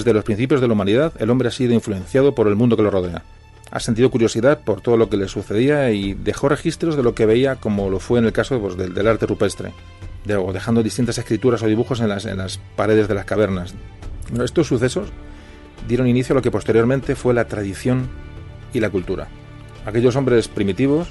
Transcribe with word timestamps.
Desde 0.00 0.14
los 0.14 0.24
principios 0.24 0.62
de 0.62 0.66
la 0.66 0.72
humanidad, 0.72 1.12
el 1.18 1.28
hombre 1.28 1.48
ha 1.48 1.50
sido 1.50 1.74
influenciado 1.74 2.34
por 2.34 2.48
el 2.48 2.56
mundo 2.56 2.74
que 2.74 2.82
lo 2.82 2.90
rodea. 2.90 3.22
Ha 3.70 3.80
sentido 3.80 4.10
curiosidad 4.10 4.60
por 4.60 4.80
todo 4.80 4.96
lo 4.96 5.10
que 5.10 5.18
le 5.18 5.28
sucedía 5.28 5.90
y 5.90 6.14
dejó 6.14 6.48
registros 6.48 6.96
de 6.96 7.02
lo 7.02 7.14
que 7.14 7.26
veía, 7.26 7.56
como 7.56 7.90
lo 7.90 8.00
fue 8.00 8.18
en 8.18 8.24
el 8.24 8.32
caso 8.32 8.58
pues, 8.58 8.78
del, 8.78 9.06
arte 9.06 9.26
rupestre, 9.26 9.74
o 10.38 10.52
dejando 10.54 10.82
distintas 10.82 11.18
escrituras 11.18 11.62
o 11.62 11.66
dibujos 11.66 12.00
en 12.00 12.08
las, 12.08 12.24
en 12.24 12.38
las 12.38 12.58
paredes 12.76 13.08
de 13.08 13.14
las 13.14 13.26
cavernas. 13.26 13.74
Bueno, 14.30 14.42
estos 14.42 14.68
sucesos 14.68 15.10
dieron 15.86 16.08
inicio 16.08 16.32
a 16.32 16.36
lo 16.36 16.42
que 16.42 16.50
posteriormente 16.50 17.14
fue 17.14 17.34
la 17.34 17.46
tradición 17.46 18.08
y 18.72 18.80
la 18.80 18.88
cultura. 18.88 19.28
Aquellos 19.84 20.16
hombres 20.16 20.48
primitivos 20.48 21.08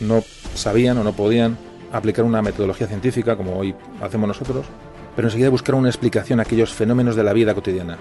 no 0.00 0.24
sabían 0.56 0.98
o 0.98 1.04
no 1.04 1.12
podían 1.12 1.56
aplicar 1.92 2.24
una 2.24 2.42
metodología 2.42 2.88
científica 2.88 3.36
como 3.36 3.56
hoy 3.56 3.72
hacemos 4.00 4.26
nosotros, 4.26 4.66
pero 5.14 5.28
enseguida 5.28 5.50
buscaron 5.50 5.82
una 5.82 5.90
explicación 5.90 6.40
a 6.40 6.42
aquellos 6.42 6.72
fenómenos 6.72 7.16
de 7.16 7.24
la 7.24 7.32
vida 7.32 7.54
cotidiana. 7.54 7.98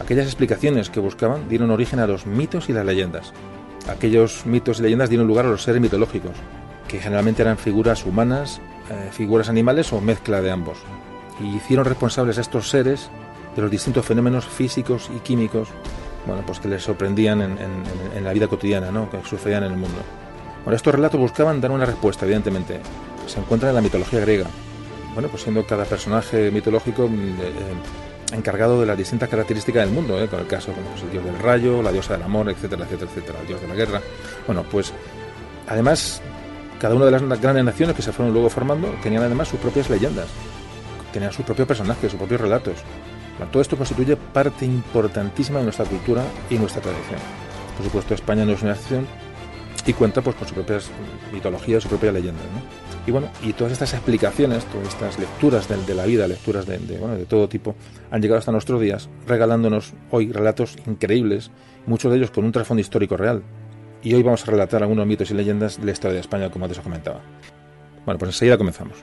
Aquellas 0.00 0.26
explicaciones 0.26 0.90
que 0.90 1.00
buscaban 1.00 1.48
dieron 1.48 1.70
origen 1.70 2.00
a 2.00 2.06
los 2.06 2.26
mitos 2.26 2.68
y 2.68 2.72
las 2.72 2.86
leyendas. 2.86 3.32
Aquellos 3.88 4.46
mitos 4.46 4.78
y 4.78 4.82
leyendas 4.82 5.08
dieron 5.08 5.26
lugar 5.26 5.46
a 5.46 5.50
los 5.50 5.62
seres 5.62 5.80
mitológicos, 5.80 6.36
que 6.88 7.00
generalmente 7.00 7.42
eran 7.42 7.58
figuras 7.58 8.06
humanas, 8.06 8.60
eh, 8.90 9.08
figuras 9.10 9.48
animales 9.48 9.92
o 9.92 10.00
mezcla 10.00 10.40
de 10.40 10.50
ambos. 10.50 10.78
Y 11.40 11.56
hicieron 11.56 11.84
responsables 11.84 12.38
a 12.38 12.42
estos 12.42 12.68
seres 12.68 13.10
de 13.56 13.62
los 13.62 13.70
distintos 13.70 14.06
fenómenos 14.06 14.46
físicos 14.46 15.10
y 15.14 15.20
químicos 15.20 15.68
bueno, 16.26 16.42
pues 16.46 16.60
que 16.60 16.68
les 16.68 16.82
sorprendían 16.82 17.40
en, 17.40 18.24
la 18.24 18.32
vida 18.32 18.46
cotidiana, 18.46 18.90
¿no? 18.90 19.10
que 19.10 19.22
sucedían 19.24 19.64
en 19.64 19.72
el 19.72 19.78
mundo. 19.78 19.98
Bueno, 20.64 20.76
estos 20.76 20.94
relatos 20.94 21.20
buscaban 21.20 21.60
dar 21.60 21.72
una 21.72 21.84
respuesta, 21.84 22.24
evidentemente. 22.24 22.80
Se 23.26 23.40
encuentran 23.40 23.70
en 23.70 23.76
la 23.76 23.80
mitología 23.80 24.20
griega. 24.20 24.46
Bueno, 25.14 25.28
pues 25.28 25.42
siendo 25.42 25.66
cada 25.66 25.84
personaje 25.84 26.50
mitológico 26.50 27.08
mm, 27.08 27.40
eh, 27.40 27.52
encargado 28.32 28.80
de 28.80 28.86
las 28.86 28.96
distintas 28.96 29.28
características 29.28 29.84
del 29.84 29.94
mundo, 29.94 30.20
¿eh? 30.20 30.28
con 30.28 30.40
el 30.40 30.46
caso 30.46 30.72
como 30.72 30.86
pues, 30.88 31.02
el 31.02 31.10
dios 31.10 31.24
del 31.24 31.38
rayo, 31.38 31.82
la 31.82 31.92
diosa 31.92 32.14
del 32.14 32.22
amor, 32.22 32.50
etcétera, 32.50 32.84
etcétera, 32.84 33.10
etcétera, 33.10 33.40
el 33.40 33.46
dios 33.46 33.60
de 33.60 33.68
la 33.68 33.74
guerra. 33.74 34.00
Bueno, 34.46 34.64
pues 34.70 34.92
además 35.68 36.20
cada 36.80 36.94
una 36.94 37.04
de 37.04 37.12
las 37.12 37.40
grandes 37.40 37.64
naciones 37.64 37.94
que 37.94 38.02
se 38.02 38.12
fueron 38.12 38.32
luego 38.32 38.50
formando 38.50 38.88
tenían 39.02 39.22
además 39.22 39.48
sus 39.48 39.60
propias 39.60 39.88
leyendas, 39.88 40.26
tenían 41.12 41.32
sus 41.32 41.44
propios 41.44 41.68
personajes, 41.68 42.10
sus 42.10 42.18
propios 42.18 42.40
relatos. 42.40 42.74
todo 43.50 43.62
esto 43.62 43.76
constituye 43.76 44.16
parte 44.16 44.64
importantísima 44.64 45.58
de 45.58 45.64
nuestra 45.64 45.84
cultura 45.84 46.24
y 46.50 46.56
nuestra 46.56 46.82
tradición. 46.82 47.20
Por 47.76 47.86
supuesto, 47.86 48.14
España 48.14 48.44
no 48.44 48.52
es 48.52 48.62
una 48.62 48.72
excepción 48.72 49.06
y 49.86 49.92
cuenta 49.92 50.22
pues 50.22 50.36
con 50.36 50.46
sus 50.46 50.54
propias 50.54 50.90
mitologías, 51.32 51.82
sus 51.82 51.90
propias 51.90 52.14
leyendas. 52.14 52.44
¿no? 52.44 52.81
Y 53.06 53.10
bueno, 53.10 53.28
y 53.42 53.52
todas 53.52 53.72
estas 53.72 53.94
explicaciones, 53.94 54.64
todas 54.66 54.88
estas 54.88 55.18
lecturas 55.18 55.68
de, 55.68 55.94
la 55.94 56.04
vida, 56.04 56.28
lecturas 56.28 56.66
de, 56.66 56.78
bueno, 56.98 57.16
de 57.16 57.24
todo 57.24 57.48
tipo, 57.48 57.74
han 58.10 58.22
llegado 58.22 58.38
hasta 58.38 58.52
nuestros 58.52 58.80
días, 58.80 59.08
regalándonos 59.26 59.92
hoy 60.10 60.30
relatos 60.30 60.76
increíbles, 60.86 61.50
muchos 61.86 62.12
de 62.12 62.18
ellos 62.18 62.30
con 62.30 62.44
un 62.44 62.52
trasfondo 62.52 62.80
histórico 62.80 63.16
real. 63.16 63.42
Y 64.04 64.14
hoy 64.14 64.22
vamos 64.22 64.46
a 64.46 64.50
relatar 64.50 64.82
algunos 64.82 65.06
mitos 65.06 65.30
y 65.30 65.34
leyendas 65.34 65.78
de 65.80 65.86
la 65.86 65.92
historia 65.92 66.14
de 66.14 66.20
España, 66.20 66.50
como 66.50 66.64
antes 66.64 66.78
os 66.78 66.84
comentaba. 66.84 67.20
Bueno, 68.04 68.18
pues 68.18 68.30
enseguida 68.30 68.56
comenzamos. 68.56 68.96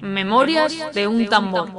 Memorias 0.00 0.92
de 0.92 1.06
un 1.06 1.26
tambor. 1.28 1.70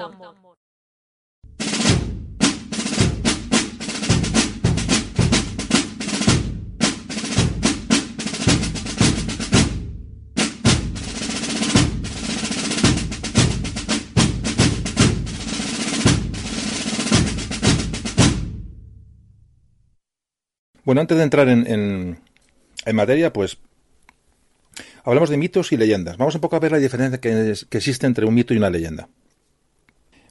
Bueno, 20.85 21.01
antes 21.01 21.17
de 21.17 21.23
entrar 21.23 21.49
en, 21.49 22.19
materia, 22.93 23.33
pues 23.33 23.57
hablamos 25.03 25.31
de 25.31 25.37
mitos 25.37 25.71
y 25.71 25.77
leyendas. 25.77 26.15
Vamos 26.17 26.35
un 26.35 26.41
poco 26.41 26.55
a 26.55 26.59
ver 26.59 26.71
la 26.71 26.77
diferencia 26.77 27.19
que, 27.19 27.55
existe 27.71 28.05
entre 28.05 28.25
un 28.25 28.35
mito 28.35 28.53
y 28.53 28.57
una 28.57 28.69
leyenda. 28.69 29.09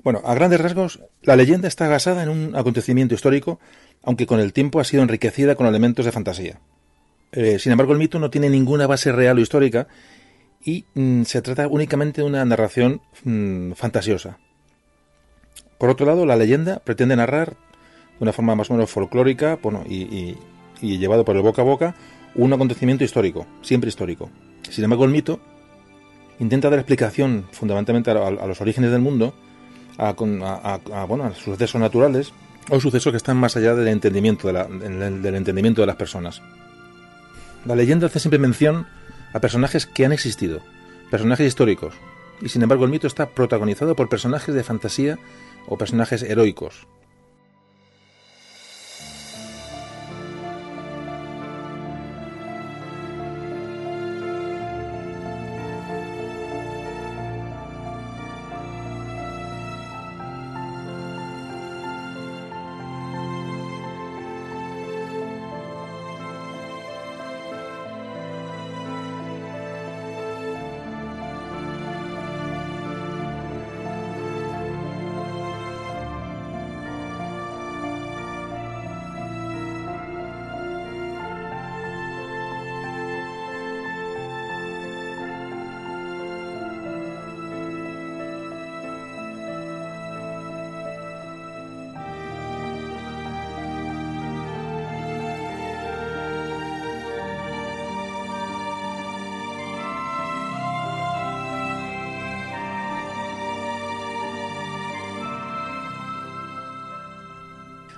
Bueno, 0.05 0.23
a 0.25 0.35
grandes 0.35 0.61
rasgos, 0.61 1.01
la 1.23 1.35
leyenda 1.35 1.67
está 1.67 1.89
basada 1.89 2.23
en 2.23 2.29
un 2.29 2.55
acontecimiento 2.55 3.17
histórico, 3.17 3.59
aunque 4.03 4.27
con 4.27 4.39
el 4.39 4.53
tiempo 4.53 4.79
ha 4.79 4.85
sido 4.85 5.03
enriquecida 5.03 5.57
con 5.57 5.67
elementos 5.67 6.05
de 6.05 6.13
fantasía. 6.13 6.61
Eh, 7.33 7.59
sin 7.59 7.73
embargo, 7.73 7.93
el 7.93 7.99
mito 7.99 8.21
no 8.21 8.31
tiene 8.31 8.49
ninguna 8.49 8.87
base 8.87 9.11
real 9.11 9.39
o 9.39 9.41
histórica 9.41 9.89
y 10.63 10.85
mm, 10.95 11.23
se 11.23 11.43
trata 11.43 11.67
únicamente 11.67 12.21
de 12.21 12.29
una 12.29 12.45
narración 12.45 13.01
mm, 13.25 13.73
fantasiosa. 13.73 14.39
Por 15.79 15.91
otro 15.91 16.07
lado, 16.07 16.27
la 16.27 16.37
leyenda 16.37 16.79
pretende 16.79 17.17
narrar 17.17 17.57
de 18.19 18.25
una 18.25 18.33
forma 18.33 18.55
más 18.55 18.71
o 18.71 18.75
menos 18.75 18.91
folclórica 18.91 19.59
bueno, 19.63 19.83
y, 19.89 20.37
llevado 20.81 21.25
por 21.25 21.37
el 21.37 21.43
boca 21.43 21.63
a 21.63 21.65
boca 21.65 21.95
un 22.35 22.53
acontecimiento 22.53 23.05
histórico, 23.05 23.47
siempre 23.63 23.89
histórico. 23.89 24.31
Sin 24.69 24.85
embargo, 24.85 25.05
el 25.05 25.11
mito 25.11 25.41
intenta 26.39 26.69
dar 26.69 26.79
explicación 26.79 27.47
fundamentalmente 27.53 28.11
a, 28.11 28.31
los 28.31 28.61
orígenes 28.61 28.91
del 28.91 29.01
mundo, 29.01 29.35
a, 29.97 30.13
bueno, 31.07 31.25
a 31.25 31.35
sucesos 31.35 31.81
naturales 31.81 32.33
o 32.71 32.81
sucesos 32.81 33.13
que 33.13 33.17
están 33.17 33.37
más 33.37 33.57
allá 33.57 33.75
del 33.75 33.89
entendimiento 33.89 34.53
de, 34.53 34.53
del 35.21 35.35
entendimiento 35.35 35.81
de 35.81 35.87
las 35.87 35.97
personas. 35.97 36.43
La 37.65 37.77
leyenda 37.77 38.07
hace 38.07 38.21
siempre 38.21 38.39
mención 38.39 38.87
a 39.33 39.41
personajes 39.41 39.87
que 39.87 40.05
han 40.05 40.13
existido, 40.13 40.61
personajes 41.11 41.47
históricos, 41.47 41.95
y 42.41 42.49
sin 42.49 42.63
embargo 42.63 42.85
el 42.85 42.91
mito 42.91 43.07
está 43.07 43.31
protagonizado 43.31 43.97
por 43.97 44.09
personajes 44.09 44.55
de 44.55 44.65
fantasía 44.65 45.19
o 45.67 45.79
personajes 45.79 46.23
heroicos, 46.23 46.87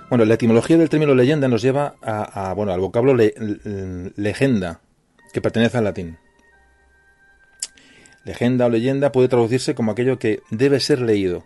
Bueno, 0.09 0.23
la 0.23 0.35
etimología 0.35 0.77
del 0.77 0.87
término 0.87 1.13
leyenda 1.13 1.49
nos 1.49 1.61
lleva 1.61 1.95
a, 2.01 2.53
bueno, 2.53 2.71
al 2.71 2.79
vocablo 2.79 3.13
legenda, 3.13 4.79
que 5.33 5.41
pertenece 5.41 5.77
al 5.77 5.83
latín. 5.83 6.17
Legenda 8.23 8.65
o 8.67 8.69
leyenda 8.69 9.11
puede 9.11 9.27
traducirse 9.27 9.75
como 9.75 9.91
aquello 9.91 10.17
que 10.17 10.41
debe 10.49 10.79
ser 10.79 11.01
leído. 11.01 11.45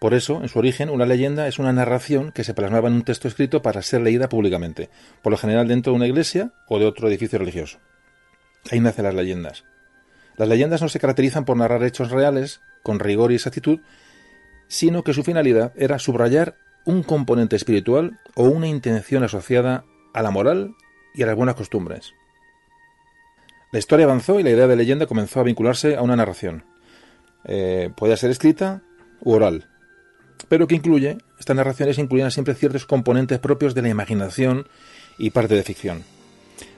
Por 0.00 0.14
eso, 0.14 0.42
en 0.42 0.48
su 0.48 0.58
origen, 0.58 0.90
una 0.90 1.06
leyenda 1.06 1.46
es 1.46 1.60
una 1.60 1.72
narración 1.72 2.32
que 2.32 2.42
se 2.42 2.54
plasmaba 2.54 2.88
en 2.88 2.94
un 2.94 3.02
texto 3.04 3.28
escrito 3.28 3.62
para 3.62 3.82
ser 3.82 4.00
leída 4.00 4.28
públicamente, 4.28 4.88
por 5.22 5.30
lo 5.30 5.36
general 5.36 5.68
dentro 5.68 5.92
de 5.92 5.96
una 5.96 6.06
iglesia 6.08 6.52
o 6.68 6.80
de 6.80 6.86
otro 6.86 7.06
edificio 7.08 7.38
religioso. 7.38 7.78
Ahí 8.72 8.80
nacen 8.80 9.04
las 9.04 9.14
leyendas. 9.14 9.64
Las 10.36 10.48
leyendas 10.48 10.82
no 10.82 10.88
se 10.88 10.98
caracterizan 10.98 11.44
por 11.44 11.56
narrar 11.56 11.84
hechos 11.84 12.10
reales, 12.10 12.62
con 12.82 12.98
rigor 12.98 13.30
y 13.30 13.36
exactitud, 13.36 13.78
sino 14.66 15.04
que 15.04 15.14
su 15.14 15.22
finalidad 15.22 15.72
era 15.76 15.98
subrayar 15.98 16.56
un 16.84 17.02
componente 17.02 17.56
espiritual 17.56 18.18
o 18.34 18.44
una 18.44 18.68
intención 18.68 19.22
asociada 19.22 19.84
a 20.12 20.22
la 20.22 20.30
moral 20.30 20.74
y 21.14 21.22
a 21.22 21.26
las 21.26 21.36
buenas 21.36 21.54
costumbres. 21.54 22.14
La 23.72 23.78
historia 23.78 24.06
avanzó 24.06 24.40
y 24.40 24.42
la 24.42 24.50
idea 24.50 24.66
de 24.66 24.76
leyenda 24.76 25.06
comenzó 25.06 25.40
a 25.40 25.44
vincularse 25.44 25.96
a 25.96 26.02
una 26.02 26.16
narración. 26.16 26.64
Eh, 27.44 27.90
ser 28.16 28.30
escrita 28.30 28.82
u 29.20 29.32
oral, 29.32 29.68
pero 30.48 30.66
que 30.66 30.74
incluye, 30.74 31.18
estas 31.38 31.56
narraciones 31.56 31.98
incluían 31.98 32.30
siempre 32.30 32.54
ciertos 32.54 32.86
componentes 32.86 33.38
propios 33.38 33.74
de 33.74 33.82
la 33.82 33.88
imaginación 33.88 34.66
y 35.18 35.30
parte 35.30 35.54
de 35.54 35.62
ficción. 35.62 36.04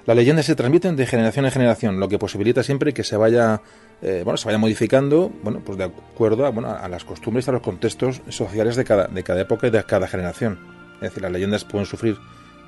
Las 0.06 0.16
leyendas 0.16 0.46
se 0.46 0.54
transmiten 0.54 0.96
de 0.96 1.06
generación 1.06 1.44
en 1.44 1.52
generación, 1.52 2.00
lo 2.00 2.08
que 2.08 2.18
posibilita 2.18 2.62
siempre 2.62 2.92
que 2.92 3.04
se 3.04 3.16
vaya 3.16 3.62
eh, 4.02 4.22
bueno, 4.24 4.36
se 4.36 4.46
vaya 4.46 4.58
modificando, 4.58 5.30
bueno, 5.42 5.60
pues 5.64 5.78
de 5.78 5.84
acuerdo 5.84 6.44
a, 6.44 6.50
bueno, 6.50 6.70
a 6.70 6.88
las 6.88 7.04
costumbres 7.04 7.46
y 7.46 7.50
a 7.50 7.52
los 7.52 7.62
contextos 7.62 8.20
sociales 8.28 8.74
de 8.74 8.84
cada, 8.84 9.06
de 9.06 9.22
cada 9.22 9.42
época 9.42 9.68
y 9.68 9.70
de 9.70 9.82
cada 9.84 10.08
generación. 10.08 10.58
Es 10.96 11.02
decir, 11.02 11.22
las 11.22 11.30
leyendas 11.30 11.64
pueden 11.64 11.86
sufrir 11.86 12.18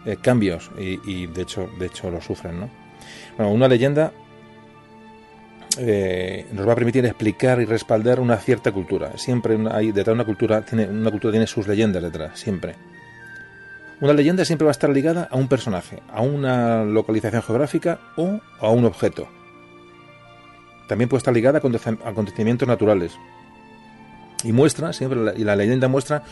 eh, 0.07 0.17
cambios 0.21 0.71
y, 0.79 1.27
de 1.27 1.43
hecho, 1.43 1.69
de 1.79 1.87
hecho 1.87 2.11
lo 2.11 2.21
sufren, 2.21 2.61
¿no? 2.61 2.71
Bueno, 3.37 3.53
una 3.53 3.67
leyenda 3.67 4.13
eh, 5.77 6.47
nos 6.53 6.69
va 6.69 6.73
a 6.73 6.77
permitir 6.77 7.05
explicar 7.05 7.61
y 7.61 7.65
respaldar 7.65 8.21
una 8.21 8.37
cierta 8.37 8.71
cultura. 8.71 9.19
Siempre 9.19 9.59
hay 9.73 9.89
detrás 9.89 10.07
de 10.07 10.13
una 10.13 10.25
cultura 10.25 10.63
tiene 10.63 10.87
una 10.87 11.11
cultura 11.11 11.33
tiene 11.33 11.49
sus 11.49 11.67
leyendas 11.67 12.03
detrás, 12.03 12.39
siempre. 12.39 12.77
Una 14.01 14.13
leyenda 14.13 14.45
siempre 14.45 14.67
va 14.67 14.71
a 14.71 14.73
estar 14.73 14.91
ligada 14.91 15.29
a 15.31 15.37
un 15.37 15.49
personaje, 15.49 16.01
a 16.13 16.21
una 16.21 16.85
localización 16.85 17.43
geográfica 17.43 17.99
o 18.17 18.41
a 18.61 18.69
un 18.69 18.85
objeto. 18.85 19.29
También 20.89 21.09
puede 21.09 21.19
estar 21.19 21.35
ligada 21.35 21.59
a 21.59 22.09
acontecimientos 22.09 22.69
naturales. 22.69 23.19
Y 24.43 24.53
muestra, 24.53 24.93
siempre 24.93 25.19
la, 25.19 25.35
y 25.35 25.45
la 25.45 25.57
leyenda 25.57 25.89
muestra 25.89 26.23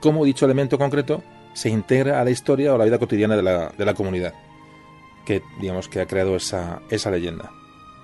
cómo 0.00 0.24
dicho 0.24 0.44
elemento 0.44 0.78
concreto 0.78 1.22
se 1.52 1.68
integra 1.68 2.20
a 2.20 2.24
la 2.24 2.30
historia 2.30 2.72
o 2.72 2.74
a 2.74 2.78
la 2.78 2.84
vida 2.84 2.98
cotidiana 2.98 3.36
de 3.36 3.42
la, 3.42 3.72
de 3.76 3.84
la 3.84 3.94
comunidad 3.94 4.34
que 5.24 5.42
digamos 5.60 5.88
que 5.88 6.00
ha 6.00 6.06
creado 6.06 6.36
esa, 6.36 6.80
esa 6.90 7.10
leyenda. 7.10 7.50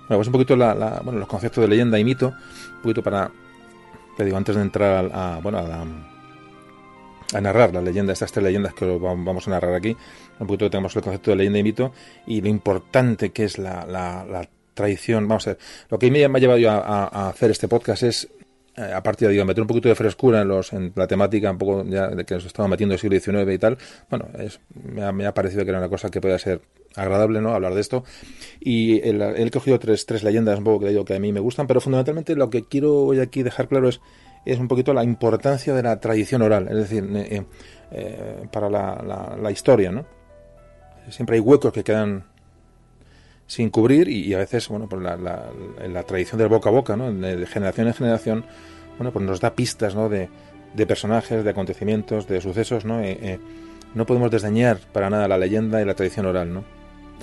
Bueno, 0.07 0.19
pues 0.19 0.27
un 0.27 0.33
poquito 0.33 0.55
la, 0.55 1.01
bueno, 1.03 1.19
los 1.19 1.27
conceptos 1.27 1.61
de 1.61 1.67
leyenda 1.67 1.99
y 1.99 2.03
mito, 2.03 2.27
un 2.27 2.81
poquito 2.81 3.03
para, 3.03 3.29
te 4.15 4.23
digo, 4.23 4.37
antes 4.37 4.55
de 4.55 4.61
entrar 4.61 5.11
a, 5.13 5.39
bueno, 5.41 5.57
a, 5.57 5.85
a 7.37 7.41
narrar 7.41 7.73
la 7.73 7.81
leyenda, 7.81 8.13
estas 8.13 8.31
tres 8.31 8.45
leyendas 8.45 8.73
que 8.73 8.85
vamos 8.85 9.47
a 9.47 9.51
narrar 9.51 9.73
aquí, 9.73 9.97
un 10.39 10.47
poquito 10.47 10.69
tenemos 10.69 10.95
el 10.95 11.01
concepto 11.01 11.31
de 11.31 11.37
leyenda 11.37 11.59
y 11.59 11.63
mito 11.63 11.91
y 12.25 12.39
lo 12.39 12.47
importante 12.47 13.31
que 13.31 13.43
es 13.43 13.57
la, 13.57 13.85
la, 13.85 14.47
tradición. 14.77 15.27
Vamos 15.27 15.47
a 15.47 15.51
ver, 15.51 15.59
lo 15.89 15.99
que 15.99 16.09
me 16.09 16.23
ha 16.23 16.39
llevado 16.39 16.59
yo 16.59 16.71
a, 16.71 17.29
hacer 17.29 17.51
este 17.51 17.67
podcast 17.67 18.03
es 18.03 18.29
eh, 18.77 18.93
a 18.93 19.01
partir 19.03 19.27
de 19.27 19.43
meter 19.43 19.61
un 19.61 19.67
poquito 19.67 19.89
de 19.89 19.95
frescura 19.95 20.43
en 20.43 20.47
los 20.47 20.71
en 20.71 20.93
la 20.95 21.07
temática 21.07 21.51
un 21.51 21.57
poco 21.57 21.83
ya 21.83 22.07
de 22.09 22.23
que 22.23 22.35
nos 22.35 22.45
estamos 22.45 22.69
metiendo 22.69 22.93
en 22.93 22.97
el 22.97 23.19
siglo 23.19 23.43
XIX 23.43 23.53
y 23.53 23.57
tal. 23.57 23.77
Bueno 24.09 24.27
me, 25.13 25.25
ha, 25.25 25.33
parecido 25.33 25.65
que 25.65 25.71
era 25.71 25.79
una 25.79 25.89
cosa 25.89 26.09
que 26.09 26.21
pueda 26.21 26.37
ser 26.37 26.61
agradable 26.95 27.41
no 27.41 27.53
hablar 27.53 27.73
de 27.73 27.81
esto. 27.81 28.03
Y 28.59 29.01
he 29.03 29.51
cogido 29.51 29.79
tres, 29.79 30.05
tres 30.05 30.23
leyendas 30.23 30.59
un 30.59 30.63
poco 30.63 30.85
que 30.85 30.89
digo 30.89 31.03
que 31.03 31.15
a 31.15 31.19
mí 31.19 31.33
me 31.33 31.39
gustan 31.39 31.67
pero 31.67 31.81
fundamentalmente 31.81 32.35
lo 32.35 32.49
que 32.49 32.63
quiero 32.63 33.03
hoy 33.03 33.19
aquí 33.19 33.43
dejar 33.43 33.67
claro 33.67 33.89
es 33.89 33.99
es 34.45 34.59
un 34.59 34.69
poquito 34.69 34.93
la 34.93 35.03
importancia 35.03 35.73
de 35.73 35.83
la 35.83 35.99
tradición 35.99 36.41
oral 36.41 36.67
es 36.69 36.75
decir 36.75 37.03
eh, 37.15 37.43
eh, 37.91 38.47
para 38.51 38.69
la, 38.69 39.35
la, 39.41 39.51
historia 39.51 39.91
no 39.91 40.05
siempre 41.09 41.35
hay 41.35 41.41
huecos 41.41 41.73
que 41.73 41.83
quedan 41.83 42.23
sin 43.47 43.69
cubrir 43.69 44.09
y, 44.09 44.33
a 44.33 44.37
veces, 44.37 44.67
bueno, 44.67 44.87
pues 44.87 45.01
la, 45.01 45.15
la, 45.17 46.03
tradición 46.03 46.37
del 46.37 46.49
boca 46.49 46.69
a 46.69 46.73
boca, 46.73 46.97
¿no? 46.97 47.11
De, 47.11 47.45
generación 47.47 47.87
en 47.87 47.93
generación, 47.93 48.45
bueno, 48.97 49.11
pues 49.11 49.25
nos 49.25 49.39
da 49.39 49.55
pistas, 49.55 49.95
¿no? 49.95 50.09
De, 50.09 50.29
personajes, 50.85 51.43
de 51.43 51.49
acontecimientos, 51.49 52.27
de 52.27 52.39
sucesos, 52.41 52.85
¿no? 52.85 52.99
Eh, 52.99 53.17
eh, 53.21 53.39
no 53.95 54.05
podemos 54.05 54.29
desdeñar 54.29 54.77
para 54.91 55.09
nada 55.09 55.27
la 55.27 55.37
leyenda 55.37 55.81
y 55.81 55.85
la 55.85 55.95
tradición 55.95 56.27
oral, 56.27 56.53
¿no? 56.53 56.63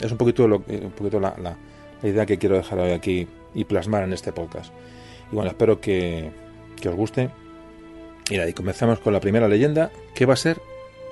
Es 0.01 0.11
un 0.11 0.19
poquito, 0.19 0.49
lo, 0.49 0.57
un 0.67 0.93
poquito 0.97 1.21
la, 1.21 1.37
la, 1.39 1.57
idea 2.03 2.27
que 2.27 2.39
quiero 2.39 2.57
dejar 2.57 2.81
hoy 2.81 2.91
aquí 2.91 3.29
y 3.55 3.65
plasmar 3.65 4.03
en 4.03 4.13
este 4.13 4.33
podcast. 4.33 4.73
Y 5.31 5.35
bueno, 5.35 5.51
espero 5.51 5.81
que, 5.81 6.31
que 6.81 6.89
os 6.89 6.97
guste. 6.97 7.31
Y 8.29 8.41
y 8.41 8.53
comenzamos 8.55 8.99
con 8.99 9.13
la 9.13 9.21
primera 9.21 9.47
leyenda, 9.47 9.91
que 10.15 10.27
va 10.27 10.33
a 10.33 10.39
ser 10.39 10.61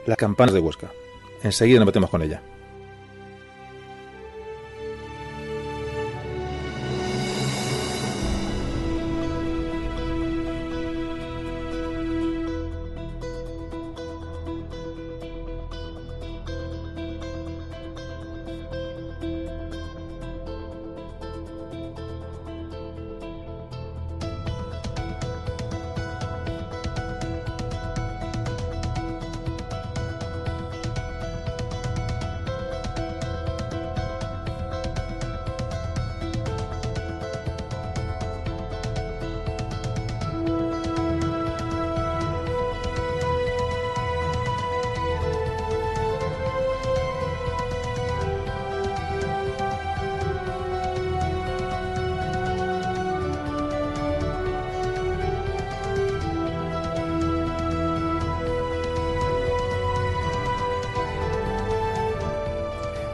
las 0.07 0.17
campanas 0.17 0.55
de 0.55 0.61
Huesca. 0.61 0.91
Enseguida 1.43 1.79
nos 1.79 1.87
metemos 1.87 2.11
con 2.11 2.23
ella. 2.23 2.43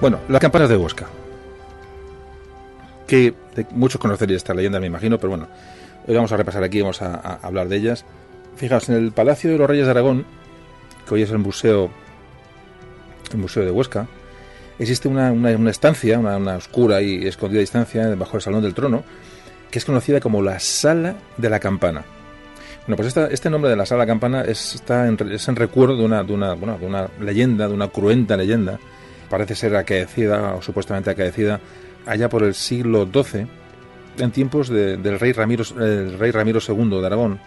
Bueno, 0.09 0.25
las 0.31 0.41
campanas 0.41 0.71
de 0.71 0.77
Huesca. 0.79 1.07
Que 3.07 3.35
muchos 3.73 4.01
conocerían 4.01 4.39
esta 4.39 4.55
leyenda, 4.55 4.81
me 4.81 4.87
imagino, 4.87 5.19
pero 5.19 5.29
bueno, 5.29 5.49
hoy 6.07 6.15
vamos 6.15 6.33
a 6.33 6.37
repasar 6.39 6.65
aquí, 6.65 6.81
vamos 6.81 7.03
a, 7.03 7.15
hablar 7.43 7.69
de 7.69 7.77
ellas. 7.77 8.07
Fijaos, 8.57 8.89
en 8.89 8.95
el 8.95 9.13
Palacio 9.13 9.51
de 9.51 9.59
los 9.59 9.69
Reyes 9.69 9.85
de 9.85 9.91
Aragón, 9.91 10.25
que 11.07 11.13
hoy 11.13 11.21
es 11.21 11.31
el 11.31 11.37
museo, 11.37 11.91
el 13.33 13.37
museo 13.37 13.67
de 13.67 13.71
Huesca, 13.71 14.07
existe 14.79 15.09
una, 15.09 15.31
estancia, 15.69 16.19
una, 16.19 16.57
oscura 16.57 17.03
y 17.03 17.27
escondida 17.27 17.61
distancia 17.61 18.09
bajo 18.15 18.39
el 18.39 18.43
Salón 18.43 18.63
del 18.63 18.73
Trono, 18.73 19.05
que 19.71 19.79
es 19.79 19.85
conocida 19.85 20.21
como 20.21 20.41
la 20.41 20.59
Sala 20.59 21.17
de 21.37 21.51
la 21.51 21.61
Campana. 21.61 22.03
Bueno, 22.87 22.97
pues 22.97 23.15
este 23.15 23.51
nombre 23.51 23.71
de 23.71 23.77
la 23.77 23.85
Sala 23.85 24.05
de 24.05 24.07
la 24.07 24.13
Campana 24.13 24.41
es, 24.41 24.75
está 24.75 25.07
en, 25.07 25.19
es 25.31 25.47
en 25.49 25.57
recuerdo 25.57 25.99
de 25.99 26.05
una, 26.07 26.25
de, 26.25 26.33
una, 26.33 26.55
bueno, 26.55 26.79
de 26.79 26.87
una 26.87 27.11
leyenda, 27.21 27.69
de 27.69 27.75
una 27.75 27.89
cruenta 27.89 28.39
leyenda, 28.39 28.81
parece 29.29 29.55
ser 29.55 29.77
acaecida 29.77 30.55
o 30.55 30.63
supuestamente 30.63 31.11
acaecida 31.11 31.61
allá 32.07 32.29
por 32.29 32.43
el 32.43 32.55
siglo 32.55 33.07
XII, 33.13 33.47
en 34.19 34.31
tiempos 34.33 34.69
del 34.69 35.21
rey 35.21 35.33
Ramiro, 35.33 35.65
el 35.79 36.19
rey 36.19 36.31
Ramiro 36.31 36.61
II 36.67 37.01
de 37.01 37.07
Aragón, 37.07 37.41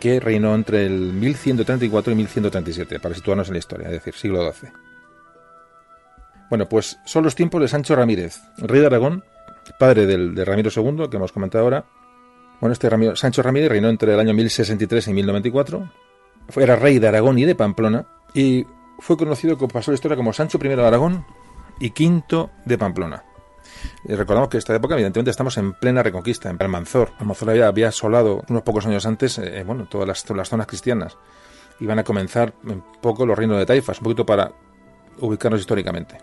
que 0.00 0.20
reinó 0.20 0.54
entre 0.54 0.86
el 0.86 1.12
1134 1.12 2.12
y 2.12 2.16
1137, 2.16 3.00
para 3.00 3.14
situarnos 3.14 3.48
en 3.48 3.54
la 3.54 3.58
historia, 3.58 3.86
es 3.86 3.92
decir, 3.92 4.14
siglo 4.14 4.52
XII. 4.52 4.70
Bueno, 6.48 6.68
pues 6.68 6.98
son 7.04 7.24
los 7.24 7.34
tiempos 7.34 7.60
de 7.60 7.68
Sancho 7.68 7.96
Ramírez, 7.96 8.40
rey 8.58 8.80
de 8.80 8.86
Aragón, 8.86 9.24
padre 9.78 10.06
del, 10.06 10.34
de 10.34 10.44
Ramiro 10.44 10.70
II, 10.74 11.08
que 11.10 11.16
hemos 11.16 11.32
comentado 11.32 11.64
ahora. 11.64 11.84
Bueno, 12.60 12.72
este 12.72 12.88
Sancho 13.16 13.42
Ramírez 13.42 13.68
reinó 13.68 13.88
entre 13.88 14.14
el 14.14 14.20
año 14.20 14.32
1063 14.32 15.08
y 15.08 15.12
1094. 15.12 15.92
Era 16.56 16.76
rey 16.76 16.98
de 16.98 17.08
Aragón 17.08 17.38
y 17.38 17.44
de 17.44 17.54
Pamplona 17.54 18.06
y 18.32 18.64
fue 18.98 19.16
conocido, 19.16 19.56
como 19.56 19.68
pasó 19.68 19.90
la 19.90 19.96
historia, 19.96 20.16
como 20.16 20.32
Sancho 20.32 20.58
I 20.62 20.68
de 20.68 20.86
Aragón 20.86 21.24
y 21.78 21.90
V 21.90 22.48
de 22.64 22.78
Pamplona. 22.78 23.24
Y 24.04 24.14
recordamos 24.14 24.48
que 24.48 24.56
en 24.56 24.60
esta 24.60 24.74
época, 24.74 24.94
evidentemente, 24.94 25.30
estamos 25.30 25.56
en 25.58 25.72
plena 25.74 26.02
reconquista, 26.02 26.50
en 26.50 26.56
Almanzor. 26.60 27.12
Almanzor 27.18 27.50
había, 27.50 27.68
había 27.68 27.88
asolado 27.88 28.42
unos 28.48 28.62
pocos 28.62 28.86
años 28.86 29.06
antes, 29.06 29.38
eh, 29.38 29.64
bueno, 29.66 29.86
todas 29.88 30.06
las, 30.06 30.28
las, 30.30 30.48
zonas 30.48 30.66
cristianas. 30.66 31.16
Iban 31.80 31.98
a 31.98 32.04
comenzar 32.04 32.54
un 32.64 32.82
poco 33.00 33.26
los 33.26 33.36
reinos 33.36 33.58
de 33.58 33.66
Taifas, 33.66 33.98
un 33.98 34.04
poquito 34.04 34.24
para 34.24 34.52
ubicarnos 35.20 35.60
históricamente. 35.60 36.18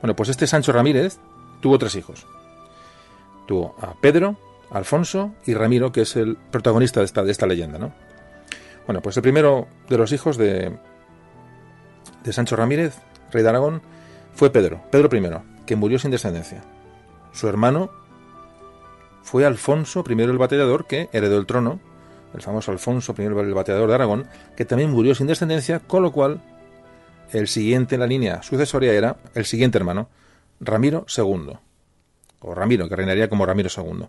Bueno, 0.00 0.16
pues 0.16 0.28
este 0.28 0.46
Sancho 0.46 0.72
Ramírez 0.72 1.18
tuvo 1.60 1.78
tres 1.78 1.94
hijos. 1.94 2.26
Tuvo 3.46 3.76
a 3.80 3.94
Pedro, 3.94 4.36
Alfonso 4.70 5.32
y 5.46 5.54
Ramiro, 5.54 5.92
que 5.92 6.02
es 6.02 6.16
el 6.16 6.36
protagonista 6.36 7.00
de 7.00 7.06
esta, 7.06 7.22
de 7.22 7.30
esta 7.30 7.46
leyenda, 7.46 7.78
¿no? 7.78 7.92
Bueno, 8.86 9.02
pues 9.02 9.16
el 9.16 9.22
primero 9.22 9.68
de 9.88 9.98
los 9.98 10.10
hijos 10.12 10.36
de, 10.36 10.76
de 12.24 12.32
Sancho 12.32 12.56
Ramírez, 12.56 12.94
rey 13.32 13.42
de 13.42 13.48
Aragón, 13.48 13.82
fue 14.34 14.50
Pedro, 14.50 14.80
Pedro 14.90 15.14
I, 15.16 15.64
que 15.66 15.76
murió 15.76 15.98
sin 15.98 16.10
descendencia. 16.10 16.62
Su 17.32 17.48
hermano 17.48 17.90
fue 19.22 19.44
Alfonso 19.44 20.04
I 20.08 20.12
el 20.22 20.38
batallador, 20.38 20.86
que 20.86 21.08
heredó 21.12 21.38
el 21.38 21.46
trono, 21.46 21.80
el 22.34 22.42
famoso 22.42 22.72
Alfonso 22.72 23.14
I 23.16 23.22
el 23.22 23.54
batallador 23.54 23.88
de 23.88 23.94
Aragón, 23.94 24.26
que 24.56 24.64
también 24.64 24.90
murió 24.90 25.14
sin 25.14 25.26
descendencia, 25.26 25.80
con 25.80 26.02
lo 26.02 26.12
cual 26.12 26.40
el 27.32 27.48
siguiente 27.48 27.94
en 27.94 28.00
la 28.00 28.06
línea 28.06 28.42
sucesoria 28.42 28.92
era 28.92 29.16
el 29.34 29.44
siguiente 29.44 29.78
hermano, 29.78 30.08
Ramiro 30.60 31.06
II, 31.16 31.58
o 32.40 32.54
Ramiro, 32.54 32.88
que 32.88 32.96
reinaría 32.96 33.28
como 33.28 33.46
Ramiro 33.46 33.68
II. 33.74 34.08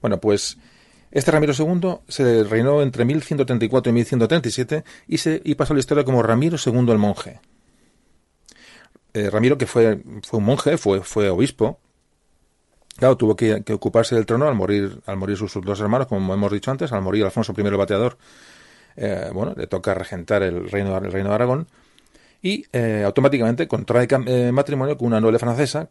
Bueno, 0.00 0.20
pues 0.20 0.58
este 1.10 1.30
Ramiro 1.30 1.52
II 1.52 1.98
se 2.08 2.44
reinó 2.44 2.82
entre 2.82 3.04
1134 3.04 3.90
y 3.90 3.94
1137 3.94 4.84
y, 5.08 5.18
se, 5.18 5.40
y 5.44 5.54
pasó 5.56 5.72
a 5.72 5.76
la 5.76 5.80
historia 5.80 6.04
como 6.04 6.22
Ramiro 6.22 6.56
II 6.64 6.90
el 6.90 6.98
monje. 6.98 7.40
Eh, 9.12 9.28
Ramiro, 9.28 9.58
que 9.58 9.66
fue, 9.66 10.02
un 10.32 10.44
monje, 10.44 10.78
fue, 10.78 11.30
obispo, 11.30 11.78
Claro, 12.96 13.16
tuvo 13.16 13.34
que, 13.34 13.64
ocuparse 13.72 14.14
del 14.14 14.26
trono 14.26 14.46
al 14.46 14.54
morir, 14.54 15.00
al 15.06 15.16
morir 15.16 15.36
sus, 15.36 15.54
dos 15.54 15.80
hermanos, 15.80 16.06
como 16.06 16.34
hemos 16.34 16.52
dicho 16.52 16.70
antes, 16.70 16.92
al 16.92 17.00
morir 17.00 17.24
Alfonso 17.24 17.54
I 17.56 17.60
el 17.62 17.76
Bateador, 17.76 18.18
eh, 18.96 19.30
bueno, 19.32 19.54
le 19.56 19.66
toca 19.66 19.94
regentar 19.94 20.42
el 20.42 20.70
reino, 20.70 20.98
el 20.98 21.10
reino 21.10 21.30
de 21.30 21.34
Aragón 21.34 21.66
y 22.42 22.66
eh, 22.72 23.02
automáticamente 23.06 23.66
contrae 23.66 24.06
matrimonio 24.52 24.98
con 24.98 25.06
una 25.06 25.20
noble 25.20 25.38
francesa 25.38 25.88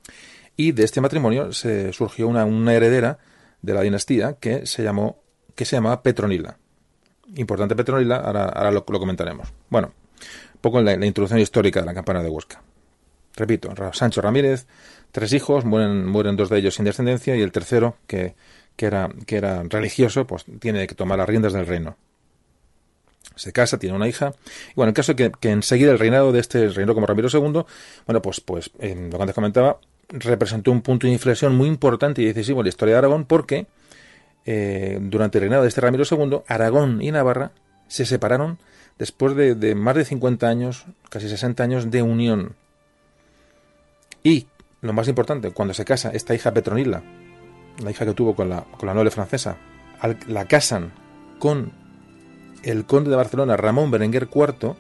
y 0.56 0.72
de 0.72 0.84
este 0.84 1.02
matrimonio 1.02 1.52
se 1.52 1.94
surgió 1.94 2.28
una 2.28 2.74
heredera 2.74 3.18
de 3.62 3.74
la 3.74 3.82
dinastía 3.82 4.34
que 4.34 4.66
se 4.66 4.84
llamó 4.84 5.20
que 5.56 5.66
se 5.66 5.76
llamaba 5.76 6.02
Petronila. 6.02 6.58
Importante 7.36 7.76
Petronila, 7.76 8.18
ahora, 8.18 8.72
lo, 8.72 8.86
comentaremos. 8.86 9.50
Bueno, 9.70 9.92
un 10.54 10.62
poco 10.62 10.82
la, 10.82 10.96
la 10.96 11.06
introducción 11.06 11.40
histórica 11.40 11.82
de 11.82 11.86
la 11.86 11.94
campana 11.94 12.24
de 12.24 12.30
Huesca. 12.30 12.62
Repito, 13.36 13.74
Sancho 13.94 14.22
Ramírez, 14.22 14.68
tres 15.12 15.34
hijos, 15.34 15.66
mueren, 15.66 16.06
mueren 16.06 16.36
dos 16.36 16.50
de 16.50 16.60
ellos 16.60 16.76
sin 16.76 16.86
descendencia 16.86 17.36
y 17.36 17.42
el 17.42 17.52
tercero, 17.52 17.98
que, 18.08 18.36
que, 18.76 18.86
era, 18.86 19.10
que 19.26 19.38
era 19.38 19.64
religioso, 19.64 20.26
pues 20.26 20.46
tiene 20.60 20.88
que 20.88 20.96
tomar 20.96 21.18
las 21.18 21.28
riendas 21.28 21.54
del 21.54 21.66
reino. 21.66 21.98
Se 23.36 23.54
casa, 23.54 23.78
tiene 23.80 23.96
una 23.96 24.08
hija. 24.08 24.34
Y 24.72 24.74
bueno, 24.76 24.90
el 24.90 24.94
caso 24.94 25.14
es 25.14 25.16
que, 25.16 25.32
que 25.32 25.52
enseguida 25.52 25.92
el 25.92 26.00
reinado 26.00 26.32
de 26.32 26.40
este 26.40 26.68
reino 26.70 26.94
como 26.94 27.06
Ramiro 27.06 27.30
II, 27.32 27.64
bueno, 28.06 28.22
pues, 28.22 28.42
pues 28.42 28.72
lo 28.78 28.80
que 29.18 29.22
antes 29.22 29.36
comentaba, 29.36 29.80
representó 30.10 30.72
un 30.72 30.82
punto 30.82 31.08
de 31.08 31.14
inflexión 31.14 31.56
muy 31.56 31.68
importante 31.68 32.22
y 32.22 32.26
decisivo 32.26 32.60
en 32.62 32.66
la 32.66 32.70
historia 32.70 32.96
de 32.96 33.00
Aragón 33.00 33.26
porque 33.26 33.68
eh, 34.46 34.98
durante 35.02 35.38
el 35.38 35.44
reinado 35.44 35.64
de 35.64 35.70
este 35.70 35.82
Ramiro 35.82 36.04
II, 36.10 36.42
Aragón 36.48 37.02
y 37.02 37.12
Navarra 37.12 37.52
se 37.88 38.06
separaron 38.06 38.58
después 38.98 39.36
de, 39.36 39.76
más 39.76 39.96
de 39.96 40.06
50 40.06 40.48
años, 40.48 40.86
casi 41.10 41.30
60 41.30 41.64
años 41.64 41.92
de 41.92 42.02
unión. 42.02 42.56
Y 44.24 44.48
lo 44.82 44.94
más 44.94 45.08
importante, 45.08 45.52
cuando 45.52 45.74
se 45.74 45.86
casa 45.86 46.12
esta 46.14 46.36
hija 46.36 46.54
Petronila, 46.54 47.04
la 47.84 47.92
hija 47.92 48.06
que 48.06 48.14
tuvo 48.14 48.36
con 48.36 48.50
la, 48.50 48.64
con 48.78 48.88
la 48.88 48.94
noble 48.94 49.12
francesa, 49.12 49.58
la 50.28 50.46
casan 50.46 50.92
con 51.40 51.72
el 52.64 52.86
conde 52.86 53.10
de 53.10 53.16
Barcelona, 53.16 53.56
Ramón 53.56 53.92
Berenguer 53.92 54.28
IV, 54.34 54.76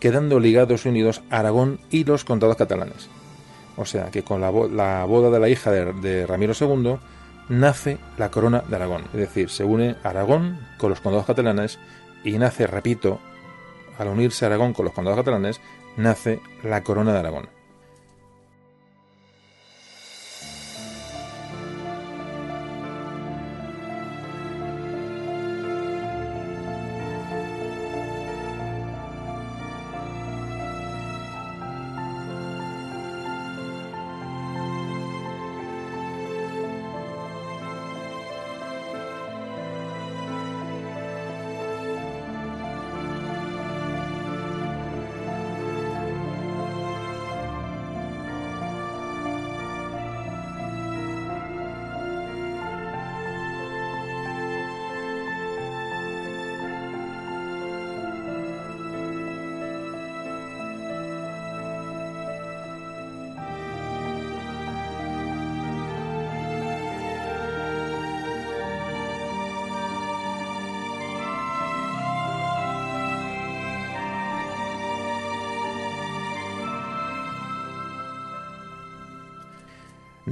quedando 0.00 0.40
ligados 0.40 0.84
y 0.84 0.88
unidos 0.88 1.22
Aragón 1.30 1.80
y 1.90 2.04
los 2.04 2.24
condados 2.24 2.56
catalanes. 2.56 3.08
O 3.76 3.84
sea 3.84 4.10
que 4.10 4.22
con 4.22 4.40
la, 4.40 4.50
boda 4.50 5.30
de 5.30 5.40
la 5.40 5.48
hija 5.48 5.70
de, 5.70 6.26
Ramiro 6.26 6.52
II 6.58 6.96
nace 7.48 7.98
la 8.18 8.30
corona 8.30 8.62
de 8.68 8.76
Aragón. 8.76 9.04
Es 9.12 9.20
decir, 9.20 9.50
se 9.50 9.64
une 9.64 9.96
Aragón 10.02 10.60
con 10.78 10.90
los 10.90 11.00
condados 11.00 11.26
catalanes 11.26 11.78
y 12.24 12.38
nace, 12.38 12.66
repito, 12.66 13.20
al 13.98 14.08
unirse 14.08 14.46
Aragón 14.46 14.72
con 14.72 14.84
los 14.84 14.94
condados 14.94 15.18
catalanes, 15.18 15.60
nace 15.96 16.40
la 16.62 16.82
corona 16.82 17.12
de 17.12 17.18
Aragón. 17.18 17.53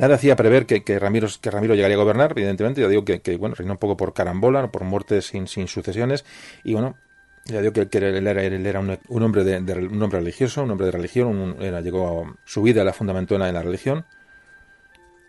Nada 0.03 0.17
hacía 0.17 0.35
prever 0.35 0.67
que, 0.67 0.99
Ramiro, 0.99 1.29
que 1.41 1.49
Ramiro 1.49 1.77
llegaría 1.77 1.97
a 1.97 2.01
gobernar, 2.01 2.33
evidentemente, 2.33 2.81
ya 2.81 2.89
digo 2.89 3.05
que, 3.05 3.37
bueno, 3.37 3.55
reinó 3.55 3.75
un 3.75 3.79
poco 3.79 3.97
por 3.97 4.13
carambola, 4.13 4.67
por 4.73 4.83
muertes 4.83 5.27
sin, 5.27 5.47
sucesiones, 5.47 6.25
y 6.65 6.73
bueno, 6.73 6.97
ya 7.45 7.61
digo 7.61 7.73
que, 7.73 7.99
él 7.99 8.27
era, 8.27 8.43
él 8.43 8.67
era 8.67 8.81
un, 8.81 8.99
hombre 9.23 9.59
un 9.59 10.03
hombre 10.03 10.19
religioso, 10.19 10.65
un 10.65 10.73
hombre 10.73 10.87
de 10.87 10.91
religión, 10.91 11.57
era, 11.61 11.81
llegó 11.83 12.35
su 12.45 12.63
vida 12.63 12.83
la 12.83 12.93
fundamentó 12.93 13.37
en 13.37 13.55
la, 13.55 13.63
religión. 13.63 14.05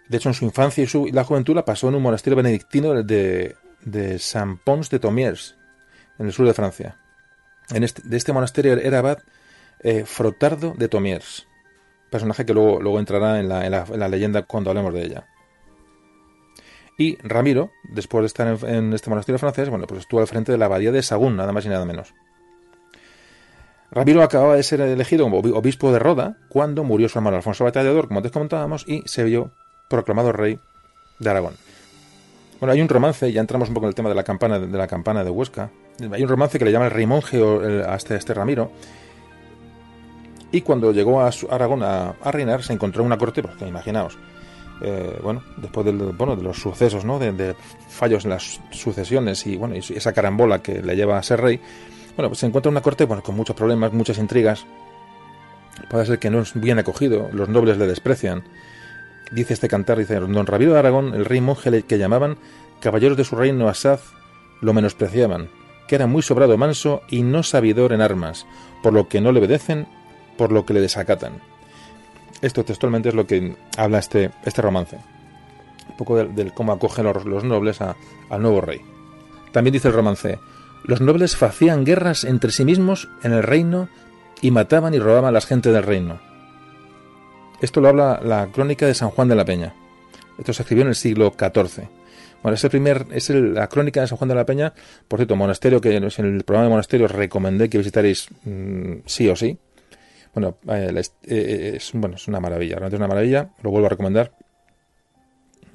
De 0.10 0.18
hecho, 0.18 0.30
en 0.30 0.34
su 0.34 0.46
infancia 0.46 0.84
y, 0.84 0.88
su, 0.88 1.06
la 1.06 1.24
juventud 1.24 1.54
la 1.54 1.66
pasó 1.66 1.90
en 1.90 1.94
un 1.94 2.02
monasterio 2.02 2.36
benedictino 2.36 2.96
de, 3.04 3.56
de 3.82 4.18
Saint 4.18 4.60
Pons 4.64 4.90
de 4.90 4.98
Tomiers, 4.98 5.56
en 6.18 6.26
el 6.26 6.34
sur 6.34 6.48
de 6.48 6.54
Francia. 6.56 6.98
En 7.70 7.84
este, 7.84 8.02
de 8.04 8.18
este 8.18 8.34
monasterio 8.34 8.74
era 8.74 8.98
abad 8.98 9.20
eh, 9.82 10.04
Frotardo 10.04 10.74
de 10.76 10.88
Tomiers 10.88 11.46
personaje 12.14 12.46
que 12.46 12.54
luego, 12.54 12.80
luego 12.80 13.00
entrará 13.00 13.40
en 13.40 13.50
la, 13.50 13.66
en, 13.66 14.00
la, 14.00 14.08
leyenda 14.08 14.44
cuando 14.44 14.70
hablemos 14.70 14.94
de 14.94 15.04
ella. 15.04 15.28
Y 16.96 17.18
Ramiro, 17.24 17.72
después 17.90 18.22
de 18.22 18.28
estar 18.28 18.48
en, 18.70 18.94
este 18.94 19.10
monasterio 19.10 19.40
francés, 19.40 19.70
bueno, 19.70 19.88
pues 19.88 20.02
estuvo 20.02 20.22
al 20.22 20.28
frente 20.28 20.52
de 20.52 20.60
la 20.60 20.66
abadía 20.66 20.92
de 20.92 21.02
Sagún, 21.02 21.36
nada 21.36 21.52
más 21.52 21.66
y 21.66 21.70
nada 21.70 21.86
menos. 21.86 22.14
Ramiro 23.90 24.22
acababa 24.22 24.56
de 24.56 24.62
ser 24.62 24.82
elegido 24.82 25.26
como 25.26 25.40
obispo 25.40 25.92
de 25.92 25.98
Roda 25.98 26.38
cuando 26.50 26.84
murió 26.84 27.10
su 27.10 27.18
hermano 27.18 27.38
Alfonso 27.38 27.64
Batallador, 27.64 28.08
como 28.08 28.20
antes 28.20 28.32
comentábamos, 28.32 28.88
y 28.88 29.02
se 29.06 29.24
vio 29.24 29.50
proclamado 29.90 30.32
rey 30.32 30.60
de 31.18 31.30
Aragón. 31.30 31.56
Bueno, 32.60 32.74
hay 32.74 32.82
un 32.82 32.90
romance, 32.90 33.32
ya 33.32 33.42
entramos 33.42 33.70
un 33.70 33.74
poco 33.74 33.88
en 33.88 33.90
el 33.90 33.96
tema 33.96 34.10
de 34.10 34.16
la 34.16 34.24
campana 34.24 34.60
de, 34.60 34.78
la 34.78 34.88
campana 34.88 35.24
de 35.24 35.32
Huesca. 35.32 35.72
Hay 36.12 36.22
un 36.22 36.30
romance 36.30 36.60
que 36.60 36.66
le 36.66 36.72
llama 36.72 36.86
el 36.86 36.92
rey 36.92 37.08
monje 37.08 37.42
a 37.86 37.96
este, 37.96 38.16
este 38.16 38.34
Ramiro, 38.36 38.72
y 40.54 40.62
cuando 40.62 40.92
llegó 40.92 41.20
a 41.20 41.32
Aragón 41.50 41.82
a, 41.82 42.14
reinar, 42.26 42.62
se 42.62 42.74
encontró 42.74 43.04
una 43.04 43.18
corte, 43.18 43.42
porque 43.42 43.68
imaginaos, 43.68 44.20
eh, 44.82 45.20
bueno, 45.24 45.44
después 45.58 45.84
bueno, 46.16 46.36
de 46.36 46.44
los 46.44 46.60
sucesos, 46.60 47.04
¿no? 47.04 47.18
De, 47.18 47.56
fallos 47.90 48.24
en 48.24 48.30
las 48.30 48.62
sucesiones 48.70 49.48
y, 49.48 49.58
bueno, 49.58 49.76
y 49.76 49.80
esa 49.80 50.14
carambola 50.14 50.62
que 50.62 50.84
le 50.84 50.96
lleva 50.96 51.18
a 51.18 51.24
ser 51.24 51.42
rey, 51.42 51.60
bueno, 52.16 52.30
pues 52.30 52.40
se 52.40 52.46
encuentra 52.46 52.70
una 52.70 52.82
corte 52.82 53.06
bueno, 53.06 53.24
con 53.24 53.36
muchos 53.36 53.56
problemas, 53.56 53.94
muchas 53.94 54.20
intrigas. 54.20 54.68
Puede 55.90 56.06
ser 56.06 56.20
que 56.20 56.30
no 56.30 56.42
es 56.42 56.54
bien 56.54 56.78
acogido, 56.78 57.30
los 57.34 57.50
nobles 57.50 57.80
le 57.80 57.88
desprecian. 57.88 58.44
Dice 59.32 59.56
este 59.56 59.68
cantar, 59.68 59.98
dice, 59.98 60.20
don 60.20 60.46
Ramiro 60.46 60.74
de 60.74 60.80
Aragón, 60.80 61.16
el 61.16 61.26
rey 61.26 61.42
monje 61.42 61.82
que 61.82 61.98
llamaban 61.98 62.38
caballeros 62.80 63.18
de 63.18 63.24
su 63.24 63.36
reino 63.36 63.70
Asaz, 63.70 64.12
lo 64.62 64.72
menospreciaban, 64.72 65.50
que 65.88 65.96
era 65.96 66.06
muy 66.06 66.22
sobrado 66.22 66.56
manso 66.60 67.02
y 67.10 67.24
no 67.24 67.42
sabidor 67.42 67.92
en 67.92 68.02
armas, 68.02 68.46
por 68.84 68.94
lo 68.94 69.08
que 69.08 69.20
no 69.20 69.32
le 69.32 69.40
obedecen 69.40 69.88
por 70.38 70.52
lo 70.52 70.66
que 70.66 70.74
le 70.74 70.82
desacatan. 70.82 71.42
Esto 72.42 72.66
textualmente 72.66 73.10
es 73.10 73.16
lo 73.16 73.26
que 73.26 73.56
habla 73.78 74.00
este, 74.00 74.32
este 74.44 74.62
romance. 74.62 74.98
Un 75.90 75.98
poco 75.98 76.18
del, 76.18 76.54
cómo 76.54 76.74
acogen 76.74 77.06
los, 77.06 77.44
nobles 77.44 77.80
al 77.82 78.42
nuevo 78.42 78.62
rey. 78.62 78.82
También 79.52 79.74
dice 79.74 79.88
el 79.88 79.94
romance, 79.94 80.40
los 80.84 81.00
nobles 81.00 81.42
hacían 81.42 81.86
guerras 81.86 82.24
entre 82.24 82.52
sí 82.52 82.66
mismos 82.66 83.08
en 83.24 83.32
el 83.32 83.44
reino 83.44 83.88
y 84.42 84.52
mataban 84.52 84.94
y 84.94 85.00
robaban 85.00 85.26
a 85.26 85.32
las 85.32 85.46
gentes 85.46 85.74
del 85.74 85.84
reino. 85.84 86.20
Esto 87.62 87.80
lo 87.80 87.88
habla 87.88 88.20
la 88.22 88.48
crónica 88.52 88.86
de 88.86 88.94
San 88.94 89.10
Juan 89.10 89.30
de 89.30 89.36
la 89.36 89.46
Peña. 89.46 89.74
Esto 90.38 90.52
se 90.52 90.64
escribió 90.64 90.82
en 90.82 90.90
el 90.90 90.96
siglo 90.96 91.32
XIV. 91.32 91.88
Bueno, 92.42 92.56
es, 92.56 92.64
el 92.66 92.70
primer, 92.70 93.06
es 93.12 93.30
la 93.30 93.70
crónica 93.70 94.02
de 94.02 94.08
San 94.08 94.18
Juan 94.18 94.28
de 94.28 94.36
la 94.36 94.46
Peña. 94.46 94.74
Por 95.08 95.20
cierto, 95.20 95.38
monasterio 95.38 95.80
que 95.80 95.96
en 95.96 96.04
el 96.04 96.44
programa 96.44 96.66
de 96.66 96.70
monasterio 96.72 97.08
recomendé 97.08 97.70
que 97.70 97.78
visitaréis 97.78 98.28
mm, 98.44 98.96
sí 99.06 99.30
o 99.30 99.36
sí. 99.38 99.58
Bueno, 100.34 100.58
eh, 100.68 100.92
eh, 100.96 101.04
eh, 101.26 101.74
es, 101.76 101.92
bueno, 101.94 102.16
es 102.16 102.28
una 102.28 102.40
maravilla, 102.40 102.76
realmente 102.76 102.96
es 102.96 103.00
una 103.00 103.08
maravilla, 103.08 103.50
lo 103.62 103.70
vuelvo 103.70 103.88
a 103.88 103.90
recomendar. 103.90 104.32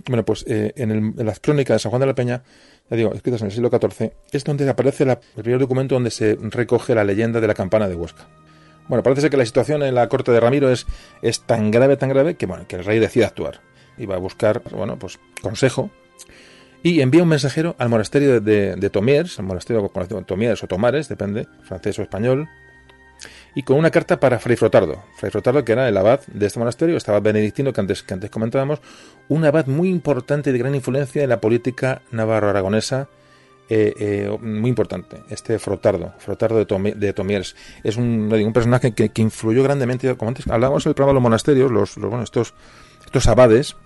Bueno, 0.07 0.25
pues 0.25 0.45
en, 0.49 1.15
las 1.17 1.41
crónicas 1.41 1.77
de 1.77 1.79
San 1.81 1.91
Juan 1.91 2.01
de 2.01 2.07
la 2.07 2.15
Peña, 2.15 2.43
ya 2.91 2.97
digo, 2.97 3.13
escritas 3.13 3.43
en 3.43 3.47
el 3.47 3.53
siglo 3.53 3.69
XIV, 3.69 4.13
es 4.33 4.45
donde 4.45 4.69
aparece 4.69 5.05
el 5.05 5.43
primer 5.43 5.61
documento 5.61 5.97
donde 5.97 6.11
se 6.11 6.37
recoge 6.41 6.95
la 6.95 7.05
leyenda 7.05 7.41
de 7.41 7.47
la 7.47 7.55
campana 7.55 7.89
de 7.89 7.95
Huesca. 7.95 8.27
Bueno, 8.89 9.03
parece 9.03 9.23
ser 9.23 9.31
que 9.31 9.37
la 9.37 9.45
situación 9.45 9.83
en 9.83 9.95
la 9.95 10.09
corte 10.09 10.33
de 10.33 10.41
Ramiro 10.41 10.71
es, 10.71 10.87
es 11.21 11.43
tan 11.43 11.71
grave, 11.71 11.97
tan 11.97 12.09
grave, 12.09 12.37
que, 12.37 12.47
bueno, 12.47 12.67
que 12.67 12.77
el 12.77 12.85
rey 12.85 12.99
decide 12.99 13.27
actuar. 13.27 13.61
Y 13.99 14.07
va 14.07 14.15
a 14.15 14.19
buscar, 14.19 14.63
bueno, 14.71 14.99
pues 14.99 15.19
consejo. 15.43 15.91
Y 16.83 17.01
envía 17.01 17.23
un 17.23 17.29
mensajero 17.29 17.75
al 17.79 17.91
monasterio 17.91 18.41
de, 18.41 18.77
de, 18.77 18.91
Tomiers, 18.91 19.39
el 19.39 19.45
monasterio 19.45 19.87
conocido 19.89 20.23
Tomiers 20.23 20.63
o 20.63 20.69
Tomares, 20.69 21.09
depende, 21.09 21.49
francés 21.65 21.99
o 21.99 22.03
español, 22.03 22.49
y 23.55 23.63
con 23.63 23.77
una 23.77 23.91
carta 23.91 24.21
para 24.21 24.39
Fray 24.39 24.57
Frotardo. 24.57 25.03
Fray 25.17 25.31
Frotardo, 25.31 25.65
que 25.65 25.73
era 25.73 25.89
el 25.89 25.97
abad 25.97 26.21
de 26.27 26.47
este 26.47 26.59
monasterio, 26.59 26.99
abad 27.07 27.23
benedictino 27.23 27.73
que 27.73 27.81
antes, 27.81 28.03
que 28.03 28.15
antes 28.15 28.31
comentábamos, 28.31 28.81
un 29.29 29.45
abad 29.45 29.67
muy 29.67 29.89
importante 29.89 30.51
y 30.51 30.53
de 30.53 30.59
gran 30.59 30.75
influencia 30.75 31.23
en 31.23 31.29
la 31.29 31.41
política 31.41 32.03
navarro-aragonesa, 32.11 33.09
eh, 33.71 33.93
eh, 33.99 34.39
muy 34.41 34.71
importante, 34.71 35.23
este 35.29 35.59
Frotardo, 35.59 36.15
Frotardo 36.19 36.65
de, 36.65 36.95
de 36.95 37.13
Tomiers. 37.13 37.55
Es 37.83 37.97
un, 37.97 38.33
un 38.33 38.53
personaje 38.53 38.93
que, 38.93 39.11
influyó 39.17 39.63
grandemente, 39.63 40.15
como 40.17 40.31
antes 40.31 40.47
hablábamos 40.49 40.87
en 40.87 40.91
el 40.91 40.95
programa 40.95 41.13
de 41.13 41.15
los 41.15 41.23
monasterios, 41.23 41.71
los, 41.71 41.97
los 41.97 42.09
bueno, 42.09 42.25
estos, 42.25 42.55
estos 43.05 43.27
abades 43.27 43.77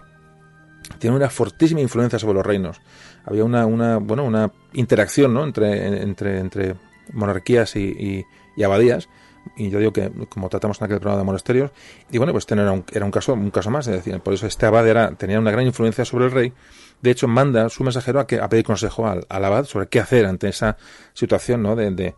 tienen 0.99 1.17
una 1.17 1.31
fortísima 1.31 1.81
influencia 1.81 2.19
sobre 2.19 2.35
los 2.35 2.47
reinos. 2.47 2.81
Había 3.25 3.45
una, 3.45 3.67
una 3.67 3.97
bueno, 3.97 4.25
una 4.25 4.53
interacción 4.73 5.33
¿no? 5.33 5.45
entre, 5.45 6.03
entre, 6.03 6.39
entre 6.39 6.75
monarquías 7.13 7.75
y, 7.77 8.25
y 8.57 8.63
abadías 8.63 9.09
y 9.57 9.71
yo 9.71 9.79
digo 9.79 9.93
que 9.93 10.11
como 10.29 10.49
tratamos 10.49 10.81
en 10.81 10.85
aquel 10.87 10.99
programa 10.99 11.21
de 11.21 11.25
monasterios 11.25 11.71
y 12.11 12.19
bueno 12.19 12.33
pues 12.33 12.47
era 12.51 12.71
un, 12.73 12.85
era 12.93 13.05
un 13.05 13.11
caso 13.11 13.35
un 13.35 13.51
caso 13.51 13.71
más 13.71 13.87
es 13.87 13.95
decir 13.95 14.19
por 14.21 14.35
eso 14.35 14.47
este 14.47 14.67
abad 14.67 14.87
era, 14.87 15.13
tenía 15.15 15.39
una 15.39 15.51
gran 15.51 15.67
influencia 15.67 16.05
sobre 16.05 16.27
el 16.27 16.31
rey 16.31 16.53
de 17.01 17.11
hecho 17.11 17.29
manda 17.29 17.69
su 17.69 17.83
mensajero 17.85 18.21
a 18.21 18.27
que 18.27 18.41
a 18.41 18.49
pedir 18.49 18.65
consejo 18.65 19.07
al, 19.07 19.27
al 19.29 19.45
abad 19.45 19.65
sobre 19.65 19.89
qué 19.89 20.01
hacer 20.01 20.27
ante 20.27 20.49
esa 20.49 20.77
situación 21.13 21.63
¿no? 21.63 21.77
de, 21.77 21.91
de, 21.91 22.15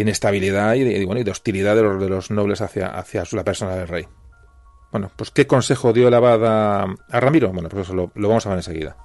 inestabilidad 0.00 0.74
y 0.74 0.84
de, 0.84 1.04
bueno, 1.04 1.20
y 1.20 1.28
hostilidad 1.28 1.76
de 1.76 1.82
los, 1.82 2.00
de 2.00 2.08
los 2.08 2.30
nobles 2.30 2.62
hacia, 2.62 2.86
hacia 2.86 3.24
la 3.32 3.44
persona 3.44 3.76
del 3.76 3.88
rey. 3.88 4.08
Bueno 4.90 5.10
pues 5.14 5.30
qué 5.30 5.46
consejo 5.46 5.92
dio 5.92 6.08
el 6.08 6.14
abad 6.14 6.44
a, 6.44 6.82
a 7.10 7.20
Ramiro 7.20 7.52
bueno 7.52 7.68
pues 7.68 7.86
eso 7.86 7.94
lo, 7.94 8.10
lo 8.14 8.28
vamos 8.28 8.46
a 8.46 8.50
ver 8.50 8.58
enseguida 8.58 8.96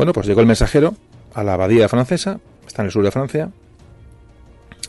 Bueno, 0.00 0.14
pues 0.14 0.26
llegó 0.26 0.40
el 0.40 0.46
mensajero 0.46 0.94
a 1.34 1.44
la 1.44 1.52
abadía 1.52 1.86
francesa, 1.86 2.40
está 2.66 2.80
en 2.80 2.86
el 2.86 2.90
sur 2.90 3.04
de 3.04 3.10
Francia, 3.10 3.50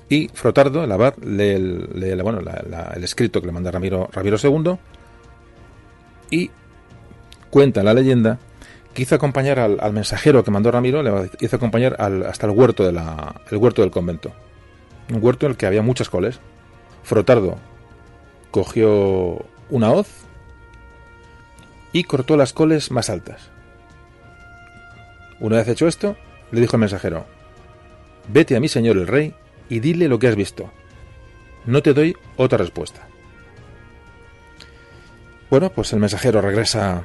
y 0.07 0.29
Frotardo, 0.29 0.85
el 0.85 0.91
abad, 0.93 1.17
lee 1.17 1.49
el, 1.49 3.03
escrito 3.03 3.41
que 3.41 3.47
le 3.47 3.51
manda 3.51 3.71
Ramiro, 3.71 4.09
II 4.15 4.77
y 6.29 6.49
cuenta 7.49 7.83
la 7.83 7.93
leyenda 7.93 8.39
que 8.93 9.01
hizo 9.01 9.15
acompañar 9.15 9.59
al, 9.59 9.91
mensajero 9.91 10.45
que 10.45 10.51
mandó 10.51 10.71
Ramiro, 10.71 11.03
le 11.03 11.29
hizo 11.41 11.57
acompañar 11.57 11.97
al, 11.99 12.23
hasta 12.23 12.47
el 12.47 12.53
huerto, 12.53 12.87
el 12.87 13.57
huerto 13.57 13.81
del 13.81 13.91
convento. 13.91 14.31
Un 15.09 15.21
huerto 15.21 15.45
en 15.45 15.51
el 15.51 15.57
que 15.57 15.65
había 15.65 15.81
muchas 15.81 16.09
coles. 16.09 16.39
Frotardo 17.03 17.57
cogió 18.49 19.45
una 19.69 19.91
hoz 19.91 20.07
y 21.91 22.05
cortó 22.05 22.37
las 22.37 22.53
coles 22.53 22.91
más 22.91 23.09
altas. 23.09 23.51
Una 25.41 25.57
vez 25.57 25.67
hecho 25.69 25.87
esto, 25.87 26.15
le 26.51 26.61
dijo 26.61 26.75
el 26.75 26.81
mensajero, 26.81 27.25
vete 28.27 28.55
a 28.55 28.59
mi 28.59 28.67
señor 28.67 28.95
el 28.97 29.07
rey 29.07 29.33
y 29.69 29.79
dile 29.79 30.07
lo 30.07 30.19
que 30.19 30.27
has 30.27 30.35
visto. 30.35 30.71
No 31.65 31.81
te 31.81 31.93
doy 31.93 32.15
otra 32.37 32.59
respuesta. 32.59 33.07
Bueno, 35.49 35.71
pues 35.71 35.91
el 35.93 35.99
mensajero 35.99 36.41
regresa 36.41 37.03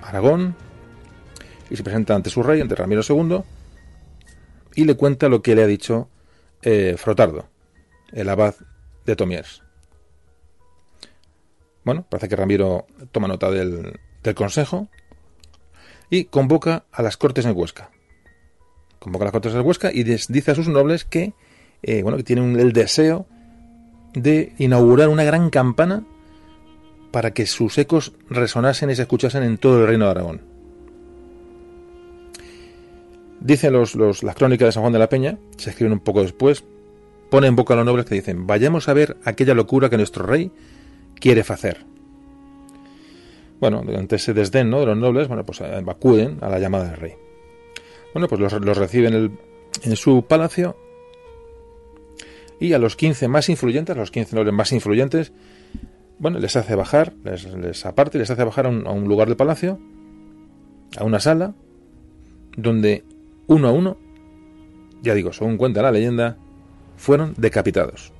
a 0.00 0.08
Aragón 0.08 0.54
y 1.68 1.76
se 1.76 1.82
presenta 1.82 2.14
ante 2.14 2.30
su 2.30 2.44
rey, 2.44 2.60
ante 2.60 2.76
Ramiro 2.76 3.02
II, 3.06 3.42
y 4.76 4.84
le 4.84 4.94
cuenta 4.94 5.28
lo 5.28 5.42
que 5.42 5.56
le 5.56 5.64
ha 5.64 5.66
dicho 5.66 6.08
eh, 6.62 6.94
Frotardo, 6.96 7.48
el 8.12 8.28
abad 8.28 8.54
de 9.04 9.16
Tomiers. 9.16 9.64
Bueno, 11.84 12.06
parece 12.08 12.28
que 12.28 12.36
Ramiro 12.36 12.86
toma 13.10 13.26
nota 13.26 13.50
del, 13.50 13.98
del 14.22 14.34
consejo 14.36 14.88
y 16.10 16.24
convoca 16.24 16.84
a 16.92 17.02
las 17.02 17.16
cortes 17.16 17.46
en 17.46 17.56
Huesca. 17.56 17.90
Convoca 18.98 19.24
a 19.24 19.26
las 19.26 19.32
cortes 19.32 19.54
en 19.54 19.60
Huesca 19.60 19.90
y 19.92 20.02
dice 20.02 20.50
a 20.50 20.54
sus 20.54 20.68
nobles 20.68 21.04
que, 21.04 21.32
eh, 21.82 22.02
bueno, 22.02 22.18
que 22.18 22.24
tienen 22.24 22.58
el 22.58 22.72
deseo 22.72 23.26
de 24.12 24.52
inaugurar 24.58 25.08
una 25.08 25.24
gran 25.24 25.50
campana 25.50 26.04
para 27.12 27.32
que 27.32 27.46
sus 27.46 27.78
ecos 27.78 28.12
resonasen 28.28 28.90
y 28.90 28.96
se 28.96 29.02
escuchasen 29.02 29.44
en 29.44 29.56
todo 29.56 29.80
el 29.80 29.86
reino 29.86 30.04
de 30.04 30.10
Aragón. 30.10 30.40
Dicen 33.40 33.72
los, 33.72 33.94
los, 33.94 34.22
las 34.22 34.34
crónicas 34.34 34.66
de 34.66 34.72
San 34.72 34.82
Juan 34.82 34.92
de 34.92 34.98
la 34.98 35.08
Peña, 35.08 35.38
se 35.56 35.70
escriben 35.70 35.94
un 35.94 36.00
poco 36.00 36.22
después, 36.22 36.64
pone 37.30 37.46
en 37.46 37.56
boca 37.56 37.72
a 37.72 37.78
los 37.78 37.86
nobles 37.86 38.04
que 38.04 38.16
dicen, 38.16 38.46
vayamos 38.46 38.88
a 38.88 38.92
ver 38.92 39.16
aquella 39.24 39.54
locura 39.54 39.88
que 39.88 39.96
nuestro 39.96 40.26
rey 40.26 40.50
quiere 41.14 41.40
hacer 41.40 41.86
bueno, 43.60 43.82
ante 43.96 44.16
ese 44.16 44.32
desdén 44.32 44.70
¿no? 44.70 44.80
de 44.80 44.86
los 44.86 44.96
nobles, 44.96 45.28
bueno, 45.28 45.44
pues 45.44 45.60
eh, 45.60 45.82
acuden 45.86 46.38
a 46.40 46.48
la 46.48 46.58
llamada 46.58 46.90
del 46.90 46.96
rey. 46.96 47.14
Bueno, 48.14 48.26
pues 48.26 48.40
los, 48.40 48.76
reciben 48.76 49.38
en 49.82 49.96
su 49.96 50.24
palacio 50.26 50.76
y 52.58 52.72
a 52.72 52.78
los 52.78 52.96
15 52.96 53.28
más 53.28 53.48
influyentes, 53.48 53.94
a 53.96 53.98
los 53.98 54.10
15 54.10 54.34
nobles 54.34 54.52
más 54.52 54.72
influyentes, 54.72 55.32
bueno, 56.18 56.38
les 56.38 56.56
hace 56.56 56.74
bajar, 56.74 57.14
les, 57.24 57.86
aparte, 57.86 58.18
les 58.18 58.30
hace 58.30 58.44
bajar 58.44 58.66
a 58.66 58.70
un 58.70 59.04
lugar 59.04 59.28
del 59.28 59.36
palacio, 59.36 59.78
a 60.98 61.04
una 61.04 61.20
sala, 61.20 61.54
donde 62.56 63.04
uno 63.46 63.68
a 63.68 63.72
uno, 63.72 63.96
ya 65.02 65.14
digo, 65.14 65.32
según 65.32 65.56
cuenta 65.56 65.82
la 65.82 65.92
leyenda, 65.92 66.36
fueron 66.96 67.34
decapitados. 67.36 68.12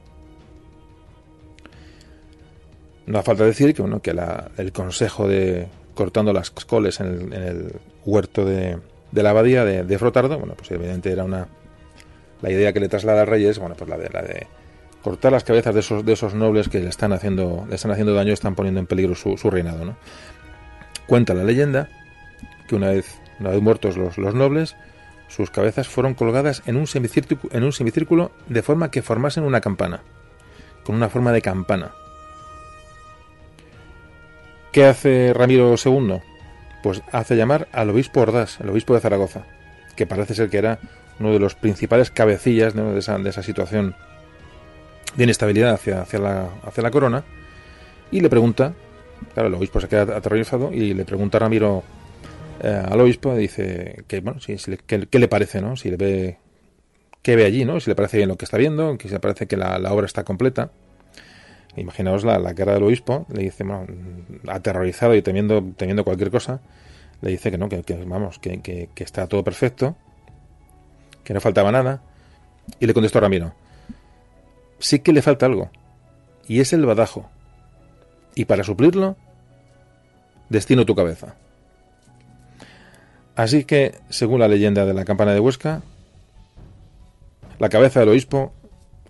No 3.10 3.18
hace 3.18 3.26
falta 3.26 3.44
decir 3.44 3.74
que, 3.74 3.82
bueno, 3.82 4.00
que 4.00 4.14
la, 4.14 4.52
el 4.56 4.70
consejo 4.70 5.26
de 5.26 5.66
cortando 5.94 6.32
las 6.32 6.50
coles 6.50 7.00
en 7.00 7.06
el, 7.08 7.20
en 7.32 7.42
el 7.42 7.72
huerto 8.04 8.44
de, 8.44 8.78
la 9.12 9.30
abadía 9.30 9.64
de, 9.64 9.98
Frotardo, 9.98 10.38
bueno, 10.38 10.54
pues 10.54 10.70
evidentemente 10.70 11.10
era 11.10 11.24
una 11.24 11.48
la 12.40 12.50
idea 12.52 12.72
que 12.72 12.78
le 12.78 12.88
traslada 12.88 13.22
al 13.22 13.26
rey 13.26 13.44
es, 13.44 13.58
bueno, 13.58 13.74
pues 13.76 13.90
la 13.90 13.98
de 13.98 14.10
la 14.10 14.22
de 14.22 14.46
cortar 15.02 15.32
las 15.32 15.42
cabezas 15.42 15.74
de 15.74 15.80
esos, 15.80 16.06
de 16.06 16.12
esos 16.12 16.34
nobles 16.34 16.68
que 16.68 16.78
le 16.78 16.88
están 16.88 17.12
haciendo 17.12 17.66
le 17.68 17.74
están 17.74 17.90
haciendo 17.90 18.14
daño, 18.14 18.32
están 18.32 18.54
poniendo 18.54 18.78
en 18.78 18.86
peligro 18.86 19.16
su, 19.16 19.36
reinado, 19.50 19.84
¿no? 19.84 19.96
Cuenta 21.08 21.34
la 21.34 21.42
leyenda 21.42 21.88
que 22.68 22.76
una 22.76 22.90
vez, 22.90 23.18
una 23.40 23.50
vez 23.50 23.60
muertos 23.60 23.96
los, 23.96 24.18
los 24.18 24.36
nobles, 24.36 24.76
sus 25.26 25.50
cabezas 25.50 25.88
fueron 25.88 26.14
colgadas 26.14 26.62
en 26.66 26.76
un, 26.76 26.86
en 26.94 27.64
un 27.64 27.72
semicírculo 27.72 28.30
de 28.46 28.62
forma 28.62 28.92
que 28.92 29.02
formasen 29.02 29.42
una 29.42 29.60
campana, 29.60 30.00
con 30.84 30.94
una 30.94 31.08
forma 31.08 31.32
de 31.32 31.42
campana. 31.42 31.90
¿Qué 34.72 34.84
hace 34.84 35.32
Ramiro 35.34 35.74
II? 35.84 36.20
Pues 36.82 37.02
hace 37.10 37.34
llamar 37.34 37.68
al 37.72 37.90
obispo 37.90 38.20
Ordaz, 38.20 38.60
el 38.60 38.68
obispo 38.68 38.94
de 38.94 39.00
Zaragoza, 39.00 39.42
que 39.96 40.06
parece 40.06 40.34
ser 40.34 40.48
que 40.48 40.58
era 40.58 40.78
uno 41.18 41.32
de 41.32 41.40
los 41.40 41.56
principales 41.56 42.12
cabecillas 42.12 42.74
de, 42.74 42.98
esa, 42.98 43.18
de, 43.18 43.30
esa, 43.30 43.42
situación 43.42 43.96
de 45.16 45.24
inestabilidad 45.24 45.74
hacia, 45.74 46.04
la, 46.20 46.50
la 46.76 46.90
corona, 46.92 47.24
y 48.12 48.20
le 48.20 48.30
pregunta, 48.30 48.72
claro, 49.34 49.48
el 49.48 49.54
obispo 49.54 49.80
se 49.80 49.88
queda 49.88 50.16
aterrorizado 50.16 50.72
y 50.72 50.94
le 50.94 51.04
pregunta 51.04 51.38
a 51.38 51.40
Ramiro 51.40 51.82
eh, 52.62 52.82
al 52.88 53.00
obispo, 53.00 53.34
dice 53.34 54.04
que, 54.06 54.20
bueno, 54.20 54.40
si, 54.40 54.56
¿qué, 54.86 55.08
¿qué, 55.10 55.18
le 55.18 55.26
parece, 55.26 55.60
no? 55.60 55.76
Si 55.76 55.90
le 55.90 55.96
ve, 55.96 56.38
¿qué 57.22 57.34
ve 57.34 57.44
allí, 57.44 57.64
no? 57.64 57.80
Si 57.80 57.90
le 57.90 57.96
parece 57.96 58.18
bien 58.18 58.28
lo 58.28 58.36
que 58.36 58.44
está 58.44 58.56
viendo, 58.56 58.96
que 58.96 59.08
si 59.08 59.14
le 59.14 59.20
parece 59.20 59.48
que 59.48 59.56
la 59.56 59.92
obra 59.92 60.06
está 60.06 60.22
completa. 60.22 60.70
Imaginaos 61.76 62.24
la, 62.24 62.38
la, 62.38 62.54
cara 62.54 62.74
del 62.74 62.82
obispo, 62.82 63.26
le 63.32 63.42
dice, 63.42 63.64
bueno, 63.64 63.86
aterrorizado 64.48 65.14
y 65.14 65.22
temiendo, 65.22 65.62
temiendo 65.76 66.04
cualquier 66.04 66.30
cosa, 66.30 66.60
le 67.20 67.30
dice 67.30 67.50
que 67.50 67.58
no, 67.58 67.68
que, 67.68 67.82
vamos, 68.06 68.38
que, 68.38 68.60
que, 68.60 68.88
que, 68.94 69.04
está 69.04 69.26
todo 69.28 69.44
perfecto, 69.44 69.96
que 71.22 71.32
no 71.32 71.40
faltaba 71.40 71.70
nada, 71.70 72.02
y 72.80 72.86
le 72.86 72.94
contestó 72.94 73.18
a 73.18 73.22
Ramiro, 73.22 73.54
sí 74.78 74.98
que 74.98 75.12
le 75.12 75.22
falta 75.22 75.46
algo, 75.46 75.70
y 76.48 76.60
es 76.60 76.72
el 76.72 76.84
badajo. 76.84 77.28
Y 78.34 78.46
para 78.46 78.64
suplirlo, 78.64 79.16
destino 80.48 80.84
tu 80.86 80.94
cabeza. 80.94 81.36
Así 83.36 83.64
que, 83.64 84.00
según 84.08 84.40
la 84.40 84.48
leyenda 84.48 84.84
de 84.84 84.94
la 84.94 85.04
campana 85.04 85.32
de 85.32 85.40
Huesca, 85.40 85.82
la 87.58 87.68
cabeza 87.68 88.00
del 88.00 88.10
obispo 88.10 88.52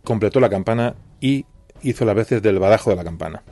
completó 0.04 0.40
la 0.40 0.50
campana 0.50 0.94
y 1.20 1.46
hizo 1.82 2.04
las 2.04 2.14
veces 2.14 2.42
del 2.42 2.58
badajo 2.58 2.90
de 2.90 2.96
la 2.96 3.04
campana. 3.04 3.42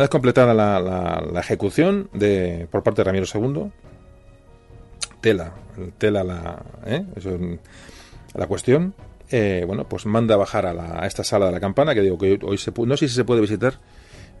Una 0.00 0.04
vez 0.04 0.10
completada 0.12 0.54
la, 0.54 1.40
ejecución 1.40 2.08
de, 2.14 2.66
por 2.70 2.82
parte 2.82 3.02
de 3.02 3.04
Ramiro 3.04 3.26
II, 3.34 3.70
tela, 5.20 5.52
tela 5.98 6.24
la, 6.24 6.62
¿eh? 6.86 7.04
la 8.32 8.46
cuestión, 8.46 8.94
eh, 9.30 9.62
bueno, 9.66 9.86
pues 9.86 10.06
manda 10.06 10.36
a 10.36 10.38
bajar 10.38 10.64
a, 10.64 11.06
esta 11.06 11.22
sala 11.22 11.44
de 11.44 11.52
la 11.52 11.60
campana, 11.60 11.94
que 11.94 12.00
digo 12.00 12.16
que 12.16 12.38
hoy 12.42 12.56
se, 12.56 12.72
no 12.74 12.96
sé 12.96 13.08
si 13.08 13.14
se 13.14 13.24
puede 13.24 13.42
visitar, 13.42 13.74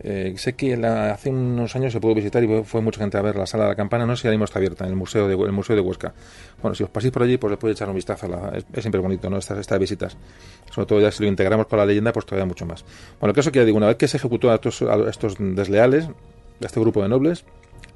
eh, 0.02 0.32
sé 0.38 0.54
que 0.54 0.74
hace 0.74 1.28
unos 1.28 1.76
años 1.76 1.92
se 1.92 2.00
pudo 2.00 2.14
visitar 2.14 2.42
y 2.42 2.64
fue 2.64 2.80
mucha 2.80 3.00
gente 3.00 3.18
a 3.18 3.22
ver 3.22 3.36
la 3.36 3.46
sala 3.46 3.64
de 3.64 3.70
la 3.70 3.76
campana. 3.76 4.06
No 4.06 4.16
sé 4.16 4.22
si 4.22 4.28
ahora 4.28 4.36
mismo 4.36 4.44
está 4.46 4.58
abierta 4.58 4.84
en 4.84 4.90
el 4.90 4.96
museo 4.96 5.28
de, 5.28 5.34
el 5.34 5.52
museo 5.52 5.76
de 5.76 5.82
Huesca. 5.82 6.14
Bueno, 6.62 6.74
si 6.74 6.82
os 6.82 6.88
paséis 6.88 7.12
por 7.12 7.22
allí, 7.22 7.36
pues 7.36 7.50
le 7.50 7.56
podéis 7.58 7.76
echar 7.76 7.88
un 7.90 7.96
vistazo. 7.96 8.26
es, 8.54 8.64
siempre 8.80 9.00
bonito, 9.00 9.28
¿no? 9.28 9.36
Estas, 9.36 9.58
estas 9.58 9.78
visitas. 9.78 10.16
Sobre 10.70 10.86
todo 10.86 11.00
ya 11.00 11.10
si 11.10 11.22
lo 11.22 11.28
integramos 11.28 11.66
con 11.66 11.78
la 11.78 11.84
leyenda, 11.84 12.12
pues 12.12 12.24
todavía 12.24 12.46
mucho 12.46 12.64
más. 12.64 12.82
Bueno, 13.20 13.30
el 13.30 13.36
caso 13.36 13.52
que 13.52 13.58
ya 13.58 13.64
digo, 13.66 13.76
una 13.76 13.88
vez 13.88 13.96
que 13.96 14.08
se 14.08 14.16
ejecutó 14.16 14.50
a 14.50 14.54
estos, 14.54 14.82
estos 15.08 15.36
desleales, 15.38 16.06
a 16.06 16.66
este 16.66 16.80
grupo 16.80 17.02
de 17.02 17.10
nobles, 17.10 17.44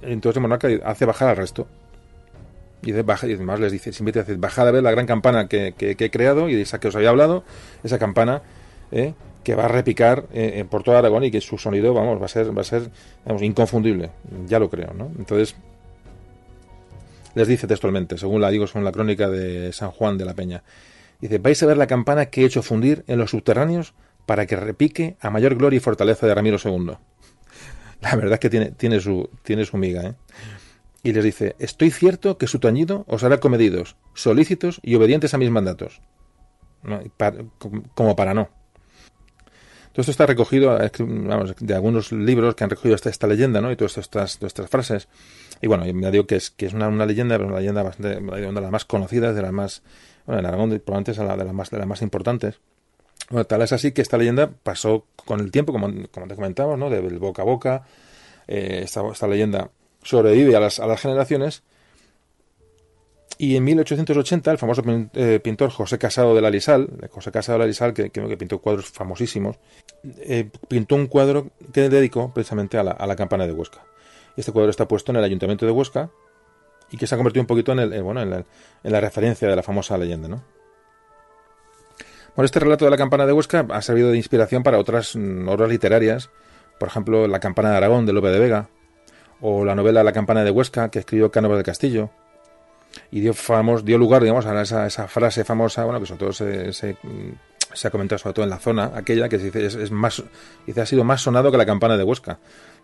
entonces 0.03 0.37
el 0.37 0.43
monarca 0.43 0.69
hace 0.85 1.07
bajar 1.07 1.31
al 1.31 1.37
resto. 1.37 1.67
Y, 2.83 2.93
baja, 2.93 3.27
además 3.27 3.61
les 3.61 3.73
dice, 3.73 3.95
siempre 3.95 4.21
dice, 4.21 4.37
bajad 4.37 4.69
a 4.69 4.71
ver 4.71 4.83
la 4.83 4.91
gran 4.91 5.07
campana 5.07 5.49
que, 5.49 5.75
he 5.79 6.11
creado 6.11 6.51
y 6.51 6.61
esa 6.61 6.81
que 6.81 6.89
os 6.89 6.97
había 6.97 7.09
hablado, 7.09 7.45
esa 7.83 7.99
campana, 7.99 8.43
¿eh? 8.93 9.15
Que 9.45 9.55
va 9.55 9.67
a 9.67 9.69
repicar 9.69 10.27
eh, 10.33 10.55
eh, 10.57 10.65
por 10.65 10.83
todo 10.83 10.97
Aragón 10.97 11.25
y 11.25 11.31
que 11.31 11.41
su 11.41 11.59
sonido, 11.59 11.95
vamos, 11.95 12.21
va 12.21 12.25
a 12.25 12.29
ser, 12.29 12.57
va 12.57 12.63
a 12.63 12.65
ser 12.65 12.91
inconfundible, 13.41 14.11
ya 14.47 14.59
lo 14.59 14.69
creo, 14.69 14.93
¿no? 14.95 15.11
Entonces, 15.19 15.55
les 17.35 17.47
dice 17.47 17.67
textualmente, 17.67 18.19
según 18.19 18.41
la 18.41 18.51
digo, 18.51 18.67
son 18.67 18.85
la 18.85 18.93
crónica 18.93 19.29
de 19.29 19.73
San 19.73 19.91
Juan 19.91 20.19
de 20.19 20.25
la 20.25 20.35
Peña, 20.35 20.65
dice, 21.21 21.39
vais 21.39 21.63
a 21.63 21.67
ver 21.67 21.77
la 21.77 21.87
campana 21.87 22.27
que 22.27 22.43
he 22.43 22.45
hecho 22.47 22.63
fundir 22.63 23.05
en 23.07 23.19
los 23.19 23.31
subterráneos 23.31 23.95
para 24.27 24.47
que 24.47 24.57
repique 24.57 25.17
a 25.21 25.31
mayor 25.31 25.55
gloria 25.55 25.77
y 25.77 25.81
fortaleza 25.81 26.27
de 26.27 26.35
Ramiro 26.35 26.57
II. 26.63 26.93
La 28.01 28.17
verdad 28.17 28.35
es 28.35 28.41
que 28.41 28.51
tiene, 28.51 28.71
tiene, 28.73 29.01
su, 29.01 29.31
tiene 29.43 29.65
su 29.65 29.77
miga, 29.77 30.03
¿eh? 30.03 30.15
Y 31.03 31.13
les 31.13 31.23
dice, 31.23 31.55
estoy 31.59 31.91
cierto 31.91 32.39
que 32.39 32.47
su 32.47 32.59
tañido 32.59 33.05
os 33.07 33.23
hará 33.25 33.39
comedidos, 33.39 33.97
solícitos 34.15 34.81
y 34.83 34.95
obedientes 34.95 35.35
a 35.35 35.39
mis 35.39 35.51
mandatos. 35.51 36.01
como 37.95 38.17
para 38.17 38.33
no. 38.33 38.49
Todo 39.95 40.01
esto 40.01 40.11
está 40.11 40.27
recogido 40.27 40.77
de 40.77 41.75
algunos 41.75 42.11
libros 42.11 42.57
que 42.57 42.65
han 42.65 42.71
recogido 42.71 42.97
esta, 42.97 43.11
esta 43.11 43.29
leyenda, 43.29 43.61
¿no? 43.61 43.71
Y 43.71 43.77
todas 43.77 43.97
estas, 43.97 44.43
estas 44.43 44.69
frases. 44.69 45.07
Y 45.63 45.69
bueno, 45.69 45.85
me 45.95 46.11
digo 46.11 46.27
que 46.27 46.35
es, 46.35 46.51
que 46.51 46.67
es 46.67 46.75
una, 46.75 46.91
leyenda, 47.07 47.37
pero 47.37 47.47
una 47.47 47.59
leyenda 47.59 47.85
bastante, 47.85 48.21
de 48.21 48.61
las 48.61 48.71
más 48.73 48.85
conocidas, 48.85 49.37
de 49.37 49.43
las 49.43 49.53
más, 49.53 49.83
bueno, 50.27 50.41
en 50.41 50.47
Aragón 50.47 50.71
probablemente 50.85 51.13
es 51.13 51.19
la, 51.19 51.37
de 51.37 51.45
las 51.45 51.55
más, 51.55 51.71
de 51.71 51.79
las 51.79 51.87
más 51.87 52.03
importantes. 52.03 52.59
Bueno, 53.31 53.45
tal 53.45 53.63
es 53.63 53.73
así 53.73 53.93
que 53.93 54.03
esta 54.03 54.19
leyenda 54.19 54.51
pasó 54.51 55.07
con 55.15 55.39
el 55.39 55.53
tiempo, 55.53 55.73
como, 55.73 55.87
como 56.11 56.27
te 56.27 56.35
comentaba, 56.35 56.77
¿no? 56.77 56.91
De 56.91 57.01
boca 57.01 57.43
a 57.43 57.45
boca. 57.45 57.87
Eh, 58.49 58.81
esta, 58.83 59.01
esta, 59.13 59.29
leyenda 59.29 59.71
sobrevive 60.03 60.57
a 60.57 60.61
las, 60.61 60.81
a 60.81 60.89
las 60.89 61.01
generaciones 61.01 61.63
y 63.37 63.57
en 63.57 63.65
1880 63.65 64.51
el 64.53 64.59
famoso 64.59 64.83
eh, 65.15 65.41
pintor 65.43 65.71
José 65.71 65.99
Casado 65.99 66.35
de 66.35 66.41
la 66.41 66.51
Lisal, 66.51 66.89
José 67.11 67.33
Casado 67.33 67.59
de 67.59 67.65
la 67.65 67.69
Lisal, 67.69 67.93
que, 67.93 68.09
pintó 68.11 68.61
cuadros 68.61 68.87
famosísimos, 68.87 69.57
eh, 70.19 70.51
pintó 70.69 70.95
un 70.95 71.09
cuadro 71.09 71.51
que 71.73 71.89
dedicó 71.89 72.33
precisamente 72.33 72.79
a 72.79 72.85
la, 72.85 73.17
campana 73.17 73.47
de 73.47 73.53
Huesca. 73.53 73.85
Este 74.37 74.53
cuadro 74.53 74.71
está 74.71 74.87
puesto 74.87 75.11
en 75.11 75.17
el 75.17 75.25
Ayuntamiento 75.25 75.67
de 75.67 75.73
Huesca 75.73 76.11
y 76.91 76.97
que 76.97 77.07
se 77.07 77.15
ha 77.15 77.19
convertido 77.19 77.43
un 77.43 77.49
poquito 77.49 77.73
en, 77.73 77.81
el, 77.81 78.03
bueno, 78.03 78.23
en, 78.23 78.45
la, 78.83 79.01
referencia 79.01 79.49
de 79.49 79.57
la 79.57 79.63
famosa 79.65 79.99
leyenda. 79.99 80.29
¿no? 80.29 80.45
Bueno, 82.37 82.47
este 82.47 82.61
relato 82.61 82.85
de 82.85 82.93
la 82.93 82.97
campana 82.97 83.27
de 83.27 83.33
Huesca 83.33 83.67
ha 83.69 83.83
servido 83.83 84.13
de 84.13 84.17
inspiración 84.17 84.63
para 84.63 84.79
otras 84.79 85.17
mm, 85.17 85.49
obras 85.49 85.69
literarias, 85.69 86.31
por 86.79 86.89
ejemplo, 86.89 87.27
La 87.27 87.41
campana 87.41 87.71
de 87.71 87.77
Aragón 87.79 88.07
de 88.07 88.13
Lope 88.13 88.29
de 88.29 88.39
Vega, 88.39 88.69
o 89.41 89.65
la 89.65 89.75
novela 89.75 90.05
La 90.05 90.13
campana 90.13 90.45
de 90.45 90.53
Huesca 90.53 90.89
que 90.91 91.01
escribió 91.01 91.33
Cánovas 91.33 91.59
del 91.59 91.65
Castillo, 91.65 92.11
y 93.11 93.21
dio, 93.21 93.35
famos, 93.35 93.85
dio 93.85 93.99
lugar, 93.99 94.23
digamos, 94.23 94.47
a 94.47 94.63
esa, 94.63 95.09
frase 95.09 95.45
famosa, 95.45 95.85
bueno, 95.85 96.01
que 96.01 96.07
sobre 96.07 96.19
todo 96.19 96.33
se, 96.33 96.73
se, 96.73 96.97
ha 97.87 97.91
comentado 97.91 98.19
sobre 98.19 98.35
todo 98.35 98.45
en 98.45 98.51
la 98.51 98.59
zona, 98.59 98.93
aquella 98.95 99.29
que 99.29 99.39
dice, 99.39 99.67
es, 99.67 99.91
más, 99.91 100.23
ha 100.77 100.87
sido 100.87 101.05
más 101.05 101.21
sonado 101.23 101.51
que 101.51 101.59
la 101.59 101.67
campana 101.67 101.97
de 101.97 102.05
Huesca. 102.05 102.39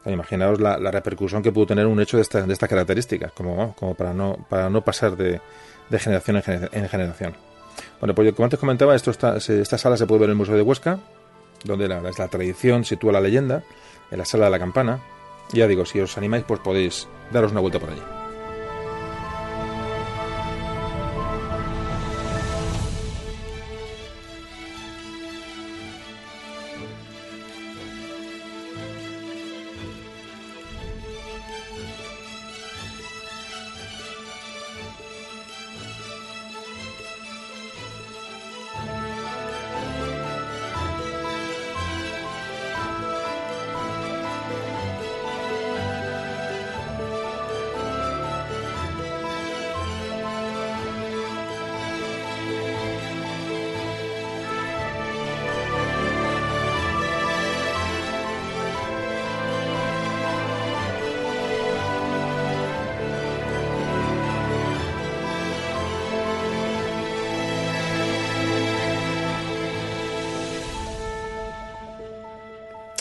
imaginaos 0.07 0.61
la, 0.61 0.77
repercusión 0.91 1.43
que 1.43 1.53
pudo 1.53 1.67
tener 1.67 1.87
un 1.87 2.01
hecho 2.01 2.17
de, 2.17 2.25
de 2.43 2.53
estas 2.53 2.69
características, 2.69 3.33
como, 3.33 3.75
como 3.75 3.95
para, 3.95 4.13
no, 4.13 4.47
para 4.49 4.71
no 4.71 4.83
pasar 4.83 5.17
de, 5.17 5.41
generación 5.99 6.43
en, 6.73 6.89
generación. 6.89 7.35
Bueno, 7.99 8.15
pues 8.15 8.33
como 8.35 8.45
antes 8.45 8.59
comentaba, 8.59 8.95
esto 8.95 9.11
está, 9.11 9.37
esta 9.37 9.79
sala 9.79 9.97
se 9.97 10.07
puede 10.07 10.21
ver 10.21 10.29
en 10.29 10.33
el 10.33 10.37
Museo 10.37 10.57
de 10.57 10.63
Huesca, 10.63 10.99
donde 11.65 11.89
la, 11.89 12.01
la 12.01 12.29
tradición 12.29 12.85
sitúa 12.85 13.13
la 13.13 13.21
leyenda, 13.21 13.63
en 14.11 14.19
la 14.19 14.25
sala 14.25 14.47
de 14.47 14.51
la 14.51 14.59
campana. 14.59 15.01
Ya 15.53 15.67
digo, 15.67 15.85
si 15.85 16.01
os 16.01 16.17
animáis, 16.17 16.45
pues 16.47 16.61
podéis 16.61 17.09
daros 17.33 17.53
una 17.53 17.61
vuelta 17.61 17.79
por 17.79 17.91
allí. 17.91 18.30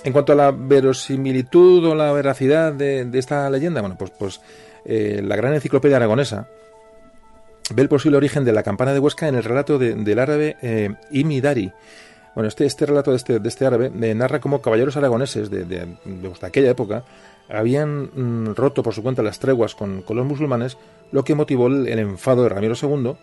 En 0.09 0.13
cuanto 0.13 0.33
a 0.33 0.35
la 0.35 0.49
verosimilitud 0.49 1.85
o 1.85 1.93
la 1.93 2.11
veracidad 2.11 2.73
de, 2.73 3.07
esta 3.13 3.47
leyenda, 3.47 3.81
bueno, 3.81 3.95
pues, 3.95 4.09
pues 4.09 4.41
eh, 4.83 5.21
la 5.23 5.35
gran 5.35 5.53
enciclopedia 5.53 5.97
aragonesa 5.97 6.47
ve 7.75 7.83
el 7.83 7.89
posible 7.89 8.17
origen 8.17 8.43
de 8.43 8.51
la 8.51 8.63
campana 8.63 8.91
de 8.91 8.97
Huesca 8.97 9.27
en 9.27 9.35
el 9.35 9.43
relato 9.43 9.77
del 9.77 10.17
árabe 10.17 10.57
eh, 10.63 10.95
Imidari, 11.11 11.71
Bueno, 12.33 12.47
este, 12.47 12.65
este 12.65 12.87
relato 12.87 13.11
de 13.11 13.17
este, 13.17 13.39
este 13.43 13.67
árabe 13.67 13.91
narra 13.91 14.41
cómo 14.41 14.63
caballeros 14.63 14.97
aragoneses 14.97 15.51
de, 15.51 15.65
de, 15.65 15.87
aquella 16.41 16.71
época 16.71 17.03
habían 17.47 18.05
mm, 18.05 18.55
roto 18.55 18.81
por 18.81 18.95
su 18.95 19.03
cuenta 19.03 19.21
las 19.21 19.37
treguas 19.37 19.75
con, 19.75 20.03
los 20.09 20.25
musulmanes, 20.25 20.75
lo 21.11 21.23
que 21.23 21.35
motivó 21.35 21.67
el, 21.67 21.87
el, 21.87 21.99
enfado 21.99 22.41
de 22.41 22.49
Ramiro 22.49 22.73
II, 22.81 23.13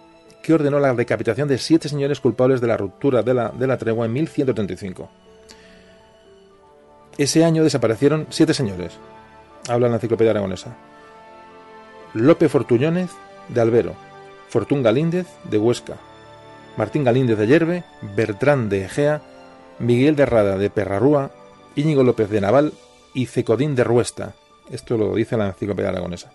que 0.40 0.54
ordenó 0.54 0.78
la 0.78 0.94
decapitación 0.94 1.48
de 1.48 1.58
siete 1.58 1.88
señores 1.88 2.20
culpables 2.20 2.60
de 2.60 2.68
la 2.68 2.76
ruptura 2.76 3.24
de 3.24 3.34
la, 3.34 3.48
de 3.48 3.66
la 3.66 3.76
tregua 3.76 4.06
en 4.06 4.12
1135. 4.12 5.10
Ese 7.18 7.44
año 7.44 7.64
desaparecieron 7.64 8.26
siete 8.30 8.52
señores, 8.52 8.92
habla 9.68 9.88
la 9.88 9.94
enciclopedia 9.94 10.32
aragonesa. 10.32 10.76
Lope 12.12 12.48
Fortuñónez 12.48 13.10
de 13.48 13.60
Albero, 13.60 13.94
Fortún 14.48 14.82
Galíndez 14.82 15.26
de 15.44 15.58
Huesca, 15.58 15.96
Martín 16.76 17.04
Galíndez 17.04 17.38
de 17.38 17.46
Yerbe, 17.46 17.84
Bertrán 18.14 18.68
de 18.68 18.84
Egea, 18.84 19.22
Miguel 19.78 20.14
de 20.14 20.26
Rada 20.26 20.58
de 20.58 20.68
Perrarúa, 20.68 21.30
Íñigo 21.74 22.02
López 22.02 22.28
de 22.28 22.40
Naval 22.40 22.72
y 23.14 23.26
Cecodín 23.26 23.74
de 23.74 23.84
Ruesta. 23.84 24.34
Esto 24.70 24.98
lo 24.98 25.14
dice 25.14 25.36
la 25.36 25.48
enciclopedia 25.48 25.90
aragonesa. 25.90 26.32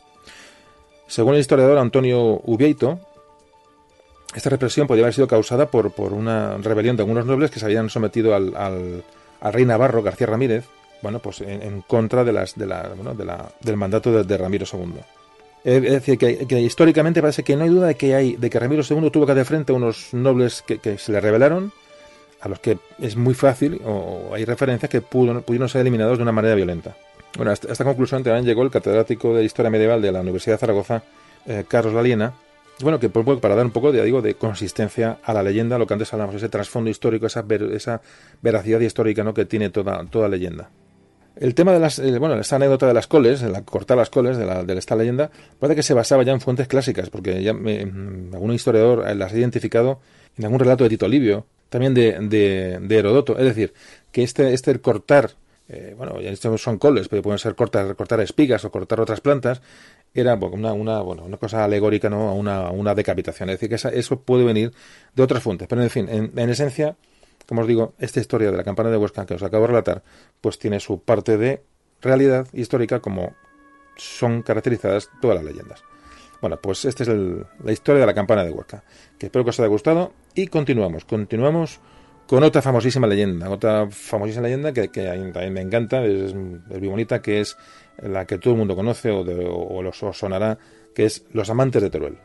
Según 1.07 1.35
el 1.35 1.41
historiador 1.41 1.77
Antonio 1.77 2.41
Ubieito, 2.43 2.99
esta 4.33 4.49
represión 4.49 4.87
podría 4.87 5.05
haber 5.05 5.13
sido 5.13 5.27
causada 5.27 5.67
por, 5.67 5.91
por 5.91 6.13
una 6.13 6.57
rebelión 6.57 6.95
de 6.95 7.03
algunos 7.03 7.25
nobles 7.25 7.51
que 7.51 7.59
se 7.59 7.65
habían 7.65 7.89
sometido 7.89 8.33
al, 8.33 8.55
al, 8.55 9.03
rey 9.49 9.65
Navarro, 9.65 10.03
García 10.03 10.27
Ramírez, 10.27 10.65
bueno, 11.01 11.19
pues 11.19 11.41
en, 11.41 11.81
contra 11.81 12.23
de 12.23 12.31
las, 12.31 12.55
de 12.55 12.67
la, 12.67 12.91
bueno, 12.95 13.15
de 13.15 13.25
la, 13.25 13.49
del 13.61 13.77
mandato 13.77 14.23
de, 14.23 14.37
Ramiro 14.37 14.65
II. 14.71 14.93
Es 15.63 15.81
decir, 15.81 16.17
que, 16.17 16.59
históricamente 16.59 17.21
parece 17.21 17.43
que 17.43 17.55
no 17.55 17.63
hay 17.63 17.69
duda 17.69 17.87
de 17.87 17.95
que, 17.95 18.15
hay, 18.15 18.35
de 18.35 18.49
que 18.49 18.59
Ramiro 18.59 18.83
II 18.87 19.09
tuvo 19.09 19.25
que 19.25 19.31
hacer 19.31 19.45
frente 19.45 19.71
a 19.71 19.75
unos 19.75 20.13
nobles 20.13 20.63
que, 20.63 20.97
se 20.97 21.11
le 21.11 21.19
rebelaron, 21.19 21.71
a 22.41 22.49
los 22.49 22.59
que 22.59 22.77
es 22.99 23.15
muy 23.15 23.33
fácil, 23.33 23.81
o, 23.85 24.31
hay 24.33 24.45
referencias 24.45 24.89
que 24.89 25.01
pudieron 25.01 25.69
ser 25.69 25.81
eliminados 25.81 26.17
de 26.17 26.23
una 26.23 26.31
manera 26.31 26.55
violenta. 26.55 26.95
Bueno, 27.35 27.51
a 27.51 27.53
esta, 27.53 27.83
conclusión 27.83 28.23
también 28.23 28.45
llegó 28.45 28.63
el 28.63 28.71
catedrático 28.71 29.33
de 29.33 29.43
Historia 29.43 29.71
Medieval 29.71 30.01
de 30.01 30.11
la 30.11 30.21
Universidad 30.21 30.55
de 30.55 30.59
Zaragoza, 30.59 31.03
eh, 31.45 31.63
Carlos 31.67 31.93
Laliena, 31.93 32.33
bueno, 32.83 32.99
que 32.99 33.09
para 33.09 33.55
dar 33.55 33.65
un 33.65 33.71
poco, 33.71 33.91
de, 33.91 34.03
digo, 34.03 34.21
de 34.21 34.35
consistencia 34.35 35.19
a 35.23 35.33
la 35.33 35.43
leyenda, 35.43 35.77
lo 35.77 35.87
que 35.87 35.93
antes 35.93 36.11
hablamos, 36.13 36.35
ese 36.35 36.49
trasfondo 36.49 36.89
histórico, 36.89 37.25
esa, 37.25 37.45
esa 37.73 38.01
veracidad 38.41 38.79
histórica 38.79 39.23
¿no? 39.23 39.33
que 39.33 39.45
tiene 39.45 39.69
toda, 39.69 40.05
toda 40.05 40.27
leyenda. 40.27 40.69
El 41.35 41.55
tema 41.55 41.71
de 41.71 41.79
las, 41.79 41.97
eh, 41.99 42.19
bueno, 42.19 42.35
esta 42.35 42.57
anécdota 42.57 42.87
de 42.87 42.93
las 42.93 43.07
coles, 43.07 43.41
la 43.41 43.63
cortar 43.63 43.97
las 43.97 44.09
coles 44.09 44.37
de, 44.37 44.45
de 44.45 44.77
esta 44.77 44.95
leyenda, 44.95 45.31
puede 45.59 45.75
que 45.75 45.83
se 45.83 45.93
basaba 45.93 46.23
ya 46.23 46.33
en 46.33 46.41
fuentes 46.41 46.67
clásicas, 46.67 47.09
porque 47.09 47.41
ya 47.41 47.53
mm, 47.53 48.31
algún 48.33 48.53
historiador 48.53 49.07
eh, 49.07 49.15
las 49.15 49.31
ha 49.31 49.37
identificado 49.37 50.01
en 50.37 50.45
algún 50.45 50.59
relato 50.59 50.83
de 50.83 50.89
Tito 50.89 51.07
Livio, 51.07 51.45
también 51.69 51.93
de, 51.93 52.77
de, 52.79 52.97
Herodoto. 52.97 53.37
Es 53.37 53.45
decir, 53.45 53.73
que 54.11 54.23
este, 54.23 54.53
este 54.53 54.77
cortar, 54.81 55.31
eh, 55.73 55.95
bueno, 55.97 56.19
ya 56.19 56.35
son 56.57 56.77
coles, 56.77 57.07
pero 57.07 57.21
pueden 57.21 57.39
ser 57.39 57.55
cortar, 57.55 57.95
cortar 57.95 58.19
espigas 58.19 58.65
o 58.65 58.71
cortar 58.71 58.99
otras 58.99 59.21
plantas, 59.21 59.61
era 60.13 60.35
una, 60.35 60.73
una, 60.73 61.37
cosa 61.37 61.63
alegórica 61.63 62.09
¿no? 62.09 62.35
una, 62.35 62.93
decapitación. 62.93 63.49
Es 63.49 63.59
decir, 63.59 63.69
que 63.69 63.97
eso 63.97 64.19
puede 64.19 64.43
venir 64.43 64.73
de 65.15 65.23
otras 65.23 65.41
fuentes. 65.41 65.69
Pero 65.69 65.81
en 65.81 65.89
fin, 65.89 66.09
en, 66.09 66.49
esencia, 66.49 66.97
como 67.47 67.61
os 67.61 67.67
digo, 67.67 67.93
esta 67.99 68.19
historia 68.19 68.51
de 68.51 68.57
la 68.57 68.65
campana 68.65 68.89
de 68.89 68.97
Huesca 68.97 69.25
que 69.25 69.35
os 69.35 69.43
acabo 69.43 69.63
de 69.63 69.67
relatar, 69.67 70.03
pues 70.41 70.59
tiene 70.59 70.81
su 70.81 71.01
parte 71.01 71.37
de 71.37 71.63
realidad 72.01 72.49
histórica 72.51 72.99
como 72.99 73.33
son 73.95 74.41
caracterizadas 74.41 75.09
todas 75.21 75.37
las 75.37 75.45
leyendas. 75.45 75.85
Bueno, 76.41 76.59
pues 76.59 76.83
esta 76.83 77.03
es 77.03 77.09
la 77.09 77.71
historia 77.71 78.01
de 78.01 78.07
la 78.07 78.13
campana 78.13 78.43
de 78.43 78.51
Huesca, 78.51 78.83
que 79.17 79.27
espero 79.27 79.45
que 79.45 79.51
os 79.51 79.59
haya 79.61 79.69
gustado 79.69 80.11
y 80.35 80.47
continuamos, 80.47 81.05
continuamos 81.05 81.79
con 82.27 82.43
otra 82.43 82.61
famosísima 82.61 83.07
leyenda, 83.07 83.49
otra 83.49 83.87
famosísima 83.89 84.43
leyenda 84.43 84.71
que, 84.73 84.89
que 84.89 85.03
también 85.03 85.53
me 85.53 85.61
encanta, 85.61 86.03
es, 86.05 86.31
es 86.31 86.33
muy 86.33 86.87
bonita, 86.87 87.21
que 87.21 87.41
es 87.41 87.57
la 88.01 88.25
que 88.25 88.37
todo 88.37 88.53
el 88.53 88.59
mundo 88.59 88.75
conoce 88.75 89.11
o, 89.11 89.23
de, 89.23 89.45
o 89.47 89.81
los 89.81 89.97
sonará, 89.97 90.57
que 90.95 91.05
es 91.05 91.25
Los 91.31 91.49
amantes 91.49 91.81
de 91.81 91.89
Teruel. 91.89 92.17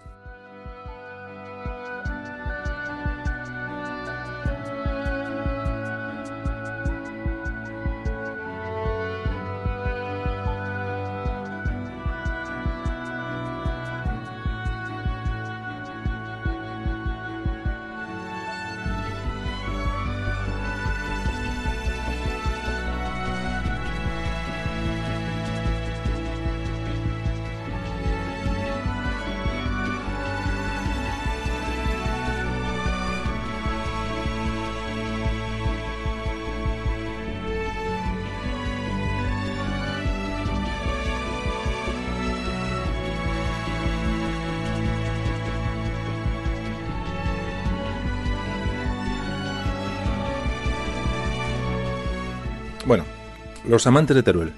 Los 53.77 53.87
amantes 53.87 54.17
de 54.17 54.23
Teruel. 54.23 54.55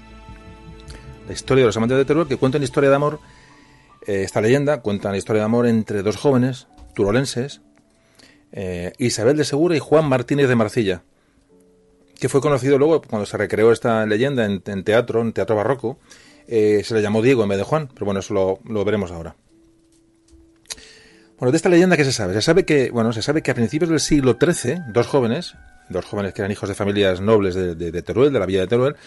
La 1.27 1.33
historia 1.33 1.63
de 1.63 1.67
los 1.67 1.75
amantes 1.75 1.97
de 1.97 2.05
Teruel 2.05 2.25
que 2.25 2.37
cuenta 2.37 2.57
una 2.57 2.63
historia 2.63 2.89
de 2.89 2.95
amor. 2.95 3.19
Eh, 4.07 4.23
esta 4.23 4.39
leyenda 4.39 4.81
cuenta 4.81 5.11
la 5.11 5.17
historia 5.17 5.41
de 5.41 5.45
amor 5.45 5.67
entre 5.67 6.03
dos 6.03 6.15
jóvenes 6.15 6.67
turolenses, 6.95 7.59
eh, 8.53 8.93
Isabel 8.97 9.35
de 9.35 9.43
Segura 9.43 9.75
y 9.75 9.79
Juan 9.79 10.07
Martínez 10.07 10.47
de 10.47 10.55
Marcilla, 10.55 11.03
que 12.17 12.29
fue 12.29 12.39
conocido 12.39 12.77
luego 12.77 13.01
cuando 13.01 13.25
se 13.25 13.35
recreó 13.35 13.73
esta 13.73 14.05
leyenda 14.05 14.45
en, 14.45 14.61
teatro, 14.85 15.19
en 15.19 15.33
teatro 15.33 15.57
barroco. 15.57 15.99
Eh, 16.47 16.81
se 16.85 16.93
le 16.93 17.01
llamó 17.01 17.21
Diego 17.21 17.43
en 17.43 17.49
vez 17.49 17.57
de 17.57 17.65
Juan, 17.65 17.89
pero 17.93 18.05
bueno, 18.05 18.21
eso 18.21 18.33
lo, 18.33 18.59
lo 18.63 18.85
veremos 18.85 19.11
ahora. 19.11 19.35
Bueno, 21.39 21.51
de 21.51 21.57
esta 21.57 21.69
leyenda 21.69 21.95
que 21.95 22.03
se 22.03 22.11
sabe, 22.11 22.33
se 22.33 22.41
sabe 22.41 22.65
que, 22.65 22.91
bueno, 22.91 23.13
se 23.13 23.21
sabe 23.21 23.41
que 23.41 23.51
a 23.51 23.53
principios 23.53 23.89
del 23.89 24.01
siglo 24.01 24.37
XIII, 24.37 24.81
dos 24.89 25.07
jóvenes, 25.07 25.55
dos 25.87 26.03
jóvenes 26.03 26.33
que 26.33 26.41
eran 26.41 26.51
hijos 26.51 26.67
de 26.67 26.75
familias 26.75 27.21
nobles 27.21 27.55
de, 27.55 28.01
Teruel, 28.01 28.33
de 28.33 28.39
la 28.39 28.45
villa 28.45 28.59
de 28.59 28.67
Teruel, 28.67 28.97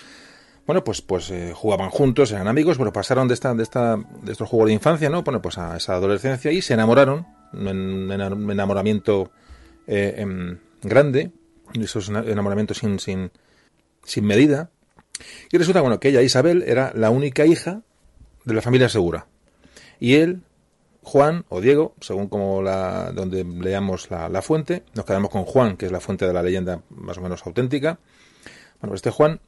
bueno, 0.67 0.83
pues, 0.83 1.03
pues 1.03 1.31
eh, 1.31 1.53
jugaban 1.55 1.91
juntos, 1.91 2.33
eran 2.33 2.49
amigos, 2.49 2.79
bueno, 2.79 2.91
pasaron 2.91 3.29
de 3.29 3.35
esta, 3.35 3.53
de 3.53 3.63
esta, 3.63 3.97
de 4.23 4.33
estos 4.33 4.49
juegos 4.49 4.69
de 4.69 4.73
infancia, 4.73 5.11
¿no? 5.11 5.23
Bueno, 5.23 5.43
pues 5.43 5.59
a 5.59 5.77
esa 5.77 5.95
adolescencia 5.95 6.51
y 6.53 6.63
se 6.63 6.73
enamoraron, 6.73 7.27
en, 7.53 7.69
un 7.69 8.51
enamoramiento 8.51 9.31
eh, 9.87 10.15
em, 10.17 10.59
grande, 10.83 11.33
esos 11.75 12.09
enamoramientos 12.09 12.79
sin, 12.79 12.99
sin, 12.99 13.31
sin 14.05 14.25
medida. 14.25 14.71
Y 15.51 15.59
resulta, 15.59 15.83
bueno, 15.83 16.01
que 16.01 16.09
ella, 16.09 16.23
Isabel, 16.23 16.65
era 16.67 16.93
la 16.95 17.11
única 17.11 17.45
hija 17.45 17.83
de 18.47 18.55
la 18.55 18.63
familia 18.63 18.89
Segura. 18.89 19.27
Y 20.01 20.15
él, 20.15 20.41
Juan 21.03 21.45
o 21.49 21.61
Diego, 21.61 21.95
según 22.01 22.29
como 22.29 22.63
la, 22.63 23.11
donde 23.13 23.45
leamos 23.45 24.11
la, 24.11 24.43
fuente, 24.43 24.85
nos 24.95 25.05
quedamos 25.05 25.31
con 25.31 25.45
Juan, 25.45 25.77
que 25.77 25.87
es 25.87 25.93
la 25.93 26.01
fuente 26.01 26.27
de 26.27 26.33
la 26.33 26.43
leyenda 26.43 26.83
más 26.91 27.19
o 27.19 27.21
menos 27.21 27.45
auténtica. 27.45 27.99
Bueno, 28.81 28.95
este 28.95 29.11
Juan 29.11 29.41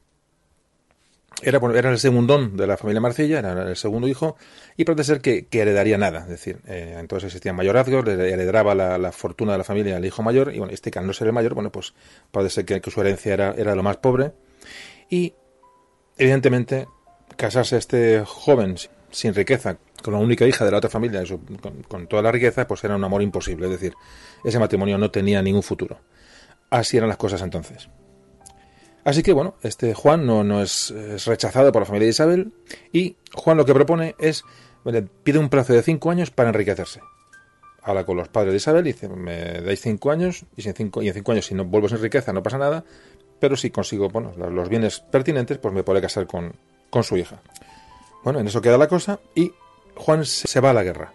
era, 1.41 1.59
era 1.73 1.91
el 1.91 1.99
segundón 1.99 2.57
de 2.57 2.67
la 2.67 2.75
familia 2.75 2.99
Marcilla, 2.99 3.39
era 3.39 3.69
el 3.69 3.75
segundo 3.77 4.07
hijo, 4.07 4.35
y 4.75 4.83
parece 4.83 5.03
ser 5.05 5.21
que, 5.21 5.47
heredaría 5.49 5.97
nada. 5.97 6.19
Es 6.19 6.27
decir, 6.27 6.59
eh, 6.67 6.97
entonces 6.99 7.27
existían 7.27 7.55
mayorazgos, 7.55 8.05
heredaba 8.05 8.75
la, 8.75 9.11
fortuna 9.13 9.53
de 9.53 9.57
la 9.57 9.63
familia 9.63 9.95
al 9.95 10.05
hijo 10.05 10.23
mayor, 10.23 10.53
y 10.53 10.59
bueno, 10.59 10.73
este 10.73 10.91
que 10.91 10.99
al 10.99 11.07
no 11.07 11.13
ser 11.13 11.27
el 11.27 11.33
mayor, 11.33 11.53
bueno, 11.53 11.71
pues 11.71 11.93
parece 12.31 12.65
ser 12.65 12.65
que, 12.81 12.91
su 12.91 12.99
herencia 12.99 13.33
era, 13.33 13.53
era 13.57 13.75
lo 13.75 13.83
más 13.83 13.97
pobre. 13.97 14.33
Y, 15.09 15.33
evidentemente, 16.17 16.87
casarse 17.37 17.77
este 17.77 18.23
joven 18.25 18.75
sin 19.15 19.33
riqueza 19.33 19.77
con 20.03 20.13
la 20.13 20.19
única 20.19 20.45
hija 20.45 20.65
de 20.65 20.71
la 20.71 20.77
otra 20.77 20.89
familia, 20.89 21.23
con, 21.87 22.07
toda 22.07 22.21
la 22.21 22.31
riqueza, 22.31 22.67
pues 22.67 22.83
era 22.83 22.95
un 22.95 23.03
amor 23.03 23.21
imposible. 23.21 23.65
Es 23.65 23.71
decir, 23.71 23.93
ese 24.43 24.59
matrimonio 24.59 24.97
no 24.97 25.09
tenía 25.09 25.41
ningún 25.41 25.63
futuro. 25.63 25.99
Así 26.69 26.97
eran 26.97 27.09
las 27.09 27.17
cosas 27.17 27.41
entonces. 27.41 27.89
Así 29.05 29.23
que 29.23 29.33
bueno, 29.33 29.55
este 29.61 29.93
Juan 29.93 30.25
no, 30.25 30.43
no 30.43 30.61
es, 30.61 30.93
rechazado 31.25 31.71
por 31.71 31.83
la 31.83 31.85
familia 31.85 32.07
de 32.07 32.11
Isabel 32.11 32.53
y 32.91 33.15
Juan 33.33 33.55
lo 33.57 33.65
que 33.65 33.73
propone 33.73 34.15
es, 34.19 34.43
pide 35.23 35.39
un 35.39 35.49
plazo 35.49 35.73
de 35.73 35.81
cinco 35.81 36.11
años 36.11 36.29
para 36.29 36.49
enriquecerse. 36.49 36.99
Habla 37.81 38.03
con 38.03 38.17
los 38.17 38.27
padres 38.27 38.51
de 38.51 38.57
Isabel 38.57 38.85
y 38.85 38.93
dice, 38.93 39.07
me 39.07 39.61
dais 39.61 39.79
cinco 39.79 40.11
años 40.11 40.45
y, 40.57 40.63
sin 40.63 40.73
cinco, 40.73 41.01
y 41.01 41.07
en 41.07 41.13
cinco 41.13 41.31
años 41.31 41.45
si 41.45 41.53
no 41.53 41.65
vuelvo 41.65 41.87
sin 41.87 41.99
riqueza 41.99 42.33
no 42.33 42.43
pasa 42.43 42.57
nada, 42.57 42.83
pero 43.39 43.55
si 43.55 43.69
consigo 43.69 44.09
bueno, 44.09 44.33
los 44.35 44.69
bienes 44.69 44.99
pertinentes, 44.99 45.59
pues 45.59 45.73
me 45.73 45.83
podré 45.83 46.01
casar 46.01 46.25
con, 46.27 46.53
con 46.89 47.03
su 47.03 47.15
hija. 47.15 47.41
Bueno, 48.25 48.39
en 48.39 48.47
eso 48.47 48.59
queda 48.59 48.79
la 48.79 48.87
cosa 48.87 49.19
y 49.35 49.53
Juan 49.95 50.25
se 50.25 50.59
va 50.59 50.71
a 50.71 50.73
la 50.73 50.83
guerra. 50.83 51.13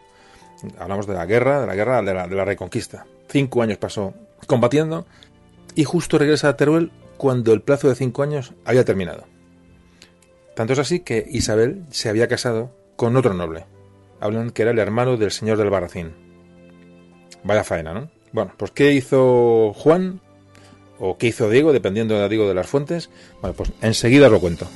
Hablamos 0.78 1.08
de 1.08 1.14
la 1.14 1.26
guerra, 1.26 1.60
de 1.60 1.66
la 1.66 1.74
guerra 1.74 2.02
de 2.02 2.14
la, 2.14 2.44
reconquista. 2.44 3.04
Cinco 3.28 3.62
años 3.62 3.78
pasó 3.78 4.14
combatiendo 4.46 5.06
y 5.74 5.82
justo 5.82 6.18
regresa 6.18 6.48
a 6.48 6.56
Teruel 6.56 6.92
cuando 7.16 7.52
el 7.52 7.62
plazo 7.62 7.88
de 7.88 7.96
cinco 7.96 8.22
años 8.22 8.54
había 8.64 8.84
terminado. 8.84 9.24
Tanto 10.54 10.74
es 10.74 10.78
así 10.78 11.00
que 11.00 11.26
Isabel 11.28 11.84
se 11.90 12.08
había 12.08 12.28
casado 12.28 12.70
con 12.94 13.16
otro 13.16 13.34
noble. 13.34 13.66
Hablan 14.20 14.50
que 14.50 14.62
era 14.62 14.70
el 14.70 14.78
hermano 14.78 15.16
del 15.16 15.32
señor 15.32 15.58
del 15.58 15.70
Barracín. 15.70 16.12
Vaya 17.42 17.64
faena, 17.64 17.92
¿no? 17.92 18.10
Bueno, 18.32 18.52
pues 18.56 18.70
¿qué 18.70 18.92
hizo 18.92 19.72
Juan? 19.74 20.20
¿O 21.00 21.18
qué 21.18 21.28
hizo 21.28 21.50
Diego, 21.50 21.72
dependiendo, 21.72 22.28
digo, 22.28 22.46
de 22.46 22.54
las 22.54 22.68
fuentes? 22.68 23.10
Bueno, 23.40 23.56
pues 23.56 23.72
enseguida 23.80 24.26
os 24.26 24.32
lo 24.32 24.40
cuento. 24.40 24.68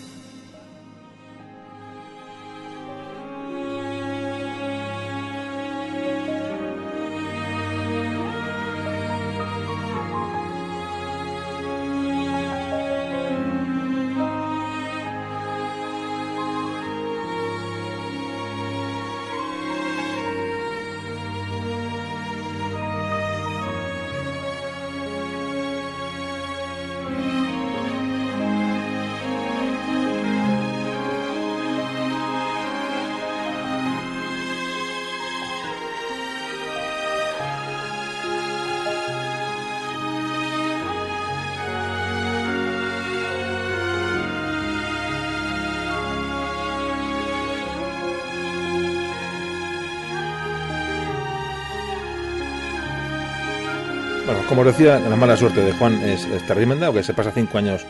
Bueno, 54.26 54.40
como 54.48 54.62
os 54.62 54.68
decía, 54.68 54.98
la 54.98 55.16
mala 55.16 55.36
suerte 55.36 55.60
de 55.60 55.72
Juan 55.72 56.00
es, 56.02 56.24
es 56.24 56.46
tremenda, 56.46 56.86
porque 56.86 57.02
se 57.02 57.12
pasa 57.12 57.30
cinco 57.30 57.58
años 57.58 57.84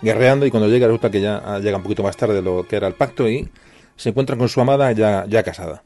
guerreando 0.00 0.46
y 0.46 0.50
cuando 0.50 0.68
llega 0.68 0.86
resulta 0.86 1.10
que 1.10 1.20
ya 1.20 1.58
llega 1.58 1.76
un 1.76 1.82
poquito 1.82 2.02
más 2.02 2.16
tarde 2.16 2.34
de 2.34 2.42
lo 2.42 2.66
que 2.66 2.76
era 2.76 2.86
el 2.86 2.94
pacto 2.94 3.28
y 3.28 3.48
se 3.96 4.10
encuentra 4.10 4.36
con 4.36 4.48
su 4.48 4.60
amada 4.60 4.90
ya, 4.92 5.26
ya 5.28 5.42
casada. 5.42 5.82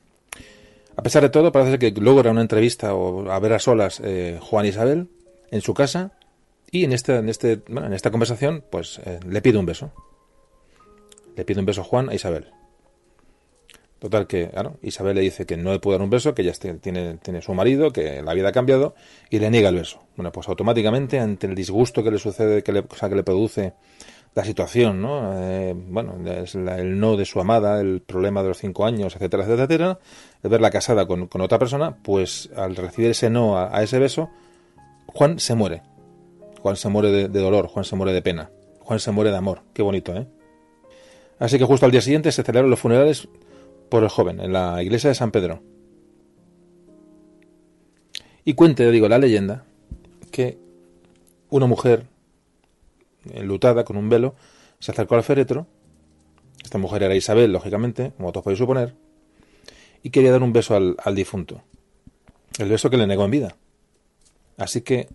A 0.97 1.03
pesar 1.03 1.23
de 1.23 1.29
todo, 1.29 1.51
parece 1.51 1.79
que 1.79 1.91
logra 2.01 2.31
una 2.31 2.41
entrevista 2.41 2.95
o 2.95 3.31
a 3.31 3.39
ver 3.41 3.53
a 3.53 3.59
solas 3.59 4.01
eh, 4.05 4.39
Juan 4.41 4.67
e 4.67 4.69
Isabel 4.69 5.09
en 5.51 5.61
su 5.61 5.75
casa 5.75 6.13
y 6.71 6.85
en, 6.85 6.93
este, 6.93 7.17
en, 7.17 7.29
este, 7.29 7.63
bueno, 7.69 7.87
en 7.87 7.93
esta 7.93 8.11
conversación 8.11 8.63
pues 8.71 9.01
eh, 9.05 9.19
le 9.27 9.43
pide 9.43 9.59
un 9.59 9.67
beso. 9.67 9.93
Le 11.37 11.45
pide 11.45 11.61
un 11.61 11.67
beso 11.67 11.83
Juan 11.83 12.11
a 12.11 12.15
Isabel. 12.15 12.47
Total 14.01 14.27
que, 14.27 14.49
claro, 14.49 14.79
Isabel 14.81 15.15
le 15.15 15.21
dice 15.21 15.45
que 15.45 15.59
no 15.59 15.73
le 15.73 15.79
puede 15.79 15.99
dar 15.99 16.05
un 16.05 16.09
beso, 16.09 16.35
que 16.35 16.43
ya 16.43 16.53
tiene, 16.53 17.19
su 17.43 17.53
marido, 17.53 17.93
que 17.93 18.23
la 18.23 18.33
vida 18.33 18.49
ha 18.49 18.53
cambiado, 18.53 18.95
y 19.29 19.39
le 19.39 19.51
niega 19.51 19.69
el 19.69 19.77
beso. 19.77 20.01
Bueno, 20.17 20.33
pues 20.33 20.49
automáticamente, 20.49 21.19
ante 21.19 21.47
el 21.47 21.55
disgusto 21.55 22.03
que 22.03 22.11
le 22.11 22.19
sucede, 22.19 22.63
que 22.63 22.73
le, 22.73 22.81
o 22.81 22.95
sea, 22.97 23.11
que 23.11 23.15
le 23.15 23.23
produce 23.23 23.75
la 24.35 24.43
situación, 24.43 25.03
¿no? 25.03 25.35
Eh, 25.35 25.75
bueno, 25.77 26.17
es 26.25 26.55
el 26.55 26.99
no 26.99 27.19
de 27.19 27.27
su 27.27 27.41
amada, 27.41 27.79
el 27.79 28.01
problema 28.01 28.43
de 28.43 28.49
los 28.49 28.59
cinco 28.59 28.87
años, 28.87 29.15
etcétera, 29.17 29.45
etcétera, 29.45 29.99
de 30.43 30.49
verla 30.49 30.71
casada 30.71 31.07
con, 31.07 31.29
otra 31.31 31.59
persona, 31.59 31.99
pues 32.03 32.49
al 32.57 32.77
recibir 32.77 33.11
ese 33.11 33.29
no 33.29 33.59
a, 33.59 33.83
ese 33.83 33.99
beso, 33.99 34.31
Juan 35.09 35.39
se 35.39 35.55
muere. 35.55 35.83
Juan 36.63 36.77
se 36.77 36.89
muere 36.89 37.29
de 37.29 37.41
dolor, 37.41 37.67
Juan 37.67 37.85
se 37.85 37.97
muere 37.97 38.15
de 38.15 38.23
pena, 38.23 38.51
Juan 38.81 38.99
se 38.99 39.11
muere 39.11 39.31
de 39.31 39.37
amor. 39.37 39.61
Qué 39.75 39.83
bonito, 39.83 40.17
¿eh? 40.17 40.27
Así 41.39 41.59
que 41.59 41.65
justo 41.65 41.85
al 41.85 41.93
día 41.93 42.03
siguiente 42.03 42.33
se 42.33 42.43
celebran 42.43 42.71
los 42.71 42.79
funerales 42.79 43.29
por 43.91 44.03
el 44.03 44.09
joven 44.09 44.41
en 44.41 44.53
la 44.53 44.83
iglesia 44.83 45.09
de 45.09 45.15
San 45.15 45.31
Pedro. 45.31 45.63
Y 48.45 48.55
cuente, 48.55 48.91
digo, 48.91 49.09
la 49.09 49.19
leyenda 49.19 49.65
que 50.31 50.59
una 51.51 51.67
mujer 51.67 52.07
enlutada 53.33 53.85
con 53.85 53.97
un 53.97 54.09
velo 54.09 54.35
se 54.79 54.93
acercó 54.93 55.17
al 55.17 55.23
féretro. 55.23 55.67
Esta 56.63 56.79
mujer 56.79 57.03
era 57.03 57.15
Isabel, 57.15 57.53
lógicamente, 57.53 58.13
como 58.17 58.33
todos 58.33 58.45
podéis 58.45 58.59
suponer, 58.59 58.95
y 60.03 60.11
quería 60.11 60.31
dar 60.31 60.43
un 60.43 60.53
beso 60.53 60.75
al, 60.77 60.97
al 61.03 61.15
difunto. 61.15 61.63
El 62.59 62.69
beso 62.69 62.91
que 62.91 62.97
le 62.97 63.07
negó 63.07 63.25
en 63.25 63.31
vida. 63.31 63.57
Así 64.57 64.83
que 64.83 65.09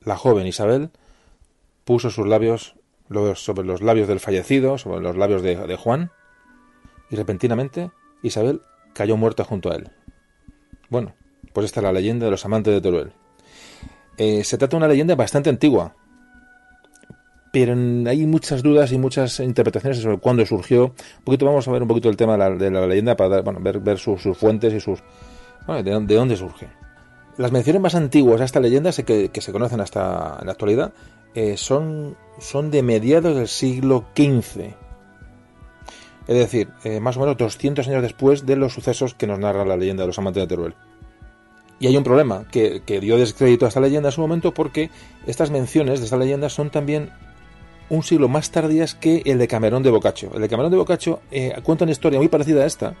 la 0.00 0.16
joven 0.16 0.46
Isabel 0.46 0.90
puso 1.84 2.10
sus 2.10 2.26
labios 2.26 2.76
sobre 3.34 3.66
los 3.66 3.82
labios 3.82 4.08
del 4.08 4.20
fallecido, 4.20 4.78
sobre 4.78 5.00
los 5.00 5.16
labios 5.16 5.42
de, 5.42 5.56
de 5.56 5.76
Juan, 5.76 6.10
y 7.12 7.16
repentinamente 7.16 7.90
Isabel 8.22 8.62
cayó 8.94 9.16
muerta 9.16 9.44
junto 9.44 9.70
a 9.70 9.76
él. 9.76 9.90
Bueno, 10.88 11.14
pues 11.52 11.66
esta 11.66 11.80
es 11.80 11.84
la 11.84 11.92
leyenda 11.92 12.24
de 12.24 12.30
los 12.30 12.44
amantes 12.44 12.72
de 12.72 12.80
Teruel. 12.80 13.12
Eh, 14.16 14.42
se 14.44 14.58
trata 14.58 14.72
de 14.72 14.78
una 14.78 14.88
leyenda 14.88 15.14
bastante 15.14 15.50
antigua, 15.50 15.94
pero 17.52 17.74
hay 17.74 18.26
muchas 18.26 18.62
dudas 18.62 18.92
y 18.92 18.98
muchas 18.98 19.40
interpretaciones 19.40 19.98
sobre 20.00 20.18
cuándo 20.18 20.44
surgió. 20.46 20.86
Un 21.18 21.24
poquito 21.24 21.44
vamos 21.44 21.68
a 21.68 21.70
ver 21.70 21.82
un 21.82 21.88
poquito 21.88 22.08
el 22.08 22.16
tema 22.16 22.32
de 22.32 22.70
la, 22.70 22.86
leyenda 22.86 23.14
para 23.14 23.28
dar, 23.28 23.44
bueno, 23.44 23.60
ver, 23.60 23.98
sus, 23.98 24.22
fuentes 24.36 24.72
y 24.72 24.80
sus 24.80 25.00
bueno, 25.66 25.82
de, 25.82 26.06
de, 26.06 26.14
dónde 26.14 26.36
surge. 26.36 26.68
Las 27.36 27.52
menciones 27.52 27.80
más 27.80 27.94
antiguas 27.94 28.40
a 28.40 28.44
esta 28.44 28.60
leyenda 28.60 28.90
que, 28.92 29.28
que 29.28 29.40
se 29.40 29.52
conocen 29.52 29.80
hasta 29.80 30.38
en 30.40 30.46
la 30.46 30.52
actualidad 30.52 30.92
eh, 31.34 31.56
son, 31.56 32.16
son 32.38 32.70
de 32.70 32.82
mediados 32.82 33.36
del 33.36 33.48
siglo 33.48 34.04
XV 34.14 34.74
es 36.26 36.36
decir, 36.36 36.68
eh, 36.84 37.00
más 37.00 37.16
o 37.16 37.20
menos 37.20 37.36
200 37.36 37.86
años 37.88 38.02
después 38.02 38.46
de 38.46 38.56
los 38.56 38.72
sucesos 38.72 39.14
que 39.14 39.26
nos 39.26 39.38
narra 39.38 39.64
la 39.64 39.76
leyenda 39.76 40.02
de 40.02 40.08
los 40.08 40.18
amantes 40.18 40.42
de 40.42 40.46
Teruel. 40.46 40.74
Y 41.82 41.88
hay 41.88 41.96
un 41.96 42.04
problema, 42.04 42.44
que, 42.48 42.80
dio 43.00 43.16
descrédito 43.16 43.64
a 43.64 43.68
esta 43.68 43.80
leyenda 43.80 44.10
en 44.10 44.12
su 44.12 44.20
momento 44.20 44.54
porque 44.54 44.90
estas 45.26 45.50
menciones 45.50 45.98
de 45.98 46.04
esta 46.04 46.16
leyenda 46.16 46.48
son 46.48 46.70
también 46.70 47.10
un 47.88 48.04
siglo 48.04 48.28
más 48.28 48.52
tardías 48.52 48.94
que 48.94 49.22
el 49.24 49.38
de 49.38 49.48
Camerón 49.48 49.82
de 49.82 49.90
Boccaccio. 49.90 50.30
El 50.32 50.42
de 50.42 50.48
Camerón 50.48 50.70
de 50.70 50.78
Boccaccio 50.78 51.18
eh, 51.32 51.54
cuenta 51.64 51.84
una 51.84 51.90
historia 51.90 52.20
muy 52.20 52.28
parecida 52.28 52.62
a 52.62 52.66
esta, 52.66 52.94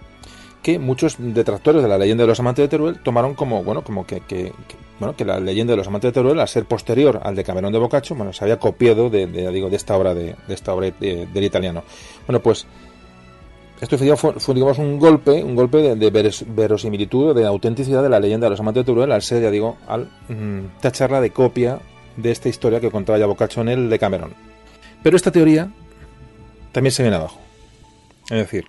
que 0.64 0.80
muchos 0.80 1.14
detractores 1.18 1.80
de 1.80 1.88
la 1.88 1.96
leyenda 1.96 2.24
de 2.24 2.28
los 2.28 2.40
amantes 2.40 2.64
de 2.64 2.68
Teruel 2.68 2.98
tomaron 3.04 3.34
como, 3.34 3.62
bueno, 3.62 3.84
como 3.84 4.04
que, 4.04 4.20
que, 4.20 4.52
bueno, 4.98 5.14
que 5.14 5.24
la 5.24 5.38
leyenda 5.38 5.74
de 5.74 5.76
los 5.76 5.86
amantes 5.86 6.08
de 6.08 6.14
Teruel, 6.14 6.40
al 6.40 6.48
ser 6.48 6.64
posterior 6.64 7.20
al 7.22 7.36
de 7.36 7.44
Camerón 7.44 7.72
de 7.72 7.78
Boccaccio, 7.78 8.16
bueno, 8.16 8.32
se 8.32 8.44
había 8.44 8.58
copiado 8.58 9.10
de, 9.10 9.28
digo, 9.52 9.70
de 9.70 9.76
esta 9.76 9.96
obra 9.96 10.12
de, 10.12 10.34
de 10.48 10.54
esta 10.54 10.74
obra 10.74 10.90
de, 10.90 11.26
del 11.26 11.44
italiano. 11.44 11.84
Bueno, 12.26 12.40
pues 12.40 12.66
esto 13.82 13.98
fue, 13.98 14.54
digamos, 14.54 14.78
un 14.78 14.96
golpe, 14.96 15.42
un 15.42 15.56
golpe 15.56 15.78
de, 15.78 15.96
de 15.96 16.10
veros, 16.10 16.44
verosimilitud, 16.46 17.34
de 17.34 17.44
autenticidad 17.44 18.00
de 18.00 18.08
la 18.08 18.20
leyenda 18.20 18.46
de 18.46 18.50
los 18.50 18.60
amantes 18.60 18.82
de 18.82 18.92
Teruel, 18.92 19.10
al 19.10 19.22
ser, 19.22 19.42
ya 19.42 19.50
digo, 19.50 19.76
al 19.88 20.08
mm, 20.28 20.78
tacharla 20.80 21.20
de 21.20 21.30
copia 21.30 21.80
de 22.16 22.30
esta 22.30 22.48
historia 22.48 22.78
que 22.78 22.92
contaba 22.92 23.18
ya 23.18 23.26
Boccaccio 23.26 23.60
en 23.62 23.70
el 23.70 23.90
de 23.90 23.98
Cameron. 23.98 24.34
Pero 25.02 25.16
esta 25.16 25.32
teoría 25.32 25.72
también 26.70 26.92
se 26.92 27.02
viene 27.02 27.16
abajo. 27.16 27.40
Es 28.30 28.38
decir, 28.38 28.66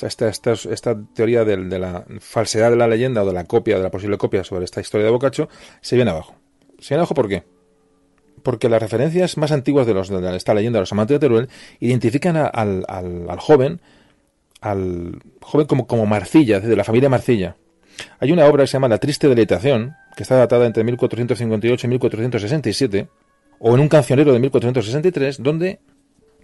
esta, 0.00 0.28
esta, 0.28 0.52
esta 0.52 0.96
teoría 1.12 1.44
de, 1.44 1.56
de, 1.56 1.78
la 1.80 2.04
falsedad 2.20 2.70
de 2.70 2.76
la 2.76 2.86
leyenda 2.86 3.24
o 3.24 3.26
de 3.26 3.32
la 3.32 3.46
copia, 3.46 3.78
de 3.78 3.82
la 3.82 3.90
posible 3.90 4.16
copia 4.16 4.44
sobre 4.44 4.64
esta 4.64 4.80
historia 4.80 5.06
de 5.06 5.10
Boccaccio, 5.10 5.48
se 5.80 5.96
viene 5.96 6.12
abajo. 6.12 6.36
¿Se 6.78 6.90
viene 6.90 7.00
abajo 7.00 7.14
por 7.14 7.28
qué? 7.28 7.42
Porque 8.44 8.68
las 8.68 8.80
referencias 8.80 9.36
más 9.38 9.50
antiguas 9.50 9.88
de, 9.88 9.94
los, 9.94 10.08
de 10.08 10.36
esta 10.36 10.54
leyenda 10.54 10.78
de 10.78 10.82
los 10.82 10.92
amantes 10.92 11.16
de 11.16 11.18
Teruel 11.18 11.48
identifican 11.80 12.36
al, 12.36 12.84
al, 12.86 13.26
al 13.28 13.40
joven 13.40 13.80
al 14.62 15.20
joven 15.40 15.66
como, 15.66 15.86
como 15.86 16.06
Marcilla, 16.06 16.60
de 16.60 16.76
la 16.76 16.84
familia 16.84 17.08
Marcilla. 17.08 17.56
Hay 18.20 18.32
una 18.32 18.46
obra 18.46 18.62
que 18.62 18.68
se 18.68 18.74
llama 18.74 18.88
La 18.88 18.98
triste 18.98 19.28
deleitación, 19.28 19.94
que 20.16 20.22
está 20.22 20.36
datada 20.36 20.66
entre 20.66 20.84
1458 20.84 21.86
y 21.86 21.90
1467, 21.90 23.08
o 23.58 23.74
en 23.74 23.80
un 23.80 23.88
cancionero 23.88 24.32
de 24.32 24.38
1463, 24.38 25.42
donde, 25.42 25.80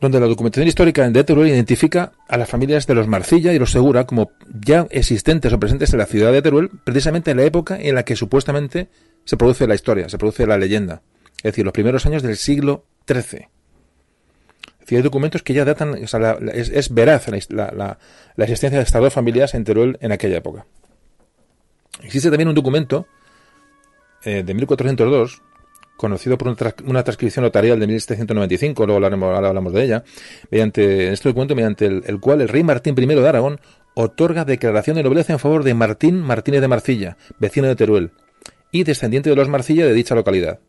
donde 0.01 0.21
la 0.21 0.27
documentación 0.27 0.69
histórica 0.69 1.09
de 1.09 1.25
Teruel 1.25 1.49
identifica 1.49 2.13
a 2.29 2.37
las 2.37 2.49
familias 2.49 2.87
de 2.87 2.95
los 2.95 3.09
Marcilla 3.09 3.53
y 3.53 3.59
los 3.59 3.71
Segura 3.71 4.05
como 4.05 4.33
ya 4.61 4.87
existentes 4.91 5.53
o 5.53 5.59
presentes 5.59 5.93
en 5.93 6.01
la 6.01 6.07
ciudad 6.07 6.33
de 6.33 6.43
Teruel, 6.43 6.71
precisamente 6.85 7.31
en 7.31 7.39
la 7.39 7.45
época 7.45 7.79
en 7.81 7.95
la 7.95 8.05
que 8.05 8.17
supuestamente 8.17 8.89
se 9.25 9.37
produce 9.37 9.67
la 9.67 9.75
historia, 9.75 10.09
se 10.09 10.19
produce 10.19 10.47
la 10.47 10.59
leyenda. 10.59 11.03
Es 11.39 11.45
decir, 11.45 11.65
los 11.65 11.73
primeros 11.73 12.05
años 12.05 12.23
del 12.23 12.37
siglo 12.37 12.85
XIII 13.07 13.49
decir, 14.89 14.99
hay 14.99 15.03
documentos 15.03 15.43
que 15.43 15.53
ya 15.53 15.65
datan, 15.65 15.95
es, 15.97 16.15
es, 16.15 16.95
veraz 16.95 17.29
la, 17.51 17.99
existencia 18.39 18.79
de 18.79 18.85
estas 18.85 19.03
dos 19.03 19.13
familias 19.13 19.55
en 19.55 19.65
Teruel 19.65 19.99
en 20.01 20.13
aquella 20.13 20.39
época. 20.39 20.67
Existe 22.03 22.31
también 22.31 22.49
un 22.49 22.55
documento 22.55 23.07
eh, 24.25 24.43
de 24.43 24.55
1402, 24.55 25.43
conocido 25.97 26.39
por 26.39 26.57
una, 26.85 27.03
transcripción 27.03 27.45
notarial 27.45 27.79
de 27.79 27.87
1795, 27.87 28.87
luego 28.87 28.97
hablaremos, 28.97 29.35
ahora 29.35 29.49
hablamos 29.49 29.73
de 29.73 29.85
ella, 29.85 30.05
mediante 30.51 31.09
en 31.09 31.13
este 31.13 31.29
documento 31.29 31.55
mediante 31.55 31.87
el, 31.87 32.03
el, 32.07 32.19
cual 32.21 32.41
el 32.41 32.49
rey 32.49 32.63
Martín 32.63 32.95
I 32.97 33.07
de 33.07 33.29
Aragón 33.29 33.61
otorga 33.95 34.45
declaración 34.45 34.97
de 34.97 35.03
nobleza 35.03 35.33
en 35.33 35.39
favor 35.39 35.65
de 35.65 35.75
Martín 35.75 36.21
Martínez 36.23 36.61
de 36.61 36.69
Marcilla, 36.69 37.17
vecino 37.39 37.67
de 37.67 37.77
Teruel, 37.77 38.13
y 38.71 38.85
descendiente 38.85 39.29
de 39.29 39.37
los 39.37 39.49
Marcilla 39.49 39.87
de 39.87 39.93
dicha 39.93 40.15
localidad 40.15 40.61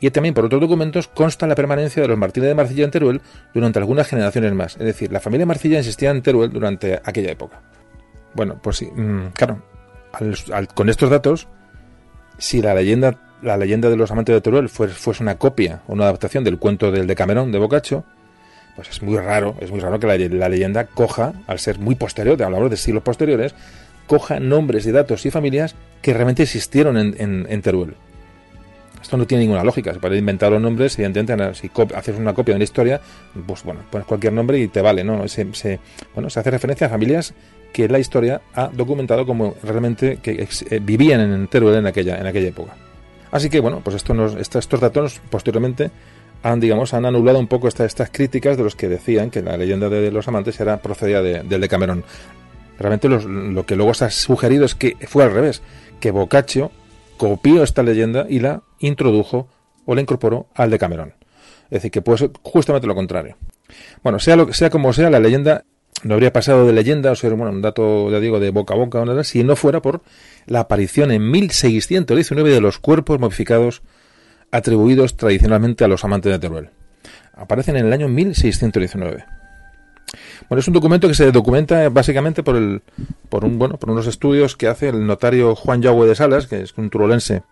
Y 0.00 0.10
también 0.10 0.34
por 0.34 0.46
otros 0.46 0.60
documentos 0.60 1.08
consta 1.08 1.46
la 1.46 1.54
permanencia 1.54 2.00
de 2.00 2.08
los 2.08 2.16
Martínez 2.16 2.48
de 2.48 2.54
Marcilla 2.54 2.84
en 2.84 2.90
Teruel 2.90 3.20
durante 3.52 3.78
algunas 3.78 4.08
generaciones 4.08 4.52
más. 4.54 4.76
Es 4.76 4.84
decir, 4.84 5.12
la 5.12 5.20
familia 5.20 5.44
Marcilla 5.44 5.78
insistía 5.78 6.10
en 6.10 6.22
Teruel 6.22 6.50
durante 6.50 7.00
aquella 7.04 7.30
época. 7.30 7.60
Bueno, 8.34 8.58
pues 8.62 8.78
sí, 8.78 8.86
mm, 8.86 9.32
claro, 9.34 9.62
con 10.74 10.88
estos 10.88 11.10
datos, 11.10 11.48
si 12.38 12.62
la 12.62 12.74
leyenda, 12.74 13.18
la 13.42 13.58
leyenda 13.58 13.90
de 13.90 13.96
los 13.96 14.10
amantes 14.10 14.34
de 14.34 14.40
Teruel 14.40 14.70
fuese, 14.70 15.22
una 15.22 15.36
copia 15.36 15.82
o 15.86 15.92
una 15.92 16.04
adaptación 16.04 16.44
del 16.44 16.58
cuento 16.58 16.90
del 16.90 17.06
Decamerón 17.06 17.52
de 17.52 17.58
Boccaccio, 17.58 18.04
pues 18.76 18.88
es 18.88 19.02
muy 19.02 19.18
raro, 19.18 19.56
es 19.60 19.70
muy 19.70 19.80
raro 19.80 20.00
que 20.00 20.06
la, 20.06 20.48
leyenda 20.48 20.86
coja, 20.86 21.34
al 21.46 21.58
ser 21.58 21.78
muy 21.78 21.94
posterior, 21.94 22.42
hablamos 22.42 22.70
de 22.70 22.78
siglos 22.78 23.02
posteriores, 23.02 23.54
coja 24.06 24.40
nombres 24.40 24.86
y 24.86 24.92
datos 24.92 25.26
y 25.26 25.30
familias 25.30 25.74
que 26.00 26.14
realmente 26.14 26.44
existieron 26.44 26.96
en 26.96 27.62
Teruel. 27.62 27.94
Esto 29.00 29.16
no 29.16 29.26
tiene 29.26 29.44
ninguna 29.44 29.64
lógica. 29.64 29.92
Se 29.92 29.98
puede 29.98 30.18
inventar 30.18 30.52
los 30.52 30.60
nombres, 30.60 30.98
evidentemente, 30.98 31.54
si 31.54 31.70
haces 31.94 32.18
una 32.18 32.34
copia 32.34 32.54
de 32.54 32.56
una 32.56 32.64
historia, 32.64 33.00
pues 33.46 33.62
bueno, 33.64 33.80
pones 33.90 34.06
cualquier 34.06 34.32
nombre 34.32 34.58
y 34.58 34.68
te 34.68 34.82
vale, 34.82 35.04
¿no? 35.04 35.26
Se, 35.26 35.46
bueno, 36.14 36.28
se 36.30 36.40
hace 36.40 36.50
referencia 36.50 36.86
a 36.86 36.90
familias 36.90 37.34
que 37.72 37.88
la 37.88 37.98
historia 37.98 38.42
ha 38.54 38.68
documentado 38.68 39.24
como 39.24 39.54
realmente 39.62 40.18
que 40.18 40.46
eh, 40.70 40.80
vivían 40.82 41.20
en 41.20 41.46
Teruel 41.48 41.76
en 41.76 41.86
aquella, 41.86 42.18
en 42.18 42.26
aquella 42.26 42.48
época. 42.48 42.74
Así 43.30 43.48
que, 43.48 43.60
bueno, 43.60 43.80
pues 43.82 43.96
esto 43.96 44.14
estos 44.38 44.80
datos 44.80 45.20
posteriormente 45.30 45.90
han, 46.42 46.58
digamos, 46.58 46.94
han 46.94 47.06
anulado 47.06 47.38
un 47.38 47.46
poco 47.46 47.68
estas 47.68 48.10
críticas 48.10 48.56
de 48.56 48.64
los 48.64 48.74
que 48.74 48.88
decían 48.88 49.30
que 49.30 49.42
la 49.42 49.56
leyenda 49.56 49.88
de 49.88 50.10
los 50.10 50.26
amantes 50.26 50.58
era 50.60 50.78
procedía 50.78 51.22
de, 51.22 51.42
del 51.42 51.68
Camerón. 51.68 52.04
Realmente 52.78 53.08
lo 53.08 53.66
que 53.66 53.76
luego 53.76 53.92
se 53.92 54.06
ha 54.06 54.10
sugerido 54.10 54.64
es 54.64 54.74
que 54.74 54.96
fue 55.06 55.24
al 55.24 55.32
revés, 55.32 55.62
que 56.00 56.10
Boccaccio 56.10 56.70
copió 57.20 57.62
esta 57.62 57.82
leyenda 57.82 58.24
y 58.30 58.40
la 58.40 58.62
introdujo 58.78 59.46
o 59.84 59.94
la 59.94 60.00
incorporó 60.00 60.46
al 60.54 60.70
de 60.70 60.78
Camerón. 60.78 61.12
Es 61.64 61.82
decir, 61.82 61.90
que 61.90 62.00
puede 62.00 62.16
ser 62.16 62.30
justamente 62.40 62.86
lo 62.86 62.94
contrario. 62.94 63.36
Bueno, 64.02 64.18
sea, 64.18 64.36
lo, 64.36 64.50
sea 64.54 64.70
como 64.70 64.94
sea, 64.94 65.10
la 65.10 65.20
leyenda 65.20 65.64
no 66.02 66.14
habría 66.14 66.32
pasado 66.32 66.66
de 66.66 66.72
leyenda 66.72 67.10
o 67.10 67.14
ser 67.14 67.34
bueno, 67.34 67.52
un 67.52 67.60
dato, 67.60 68.10
ya 68.10 68.20
digo, 68.20 68.40
de 68.40 68.48
boca 68.48 68.72
a 68.72 68.78
boca 68.78 69.00
o 69.00 69.04
nada, 69.04 69.22
si 69.22 69.44
no 69.44 69.54
fuera 69.54 69.82
por 69.82 70.00
la 70.46 70.60
aparición 70.60 71.10
en 71.10 71.30
1619 71.30 72.48
de 72.48 72.60
los 72.62 72.78
cuerpos 72.78 73.20
modificados 73.20 73.82
atribuidos 74.50 75.18
tradicionalmente 75.18 75.84
a 75.84 75.88
los 75.88 76.02
amantes 76.02 76.32
de 76.32 76.38
Teruel. 76.38 76.70
Aparecen 77.34 77.76
en 77.76 77.84
el 77.84 77.92
año 77.92 78.08
1619. 78.08 79.26
Bueno, 80.48 80.60
es 80.60 80.68
un 80.68 80.74
documento 80.74 81.08
que 81.08 81.14
se 81.14 81.30
documenta 81.30 81.88
básicamente 81.88 82.42
por 82.42 82.56
el, 82.56 82.82
por 83.28 83.44
un, 83.44 83.58
bueno, 83.58 83.76
por 83.76 83.90
unos 83.90 84.06
estudios 84.06 84.56
que 84.56 84.68
hace 84.68 84.88
el 84.88 85.06
notario 85.06 85.54
Juan 85.54 85.82
Yagüe 85.82 86.06
de 86.06 86.14
Salas, 86.14 86.46
que 86.46 86.62
es 86.62 86.74
un 86.76 86.90
turolense, 86.90 87.42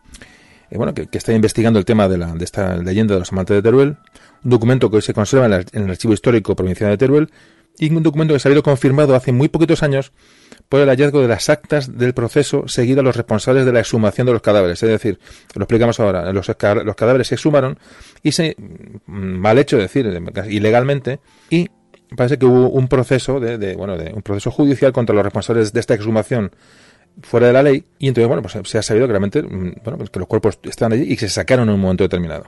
eh, 0.70 0.76
bueno, 0.76 0.94
que, 0.94 1.08
está 1.12 1.32
investigando 1.32 1.78
el 1.78 1.84
tema 1.84 2.08
de, 2.08 2.18
la, 2.18 2.34
de 2.34 2.44
esta 2.44 2.76
leyenda 2.76 3.14
de 3.14 3.20
los 3.20 3.32
amantes 3.32 3.56
de 3.56 3.62
Teruel, 3.62 3.96
un 4.44 4.50
documento 4.50 4.90
que 4.90 4.96
hoy 4.96 5.02
se 5.02 5.14
conserva 5.14 5.46
en, 5.46 5.52
el 5.84 5.90
Archivo 5.90 6.12
Histórico 6.12 6.56
Provincial 6.56 6.90
de 6.90 6.98
Teruel, 6.98 7.30
y 7.78 7.92
un 7.92 8.02
documento 8.02 8.34
que 8.34 8.40
se 8.40 8.48
ha 8.48 8.52
ido 8.52 8.62
confirmado 8.62 9.14
hace 9.14 9.30
muy 9.30 9.48
poquitos 9.48 9.84
años 9.84 10.12
por 10.68 10.80
el 10.80 10.88
hallazgo 10.88 11.22
de 11.22 11.28
las 11.28 11.48
actas 11.48 11.96
del 11.96 12.12
proceso 12.12 12.66
seguido 12.66 13.00
a 13.00 13.02
los 13.04 13.16
responsables 13.16 13.64
de 13.64 13.72
la 13.72 13.80
exhumación 13.80 14.26
de 14.26 14.32
los 14.32 14.42
cadáveres. 14.42 14.82
Es 14.82 14.88
decir, 14.88 15.18
lo 15.54 15.62
explicamos 15.62 15.98
ahora, 16.00 16.32
los, 16.32 16.46
cadáveres 16.46 17.28
se 17.28 17.36
exhumaron 17.36 17.78
y 18.22 18.32
se, 18.32 18.56
mm, 18.58 19.12
mal 19.14 19.58
hecho, 19.58 19.78
decir, 19.78 20.06
ilegalmente, 20.48 21.20
y 21.50 21.68
parece 22.16 22.38
que 22.38 22.46
hubo 22.46 22.70
un 22.70 22.88
proceso 22.88 23.40
de, 23.40 23.74
bueno, 23.76 23.96
de 23.96 24.12
un 24.12 24.22
proceso 24.22 24.50
judicial 24.50 24.92
contra 24.92 25.14
los 25.14 25.24
responsables 25.24 25.72
de 25.72 25.80
esta 25.80 25.94
exhumación 25.94 26.50
fuera 27.22 27.48
de 27.48 27.52
la 27.52 27.62
ley 27.62 27.84
y 27.98 28.08
entonces 28.08 28.28
bueno 28.28 28.42
pues 28.42 28.56
se 28.68 28.78
ha 28.78 28.82
sabido 28.82 29.06
que 29.06 29.12
realmente 29.12 29.42
mm, 29.42 29.82
bueno 29.82 29.98
pues 29.98 30.10
que 30.10 30.20
los 30.20 30.28
cuerpos 30.28 30.60
estaban 30.62 30.92
allí 30.92 31.12
y 31.12 31.16
se 31.16 31.28
sacaron 31.28 31.68
en 31.68 31.74
un 31.74 31.80
momento 31.80 32.04
determinado 32.04 32.44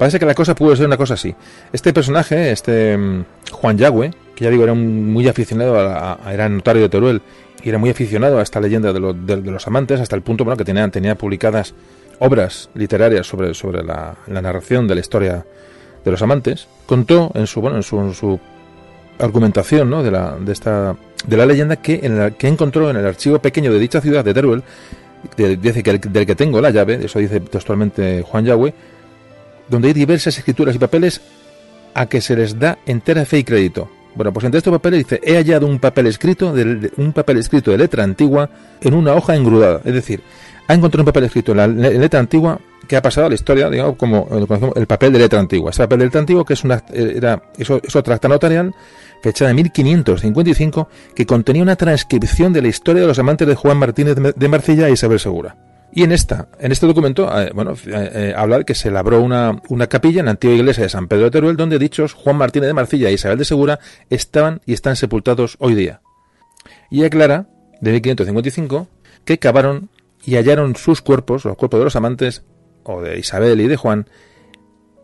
Parece 0.00 0.18
que 0.18 0.24
la 0.24 0.34
cosa 0.34 0.54
pudo 0.54 0.74
ser 0.74 0.86
una 0.86 0.96
cosa 0.96 1.12
así. 1.12 1.34
Este 1.74 1.92
personaje, 1.92 2.52
este 2.52 2.96
mm, 2.96 3.24
Juan 3.52 3.76
Yagüe, 3.76 4.10
que 4.34 4.44
ya 4.44 4.50
digo, 4.50 4.64
era 4.64 4.72
muy 4.72 5.28
aficionado, 5.28 5.78
a, 5.78 6.18
era 6.32 6.48
notario 6.48 6.80
de 6.80 6.88
Teruel, 6.88 7.20
y 7.62 7.68
era 7.68 7.76
muy 7.76 7.90
aficionado 7.90 8.38
a 8.38 8.42
esta 8.42 8.62
leyenda 8.62 8.94
de, 8.94 8.98
los 8.98 9.66
amantes, 9.66 10.00
hasta 10.00 10.16
el 10.16 10.22
punto 10.22 10.42
bueno, 10.42 10.56
que 10.56 10.64
tenía, 10.64 10.88
tenía 10.88 11.16
publicadas 11.16 11.74
obras 12.18 12.70
literarias 12.72 13.26
sobre, 13.26 13.52
sobre 13.52 13.82
la, 13.84 14.16
narración 14.26 14.88
de 14.88 14.94
la 14.94 15.02
historia 15.02 15.44
de 16.02 16.10
los 16.10 16.22
amantes, 16.22 16.66
contó 16.86 17.30
en 17.34 17.46
su, 17.46 17.60
bueno, 17.60 17.76
en 17.76 17.82
su, 17.82 18.40
argumentación 19.18 19.90
¿no? 19.90 20.02
de, 20.02 20.12
la, 20.12 20.34
de, 20.40 20.50
esta, 20.50 20.96
de 21.26 21.36
la 21.36 21.44
leyenda 21.44 21.76
que, 21.76 22.00
en 22.02 22.18
la, 22.18 22.30
que 22.30 22.48
encontró 22.48 22.88
en 22.88 22.96
el 22.96 23.04
archivo 23.04 23.38
pequeño 23.38 23.70
de 23.70 23.78
dicha 23.78 24.00
ciudad 24.00 24.24
de 24.24 24.32
Teruel, 24.32 24.62
dice 25.36 25.82
que 25.82 25.98
del 25.98 26.24
que 26.24 26.34
tengo 26.34 26.58
la 26.62 26.70
llave, 26.70 27.04
eso 27.04 27.18
dice 27.18 27.38
textualmente 27.40 28.22
Juan 28.22 28.46
Yagüe, 28.46 28.72
donde 29.70 29.88
hay 29.88 29.94
diversas 29.94 30.36
escrituras 30.36 30.74
y 30.74 30.78
papeles 30.78 31.20
a 31.94 32.06
que 32.06 32.20
se 32.20 32.36
les 32.36 32.58
da 32.58 32.78
entera 32.86 33.24
fe 33.24 33.38
y 33.38 33.44
crédito. 33.44 33.90
Bueno, 34.14 34.32
pues 34.32 34.44
entre 34.44 34.58
estos 34.58 34.72
papeles 34.72 35.04
dice, 35.04 35.20
he 35.22 35.36
hallado 35.36 35.66
un 35.66 35.78
papel 35.78 36.06
escrito 36.06 36.52
de, 36.52 36.90
un 36.96 37.12
papel 37.12 37.38
escrito 37.38 37.70
de 37.70 37.78
letra 37.78 38.02
antigua 38.02 38.50
en 38.80 38.94
una 38.94 39.14
hoja 39.14 39.36
engrudada. 39.36 39.80
Es 39.84 39.94
decir, 39.94 40.20
ha 40.66 40.74
encontrado 40.74 41.02
un 41.02 41.06
papel 41.06 41.24
escrito 41.24 41.52
en 41.52 41.58
la 41.58 41.66
letra 41.68 42.18
antigua 42.18 42.60
que 42.88 42.96
ha 42.96 43.02
pasado 43.02 43.26
a 43.26 43.28
la 43.28 43.36
historia, 43.36 43.70
digamos, 43.70 43.96
como 43.96 44.28
el 44.74 44.86
papel 44.86 45.12
de 45.12 45.20
letra 45.20 45.38
antigua. 45.38 45.70
Ese 45.70 45.82
papel 45.84 46.00
de 46.00 46.04
letra 46.06 46.20
antigua 46.20 46.44
que 46.44 46.54
es 46.54 46.64
una 46.64 46.82
era 46.92 47.40
eso, 47.56 47.80
notarial 48.28 48.74
fechada 49.22 49.50
en 49.50 49.56
1555 49.56 50.88
que 51.14 51.26
contenía 51.26 51.62
una 51.62 51.76
transcripción 51.76 52.52
de 52.52 52.62
la 52.62 52.68
historia 52.68 53.02
de 53.02 53.08
los 53.08 53.18
amantes 53.18 53.46
de 53.46 53.54
Juan 53.54 53.76
Martínez 53.76 54.16
de 54.34 54.48
Marcilla 54.48 54.88
e 54.88 54.92
Isabel 54.92 55.20
Segura. 55.20 55.56
Y 55.92 56.04
en 56.04 56.12
esta, 56.12 56.48
en 56.60 56.70
este 56.70 56.86
documento, 56.86 57.28
eh, 57.36 57.50
bueno, 57.52 57.72
eh, 57.72 58.10
eh, 58.14 58.34
habla 58.36 58.58
de 58.58 58.64
que 58.64 58.74
se 58.74 58.90
labró 58.90 59.20
una, 59.20 59.60
capilla 59.88 60.20
en 60.20 60.26
la 60.26 60.32
antigua 60.32 60.54
iglesia 60.54 60.84
de 60.84 60.88
San 60.88 61.08
Pedro 61.08 61.24
de 61.24 61.30
Teruel, 61.32 61.56
donde 61.56 61.78
dichos 61.78 62.14
Juan 62.14 62.36
Martínez 62.36 62.68
de 62.68 62.74
Marcilla 62.74 63.08
e 63.08 63.12
Isabel 63.12 63.38
de 63.38 63.44
Segura 63.44 63.80
estaban 64.08 64.60
y 64.66 64.72
están 64.72 64.94
sepultados 64.94 65.56
hoy 65.58 65.74
día. 65.74 66.00
Y 66.90 67.04
aclara, 67.04 67.48
de 67.80 67.92
1555, 67.92 68.88
que 69.24 69.38
cavaron 69.38 69.90
y 70.24 70.36
hallaron 70.36 70.76
sus 70.76 71.02
cuerpos, 71.02 71.44
los 71.44 71.56
cuerpos 71.56 71.80
de 71.80 71.84
los 71.84 71.96
amantes, 71.96 72.44
o 72.84 73.02
de 73.02 73.18
Isabel 73.18 73.60
y 73.60 73.66
de 73.66 73.76
Juan, 73.76 74.08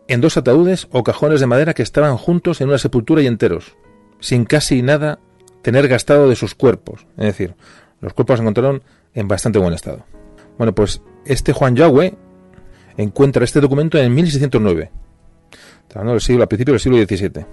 en 0.07 0.21
dos 0.21 0.37
ataúdes 0.37 0.87
o 0.91 1.03
cajones 1.03 1.41
de 1.41 1.47
madera 1.47 1.73
que 1.73 1.83
estaban 1.83 2.15
juntos 2.17 2.61
en 2.61 2.69
una 2.69 2.77
sepultura 2.77 3.21
y 3.21 3.27
enteros, 3.27 3.75
sin 4.21 4.45
casi 4.45 4.81
nada 4.81 5.19
tener 5.63 5.89
gastado 5.89 6.29
de 6.29 6.35
sus 6.37 6.55
cuerpos. 6.55 7.05
Es 7.17 7.25
decir, 7.25 7.55
los 7.99 8.13
cuerpos 8.13 8.37
se 8.37 8.43
encontraron 8.43 8.83
en 9.13 9.27
bastante 9.27 9.59
buen 9.59 9.73
estado. 9.73 10.05
Bueno, 10.57 10.73
pues 10.73 11.01
este 11.25 11.53
Juan 11.53 11.75
Yagüe 11.75 12.15
encuentra 12.97 13.43
este 13.43 13.61
documento 13.61 13.97
en 13.97 14.13
1609. 14.13 14.91
Hablando 15.91 16.11
del 16.13 16.21
siglo, 16.21 16.43
a 16.43 16.47
principios 16.47 16.73
del 16.83 17.07
siglo 17.07 17.17
XVII. 17.17 17.45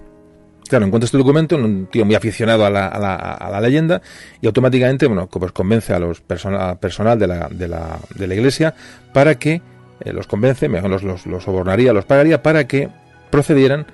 Claro, 0.68 0.86
encuentra 0.86 1.06
este 1.06 1.18
documento, 1.18 1.56
un 1.56 1.86
tío 1.86 2.04
muy 2.04 2.14
aficionado 2.14 2.64
a 2.66 2.70
la, 2.70 2.88
a 2.88 3.50
la, 3.50 3.60
leyenda, 3.60 4.02
y 4.40 4.46
automáticamente, 4.46 5.06
bueno, 5.06 5.28
pues 5.28 5.52
convence 5.52 5.92
a 5.92 5.98
los 5.98 6.20
personal 6.20 7.18
de 7.18 7.26
la, 7.26 7.98
iglesia 8.18 8.74
para 9.12 9.36
que 9.36 9.62
eh, 10.00 10.12
los 10.12 10.26
convence, 10.26 10.68
mejor 10.68 10.90
los, 10.90 11.26
los, 11.26 11.42
sobornaría, 11.42 11.92
los 11.92 12.06
pagaría 12.06 12.42
para 12.42 12.66
que 12.66 12.88
procedieran 13.30 13.86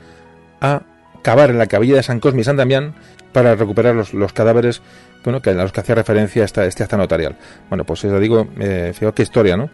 a 0.61 0.83
cavar 1.23 1.51
en 1.51 1.59
la 1.59 1.67
cabilla 1.67 1.97
de 1.97 2.03
San 2.03 2.21
Cosme 2.21 2.41
y 2.41 2.45
San 2.45 2.57
Damián 2.57 2.95
para 3.33 3.55
recuperar 3.57 3.95
los 3.95 4.33
cadáveres 4.33 4.83
bueno, 5.25 5.41
que 5.41 5.51
a 5.51 5.55
los 5.55 5.73
que 5.73 5.81
hacía 5.81 5.95
referencia 5.95 6.45
esta, 6.45 6.65
este 6.67 6.83
acta 6.83 6.97
notarial. 6.97 7.37
Bueno, 7.69 7.85
pues 7.85 8.05
eso 8.05 8.19
digo, 8.19 8.49
eh, 8.59 8.93
qué 9.15 9.23
historia, 9.23 9.57
¿no? 9.57 9.71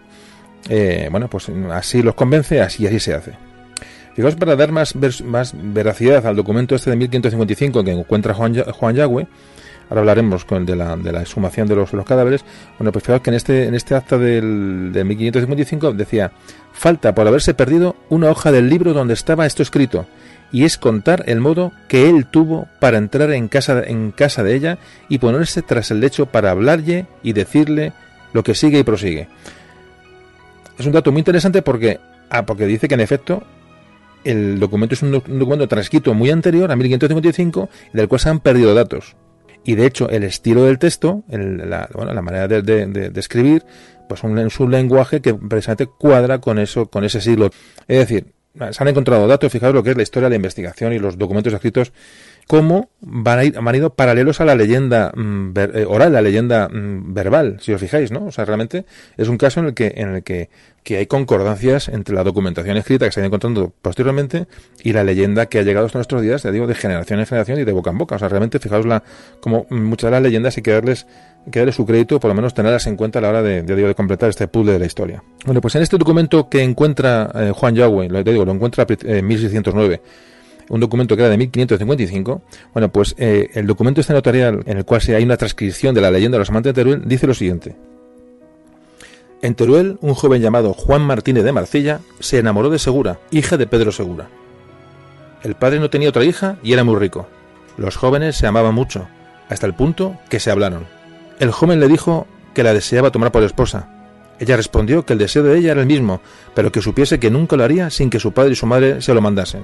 eh, 0.68 1.09
bueno, 1.11 1.28
pues 1.28 1.49
así 1.72 2.03
los 2.03 2.14
convence, 2.14 2.61
así 2.61 2.86
así 2.86 3.01
se 3.01 3.14
hace. 3.14 3.32
Fijaos, 4.14 4.34
para 4.36 4.57
dar 4.57 4.72
más, 4.72 4.94
más 5.24 5.55
veracidad 5.55 6.26
al 6.26 6.36
documento 6.36 6.74
este 6.74 6.90
de 6.90 6.97
1555 6.97 7.84
que 7.84 7.92
encuentra 7.92 8.32
Juan, 8.32 8.55
Juan 8.72 8.94
Yagüe, 8.94 9.26
ahora 9.90 10.01
hablaremos 10.01 10.44
con, 10.47 10.64
de, 10.64 10.74
la, 10.74 10.97
de 10.97 11.12
la 11.12 11.20
exhumación 11.20 11.68
de 11.68 11.76
los, 11.76 11.92
los, 11.92 12.07
cadáveres, 12.07 12.42
bueno, 12.78 12.92
pues 12.92 13.05
fijaos 13.05 13.20
que 13.20 13.30
en 13.30 13.36
este, 13.36 13.64
en 13.66 13.74
este 13.74 13.94
acta 13.94 14.16
del, 14.16 14.90
de 14.92 15.05
1555 15.05 15.92
decía, 15.92 16.32
falta 16.72 17.14
por 17.14 17.28
haberse 17.28 17.53
perdido 17.53 17.97
una 18.09 18.30
hoja 18.30 18.51
del 18.53 18.70
libro 18.70 18.94
donde 18.94 19.12
estaba 19.12 19.44
esto 19.44 19.62
escrito, 19.62 20.07
y 20.53 20.64
es 20.64 20.78
contar 20.78 21.24
el 21.26 21.40
modo 21.40 21.72
que 21.88 22.09
él 22.09 22.26
tuvo 22.26 22.68
para 22.80 22.99
entrar 22.99 23.30
en 23.32 23.49
casa, 23.49 23.82
en 23.84 24.11
casa 24.11 24.42
de 24.42 24.55
ella 24.55 24.78
y 25.09 25.18
ponerse 25.18 25.62
tras 25.62 25.90
el 25.90 26.01
lecho 26.01 26.26
para 26.26 26.51
hablarle 26.51 27.07
y 27.22 27.32
decirle 27.32 27.92
lo 28.32 28.42
que 28.42 28.55
sigue 28.55 28.78
y 28.78 28.84
prosigue. 28.84 29.28
Es 30.78 30.86
un 30.86 30.92
dato 30.92 31.11
muy 31.12 31.20
interesante 31.20 31.62
porque, 31.62 31.99
ah, 32.30 32.44
porque 32.44 32.66
dice 32.66 32.88
que 32.88 32.94
en 32.94 33.01
efecto 33.01 33.42
el 34.24 34.59
documento 34.59 34.94
es 34.94 35.03
un, 35.03 35.12
documento 35.12 35.68
transcrito 35.68 36.12
muy 36.12 36.30
anterior 36.30 36.70
a 36.70 36.76
1555 36.76 37.68
del 37.92 38.09
cual 38.09 38.20
se 38.20 38.28
han 38.28 38.40
perdido 38.40 38.74
datos. 38.74 39.16
Y 39.64 39.74
de 39.74 39.86
hecho 39.86 40.09
el 40.11 40.22
estilo 40.22 40.64
del 40.64 40.78
texto, 40.78 41.24
la, 41.28 41.88
bueno, 41.92 42.12
la, 42.14 42.22
manera 42.22 42.47
de, 42.47 43.11
escribir, 43.16 43.64
pues 44.09 44.22
es 44.22 44.61
un 44.61 44.70
lenguaje 44.70 45.20
que 45.20 45.34
precisamente 45.34 45.86
cuadra 45.86 46.40
con 46.40 46.59
eso, 46.59 46.86
con 46.86 47.05
ese 47.05 47.20
siglo. 47.20 47.51
Es 47.88 47.99
decir, 47.99 48.36
se 48.70 48.82
han 48.82 48.88
encontrado 48.88 49.26
datos, 49.26 49.52
fijaos 49.52 49.74
lo 49.74 49.82
que 49.82 49.90
es 49.90 49.96
la 49.96 50.02
historia 50.02 50.26
de 50.26 50.30
la 50.30 50.36
investigación 50.36 50.92
y 50.92 50.98
los 50.98 51.18
documentos 51.18 51.52
escritos, 51.52 51.92
cómo 52.46 52.90
van 53.00 53.38
a 53.38 53.44
ir, 53.44 53.59
han 53.59 53.74
ido 53.74 53.94
paralelos 53.94 54.40
a 54.40 54.44
la 54.44 54.54
leyenda 54.54 55.12
mm, 55.14 55.52
eh, 55.57 55.84
oral, 55.86 56.12
la 56.12 56.22
leyenda 56.22 56.68
mm, 56.68 57.12
verbal, 57.12 57.59
si 57.61 57.72
os 57.72 57.80
fijáis, 57.80 58.12
¿no? 58.12 58.26
O 58.26 58.32
sea, 58.32 58.44
realmente 58.44 58.84
es 59.16 59.28
un 59.28 59.36
caso 59.36 59.61
en 59.61 59.66
el 59.66 59.74
que, 59.74 59.92
en 59.96 60.14
el 60.14 60.22
que, 60.22 60.48
que 60.84 60.98
hay 60.98 61.07
concordancias 61.07 61.88
entre 61.88 62.14
la 62.14 62.22
documentación 62.22 62.76
escrita 62.76 63.07
que 63.07 63.12
se 63.12 63.20
ha 63.20 63.22
ido 63.22 63.26
encontrando 63.26 63.72
posteriormente 63.82 64.46
y 64.82 64.92
la 64.92 65.02
leyenda 65.02 65.46
que 65.46 65.59
ha 65.59 65.62
llegado 65.62 65.86
hasta 65.86 65.98
nuestros 65.98 66.22
días, 66.22 66.44
ya 66.44 66.52
digo, 66.52 66.66
de 66.68 66.76
generación 66.76 67.18
en 67.18 67.26
generación 67.26 67.59
y 67.59 67.64
de 67.64 67.72
boca 67.72 67.90
en 67.90 67.98
boca. 67.98 68.14
O 68.14 68.18
sea, 68.18 68.28
realmente 68.28 68.61
fijaos 68.61 68.86
la, 68.86 69.02
como 69.40 69.66
muchas 69.70 70.09
de 70.09 70.12
las 70.12 70.22
leyendas 70.22 70.57
hay 70.57 70.62
que 70.62 70.70
darles, 70.70 71.07
que 71.51 71.61
darles 71.61 71.74
su 71.74 71.86
crédito, 71.86 72.18
por 72.18 72.28
lo 72.28 72.34
menos 72.34 72.55
tenerlas 72.55 72.86
en 72.86 72.97
cuenta 72.97 73.18
a 73.18 73.22
la 73.22 73.28
hora 73.28 73.42
de, 73.42 73.94
completar 73.94 74.30
este 74.30 74.49
puzzle 74.49 74.72
de 74.72 74.78
la 74.78 74.86
historia. 74.86 75.22
Bueno, 75.44 75.61
pues 75.61 75.74
en 75.76 75.82
este 75.82 75.97
documento 75.97 76.49
que 76.49 76.62
encuentra 76.62 77.30
eh, 77.34 77.53
Juan 77.55 77.74
Yagüe, 77.74 78.09
lo, 78.09 78.22
digo, 78.22 78.44
lo 78.44 78.53
encuentra 78.53 78.86
en 78.88 79.26
1609, 79.26 80.01
un 80.68 80.80
documento 80.80 81.16
que 81.16 81.22
era 81.22 81.30
de 81.30 81.36
1555, 81.36 82.42
bueno, 82.72 82.90
pues 82.90 83.14
eh, 83.18 83.51
el 83.55 83.66
documento 83.66 84.01
este 84.01 84.12
notarial 84.12 84.62
en 84.66 84.78
el 84.78 84.84
cual 84.84 85.01
hay 85.09 85.22
una 85.22 85.36
transcripción 85.36 85.94
de 85.94 86.01
la 86.01 86.11
leyenda 86.11 86.36
de 86.36 86.40
los 86.40 86.51
amantes 86.51 86.74
de 86.74 86.82
Teruel 86.82 87.03
dice 87.07 87.26
lo 87.26 87.34
siguiente. 87.34 87.76
En 89.42 89.55
Teruel, 89.55 89.99
un 90.01 90.14
joven 90.14 90.40
llamado 90.40 90.72
Juan 90.72 91.03
Martínez 91.03 91.44
de 91.44 91.53
Marcilla 91.53 92.01
se 92.20 92.38
enamoró 92.38 92.70
de 92.70 92.78
Segura, 92.78 93.20
hija 93.30 93.57
de 93.57 93.66
Pedro 93.66 93.92
Segura. 93.92 94.28
El 95.42 95.55
padre 95.55 95.78
no 95.78 95.90
tenía 95.90 96.09
otra 96.09 96.24
hija 96.24 96.57
y 96.62 96.72
era 96.72 96.82
muy 96.82 96.97
rico. 96.97 97.28
Los 97.76 97.97
jóvenes 97.97 98.36
se 98.36 98.47
amaban 98.47 98.74
mucho, 98.74 99.07
hasta 99.49 99.66
el 99.66 99.74
punto 99.74 100.16
que 100.30 100.40
se 100.40 100.51
hablaron. 100.51 100.95
El 101.39 101.51
joven 101.51 101.80
le 101.80 101.89
dijo 101.89 102.26
que 102.55 102.62
la 102.62 102.72
deseaba 102.72 103.11
tomar 103.11 103.32
por 103.32 103.43
esposa. 103.43 103.89
Ella 104.39 104.57
respondió 104.57 105.05
que 105.05 105.12
el 105.12 105.18
deseo 105.18 105.43
de 105.43 105.59
ella 105.59 105.72
era 105.72 105.80
el 105.80 105.87
mismo, 105.87 106.20
pero 106.55 106.72
que 106.72 106.82
supiese 106.82 107.18
que 107.18 107.30
nunca 107.30 107.57
lo 107.57 107.64
haría 107.64 107.91
sin 107.91 108.11
que 108.11 108.20
su 108.20 108.32
padre 108.32 108.53
y 108.53 108.57
su 108.57 108.66
madre 108.66 109.03
se 109.03 109.14
lo 109.14 109.20
mandasen. 109.20 109.62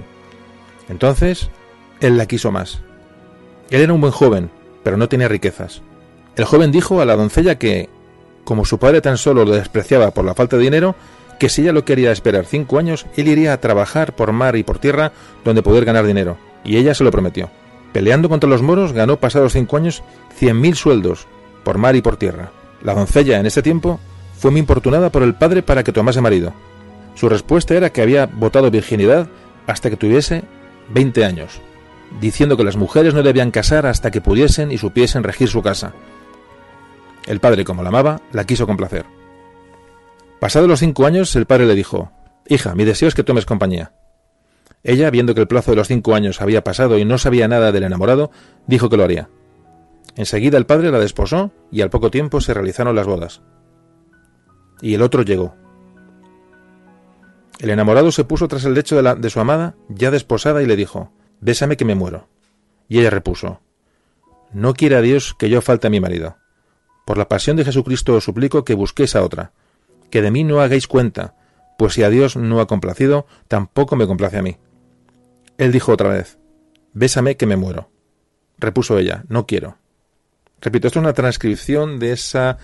Entonces, 0.89 1.51
él 2.01 2.17
la 2.17 2.27
quiso 2.27 2.51
más. 2.51 2.81
Él 3.71 3.83
era 3.83 3.93
un 3.93 4.01
buen 4.01 4.13
joven, 4.13 4.51
pero 4.83 4.97
no 4.97 5.09
tenía 5.09 5.29
riquezas. 5.29 5.83
El 6.37 6.45
joven 6.45 6.73
dijo 6.73 7.01
a 7.01 7.05
la 7.05 7.17
doncella 7.17 7.59
que, 7.59 7.89
como 8.45 8.65
su 8.65 8.79
padre 8.79 9.01
tan 9.01 9.19
solo 9.19 9.45
lo 9.45 9.53
despreciaba 9.53 10.11
por 10.11 10.25
la 10.25 10.35
falta 10.35 10.57
de 10.57 10.63
dinero, 10.63 10.95
que 11.39 11.49
si 11.49 11.63
ella 11.63 11.73
lo 11.73 11.85
quería 11.85 12.13
esperar 12.13 12.45
cinco 12.45 12.79
años, 12.79 13.07
él 13.17 13.29
iría 13.29 13.53
a 13.53 13.61
trabajar 13.61 14.15
por 14.15 14.33
mar 14.33 14.57
y 14.57 14.63
por 14.63 14.79
tierra 14.79 15.13
donde 15.45 15.63
poder 15.63 15.85
ganar 15.85 16.07
dinero, 16.07 16.37
y 16.65 16.77
ella 16.77 16.95
se 16.95 17.05
lo 17.05 17.11
prometió. 17.11 17.51
Peleando 17.93 18.29
contra 18.29 18.49
los 18.49 18.63
moros, 18.63 18.93
ganó 18.93 19.19
pasados 19.19 19.53
cinco 19.53 19.77
años 19.77 20.03
cien 20.37 20.61
mil 20.61 20.77
sueldos, 20.77 21.27
por 21.65 21.79
mar 21.79 21.97
y 21.97 22.03
por 22.03 22.17
tierra. 22.17 22.51
La 22.83 22.95
doncella, 22.95 23.39
en 23.39 23.47
ese 23.47 23.63
tiempo, 23.63 24.01
fue 24.39 24.51
muy 24.51 24.61
importunada 24.61 25.11
por 25.11 25.23
el 25.23 25.35
padre 25.35 25.63
para 25.63 25.85
que 25.85 25.93
tomase 25.93 26.21
marido. 26.21 26.53
Su 27.15 27.29
respuesta 27.29 27.75
era 27.75 27.91
que 27.91 28.03
había 28.03 28.27
votado 28.27 28.71
virginidad 28.71 29.29
hasta 29.67 29.91
que 29.91 29.97
tuviese 29.97 30.43
20 30.93 31.25
años, 31.25 31.61
diciendo 32.21 32.57
que 32.57 32.65
las 32.65 32.77
mujeres 32.77 33.15
no 33.15 33.23
debían 33.23 33.51
casar 33.51 33.87
hasta 33.87 34.11
que 34.11 34.21
pudiesen 34.21 34.73
y 34.73 34.79
supiesen 34.79 35.23
regir 35.23 35.49
su 35.49 35.63
casa. 35.63 35.93
El 37.27 37.41
padre, 37.41 37.65
como 37.65 37.83
la 37.83 37.91
amaba, 37.91 38.21
la 38.33 38.45
quiso 38.45 38.67
complacer. 38.67 39.07
Pasados 40.41 40.69
los 40.69 40.81
cinco 40.81 41.07
años, 41.07 41.37
el 41.37 41.47
padre 41.47 41.67
le 41.67 41.75
dijo 41.75 42.11
Hija, 42.49 42.75
mi 42.75 42.85
deseo 42.85 43.09
es 43.09 43.15
que 43.15 43.23
tomes 43.23 43.47
compañía. 43.47 43.93
Ella, 44.83 45.11
viendo 45.11 45.35
que 45.35 45.41
el 45.41 45.47
plazo 45.47 45.71
de 45.71 45.77
los 45.77 45.87
cinco 45.87 46.15
años 46.15 46.41
había 46.41 46.65
pasado 46.65 46.99
y 46.99 47.05
no 47.05 47.19
sabía 47.19 47.47
nada 47.47 47.71
del 47.71 47.85
enamorado, 47.85 48.33
dijo 48.67 48.89
que 48.89 48.97
lo 48.97 49.05
haría. 49.05 49.29
Enseguida 50.17 50.59
el 50.59 50.67
padre 50.67 50.91
la 50.91 50.99
desposó 50.99 51.53
y 51.71 51.81
al 51.81 51.91
poco 51.91 52.11
tiempo 52.11 52.41
se 52.41 52.55
realizaron 52.55 52.95
las 52.95 53.07
bodas. 53.07 53.43
Y 54.81 54.95
el 54.95 55.03
otro 55.03 55.23
llegó. 55.23 55.55
El 57.59 57.71
enamorado 57.71 58.11
se 58.11 58.25
puso 58.25 58.49
tras 58.49 58.65
el 58.65 58.75
lecho 58.75 58.97
de, 58.97 59.03
la, 59.03 59.15
de 59.15 59.31
su 59.31 59.41
amada, 59.41 59.77
ya 59.89 60.11
desposada, 60.11 60.63
y 60.63 60.67
le 60.67 60.77
dijo 60.77 61.13
Bésame 61.41 61.77
que 61.77 61.85
me 61.85 61.95
muero. 61.95 62.29
Y 62.89 62.99
ella 62.99 63.11
repuso 63.11 63.61
No 64.53 64.75
quiera 64.75 65.01
Dios 65.01 65.35
que 65.39 65.49
yo 65.49 65.63
falte 65.63 65.87
a 65.87 65.91
mi 65.91 66.01
marido. 66.01 66.37
Por 67.07 67.19
la 67.19 67.29
pasión 67.29 67.57
de 67.57 67.65
Jesucristo 67.65 68.15
os 68.15 68.25
suplico 68.25 68.65
que 68.65 68.75
busquéis 68.75 69.17
a 69.17 69.23
otra, 69.23 69.53
que 70.11 70.23
de 70.23 70.31
mí 70.31 70.45
no 70.45 70.61
hagáis 70.61 70.87
cuenta, 70.87 71.37
pues 71.79 71.95
si 71.95 72.03
a 72.03 72.11
Dios 72.11 72.37
no 72.37 72.61
ha 72.61 72.67
complacido, 72.67 73.27
tampoco 73.49 73.97
me 73.97 74.07
complace 74.07 74.39
a 74.39 74.43
mí. 74.43 74.59
Él 75.59 75.73
dijo 75.73 75.93
otra 75.93 76.11
vez 76.11 76.39
Bésame 76.93 77.37
que 77.37 77.47
me 77.47 77.57
muero. 77.57 77.91
Repuso 78.59 78.99
ella 78.99 79.25
No 79.29 79.47
quiero. 79.47 79.79
Repito, 80.63 80.87
esto 80.87 81.01
es 81.01 81.03
una 81.03 81.13
transcripción 81.13 81.99
de 81.99 82.13
esa 82.13 82.57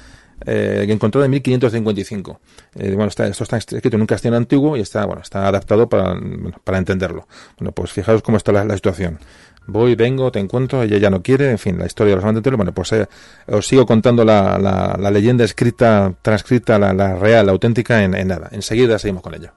eh, 0.46 0.86
encontrado 0.88 1.24
en 1.24 1.32
1555. 1.32 2.40
Eh, 2.76 2.90
bueno, 2.94 3.09
está, 3.09 3.26
esto 3.26 3.42
está 3.44 3.57
escrito 3.57 3.96
en 3.96 4.01
un 4.01 4.07
castellano 4.07 4.36
antiguo 4.36 4.76
y 4.76 4.80
está, 4.80 5.05
bueno, 5.05 5.22
está 5.22 5.46
adaptado 5.49 5.88
para, 5.88 6.16
para 6.64 6.78
entenderlo. 6.78 7.26
Bueno, 7.59 7.72
pues 7.72 7.92
fijaos 7.92 8.22
cómo 8.22 8.36
está 8.36 8.53
la, 8.53 8.74
situación. 8.74 9.18
Voy, 9.66 9.96
vengo, 9.96 10.30
te 10.30 10.38
encuentro, 10.38 10.82
ella 10.82 10.96
ya 10.99 11.11
no 11.11 11.22
quiere, 11.22 11.51
en 11.51 11.59
fin, 11.59 11.78
la 11.78 11.86
historia 11.86 12.12
de 12.12 12.16
los 12.16 12.24
amantes 12.24 12.53
Bueno, 12.57 12.72
pues 12.72 12.92
eh, 12.92 13.07
os 13.49 13.66
sigo 13.66 13.84
contando 13.84 14.24
la, 14.24 14.59
la, 14.59 15.11
leyenda 15.11 15.44
escrita, 15.44 16.14
transcrita, 16.22 16.78
la, 16.78 17.16
real, 17.16 17.46
la 17.46 17.53
auténtica 17.53 18.03
en, 18.03 18.14
en 18.14 18.28
nada. 18.28 18.49
Enseguida 18.53 18.99
seguimos 18.99 19.22
con 19.22 19.34
ella. 19.34 19.53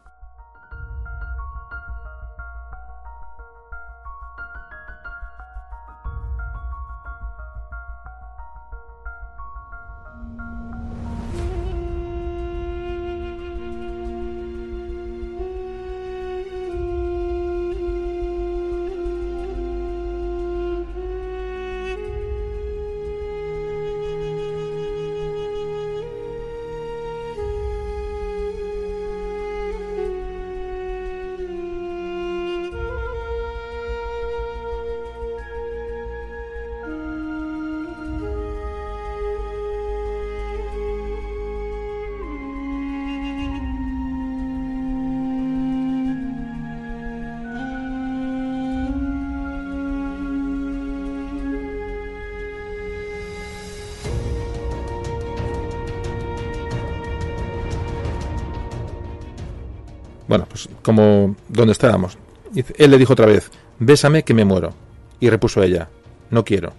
Como 60.91 61.37
donde 61.47 61.71
estábamos. 61.71 62.17
Él 62.53 62.91
le 62.91 62.97
dijo 62.97 63.13
otra 63.13 63.25
vez, 63.25 63.49
bésame 63.79 64.23
que 64.23 64.33
me 64.33 64.43
muero. 64.43 64.73
Y 65.21 65.29
repuso 65.29 65.63
ella, 65.63 65.87
no 66.31 66.43
quiero. 66.43 66.73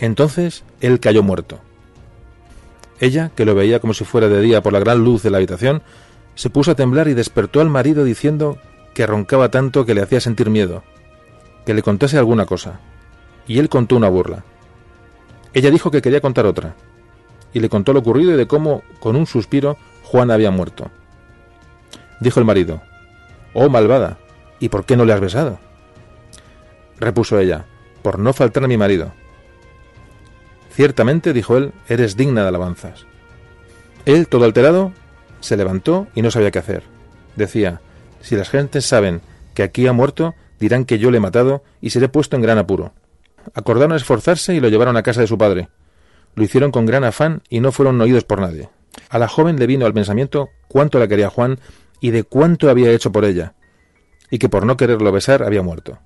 Entonces 0.00 0.64
él 0.80 0.98
cayó 0.98 1.22
muerto. 1.22 1.60
Ella, 2.98 3.30
que 3.36 3.44
lo 3.44 3.54
veía 3.54 3.78
como 3.78 3.94
si 3.94 4.04
fuera 4.04 4.26
de 4.26 4.40
día 4.40 4.64
por 4.64 4.72
la 4.72 4.80
gran 4.80 5.04
luz 5.04 5.22
de 5.22 5.30
la 5.30 5.36
habitación, 5.36 5.82
se 6.34 6.50
puso 6.50 6.72
a 6.72 6.74
temblar 6.74 7.06
y 7.06 7.14
despertó 7.14 7.60
al 7.60 7.70
marido 7.70 8.02
diciendo 8.02 8.58
que 8.94 9.06
roncaba 9.06 9.48
tanto 9.48 9.86
que 9.86 9.94
le 9.94 10.02
hacía 10.02 10.20
sentir 10.20 10.50
miedo, 10.50 10.82
que 11.64 11.74
le 11.74 11.82
contase 11.82 12.18
alguna 12.18 12.46
cosa. 12.46 12.80
Y 13.46 13.60
él 13.60 13.68
contó 13.68 13.94
una 13.94 14.08
burla. 14.08 14.42
Ella 15.54 15.70
dijo 15.70 15.92
que 15.92 16.02
quería 16.02 16.20
contar 16.20 16.46
otra, 16.46 16.74
y 17.54 17.60
le 17.60 17.68
contó 17.68 17.92
lo 17.92 18.00
ocurrido 18.00 18.32
y 18.32 18.36
de 18.36 18.48
cómo, 18.48 18.82
con 18.98 19.14
un 19.14 19.26
suspiro, 19.26 19.76
Juan 20.02 20.32
había 20.32 20.50
muerto. 20.50 20.90
Dijo 22.22 22.38
el 22.38 22.46
marido, 22.46 22.80
Oh 23.52 23.68
malvada, 23.68 24.16
¿y 24.60 24.68
por 24.68 24.84
qué 24.84 24.96
no 24.96 25.04
le 25.04 25.12
has 25.12 25.20
besado? 25.20 25.58
Repuso 27.00 27.40
ella, 27.40 27.64
Por 28.02 28.20
no 28.20 28.32
faltar 28.32 28.62
a 28.62 28.68
mi 28.68 28.76
marido. 28.76 29.12
Ciertamente, 30.70 31.32
dijo 31.32 31.56
él, 31.56 31.72
eres 31.88 32.16
digna 32.16 32.42
de 32.42 32.48
alabanzas. 32.48 33.06
Él, 34.06 34.28
todo 34.28 34.44
alterado, 34.44 34.92
se 35.40 35.56
levantó 35.56 36.06
y 36.14 36.22
no 36.22 36.30
sabía 36.30 36.52
qué 36.52 36.60
hacer. 36.60 36.84
Decía, 37.34 37.80
si 38.20 38.36
las 38.36 38.48
gentes 38.50 38.86
saben 38.86 39.20
que 39.54 39.64
aquí 39.64 39.88
ha 39.88 39.92
muerto, 39.92 40.34
dirán 40.60 40.84
que 40.84 41.00
yo 41.00 41.10
le 41.10 41.16
he 41.16 41.20
matado 41.20 41.64
y 41.80 41.90
seré 41.90 42.08
puesto 42.08 42.36
en 42.36 42.42
gran 42.42 42.58
apuro. 42.58 42.92
Acordaron 43.52 43.96
esforzarse 43.96 44.54
y 44.54 44.60
lo 44.60 44.68
llevaron 44.68 44.96
a 44.96 45.02
casa 45.02 45.20
de 45.20 45.26
su 45.26 45.36
padre. 45.36 45.70
Lo 46.36 46.44
hicieron 46.44 46.70
con 46.70 46.86
gran 46.86 47.02
afán 47.02 47.42
y 47.48 47.58
no 47.58 47.72
fueron 47.72 48.00
oídos 48.00 48.22
por 48.22 48.40
nadie. 48.40 48.68
A 49.10 49.18
la 49.18 49.28
joven 49.28 49.58
le 49.58 49.66
vino 49.66 49.86
al 49.86 49.92
pensamiento 49.92 50.50
cuánto 50.68 51.00
la 51.00 51.08
quería 51.08 51.28
Juan 51.28 51.58
y 52.02 52.10
de 52.10 52.24
cuánto 52.24 52.68
había 52.68 52.90
hecho 52.90 53.12
por 53.12 53.24
ella, 53.24 53.54
y 54.28 54.38
que 54.38 54.48
por 54.48 54.66
no 54.66 54.76
quererlo 54.76 55.12
besar 55.12 55.44
había 55.44 55.62
muerto. 55.62 56.00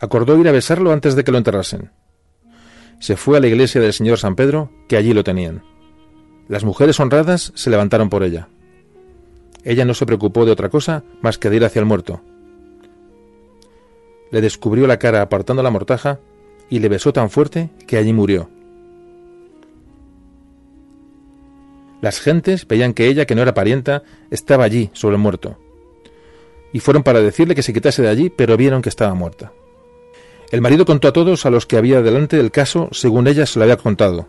Acordó 0.00 0.36
ir 0.36 0.48
a 0.48 0.52
besarlo 0.52 0.90
antes 0.92 1.14
de 1.14 1.22
que 1.22 1.30
lo 1.30 1.38
enterrasen. 1.38 1.92
Se 2.98 3.16
fue 3.16 3.38
a 3.38 3.40
la 3.40 3.46
iglesia 3.46 3.80
del 3.80 3.92
Señor 3.92 4.18
San 4.18 4.34
Pedro, 4.34 4.72
que 4.88 4.96
allí 4.96 5.14
lo 5.14 5.22
tenían. 5.22 5.62
Las 6.48 6.64
mujeres 6.64 6.98
honradas 6.98 7.52
se 7.54 7.70
levantaron 7.70 8.10
por 8.10 8.24
ella. 8.24 8.48
Ella 9.62 9.84
no 9.84 9.94
se 9.94 10.04
preocupó 10.04 10.44
de 10.44 10.50
otra 10.50 10.68
cosa 10.68 11.04
más 11.22 11.38
que 11.38 11.48
de 11.48 11.56
ir 11.56 11.64
hacia 11.64 11.78
el 11.78 11.86
muerto. 11.86 12.20
Le 14.32 14.40
descubrió 14.40 14.88
la 14.88 14.98
cara 14.98 15.22
apartando 15.22 15.62
la 15.62 15.70
mortaja 15.70 16.18
y 16.68 16.80
le 16.80 16.88
besó 16.88 17.12
tan 17.12 17.30
fuerte 17.30 17.70
que 17.86 17.98
allí 17.98 18.12
murió. 18.12 18.50
Las 22.04 22.20
gentes 22.20 22.68
veían 22.68 22.92
que 22.92 23.08
ella, 23.08 23.24
que 23.24 23.34
no 23.34 23.40
era 23.40 23.54
parienta, 23.54 24.02
estaba 24.30 24.64
allí, 24.64 24.90
sobre 24.92 25.16
el 25.16 25.22
muerto. 25.22 25.56
Y 26.70 26.80
fueron 26.80 27.02
para 27.02 27.22
decirle 27.22 27.54
que 27.54 27.62
se 27.62 27.72
quitase 27.72 28.02
de 28.02 28.10
allí, 28.10 28.28
pero 28.28 28.58
vieron 28.58 28.82
que 28.82 28.90
estaba 28.90 29.14
muerta. 29.14 29.54
El 30.52 30.60
marido 30.60 30.84
contó 30.84 31.08
a 31.08 31.14
todos 31.14 31.46
a 31.46 31.50
los 31.50 31.64
que 31.64 31.78
había 31.78 32.02
delante 32.02 32.36
del 32.36 32.50
caso 32.50 32.90
según 32.92 33.26
ella 33.26 33.46
se 33.46 33.58
lo 33.58 33.62
había 33.62 33.78
contado, 33.78 34.28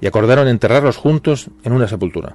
y 0.00 0.08
acordaron 0.08 0.48
enterrarlos 0.48 0.96
juntos 0.96 1.46
en 1.62 1.72
una 1.72 1.86
sepultura. 1.86 2.34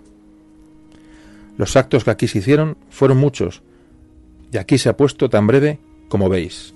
Los 1.58 1.76
actos 1.76 2.06
que 2.06 2.12
aquí 2.12 2.30
se 2.30 2.38
hicieron 2.38 2.78
fueron 2.90 3.18
muchos, 3.18 3.64
y 4.54 4.58
aquí 4.58 4.78
se 4.78 4.88
ha 4.88 4.96
puesto 4.96 5.28
tan 5.30 5.48
breve 5.48 5.80
como 6.08 6.30
veis. 6.30 6.74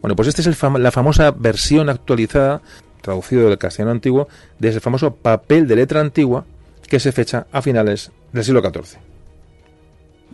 Bueno, 0.00 0.16
pues 0.16 0.28
esta 0.28 0.40
es 0.40 0.62
la 0.62 0.90
famosa 0.90 1.32
versión 1.32 1.90
actualizada 1.90 2.62
traducido 3.06 3.48
del 3.48 3.56
castellano 3.56 3.92
antiguo, 3.92 4.28
de 4.58 4.68
ese 4.68 4.80
famoso 4.80 5.14
papel 5.14 5.66
de 5.66 5.76
letra 5.76 6.00
antigua 6.00 6.44
que 6.86 7.00
se 7.00 7.12
fecha 7.12 7.46
a 7.52 7.62
finales 7.62 8.10
del 8.32 8.44
siglo 8.44 8.60
XIV. 8.60 8.98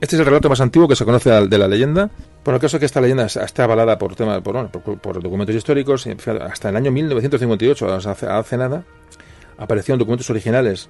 Este 0.00 0.16
es 0.16 0.20
el 0.20 0.26
relato 0.26 0.48
más 0.48 0.60
antiguo 0.60 0.88
que 0.88 0.96
se 0.96 1.04
conoce 1.04 1.30
de 1.30 1.58
la 1.58 1.68
leyenda. 1.68 2.10
Por 2.42 2.54
el 2.54 2.60
caso 2.60 2.80
que 2.80 2.86
esta 2.86 3.00
leyenda 3.00 3.26
está 3.26 3.64
avalada 3.64 3.98
por, 3.98 4.16
tema, 4.16 4.42
por, 4.42 4.68
por, 4.68 5.22
documentos 5.22 5.54
históricos, 5.54 6.08
hasta 6.40 6.70
el 6.70 6.76
año 6.76 6.90
1958, 6.90 7.94
hace, 7.94 8.26
hace 8.26 8.56
nada, 8.56 8.84
aparecieron 9.58 10.00
documentos 10.00 10.28
originales, 10.30 10.88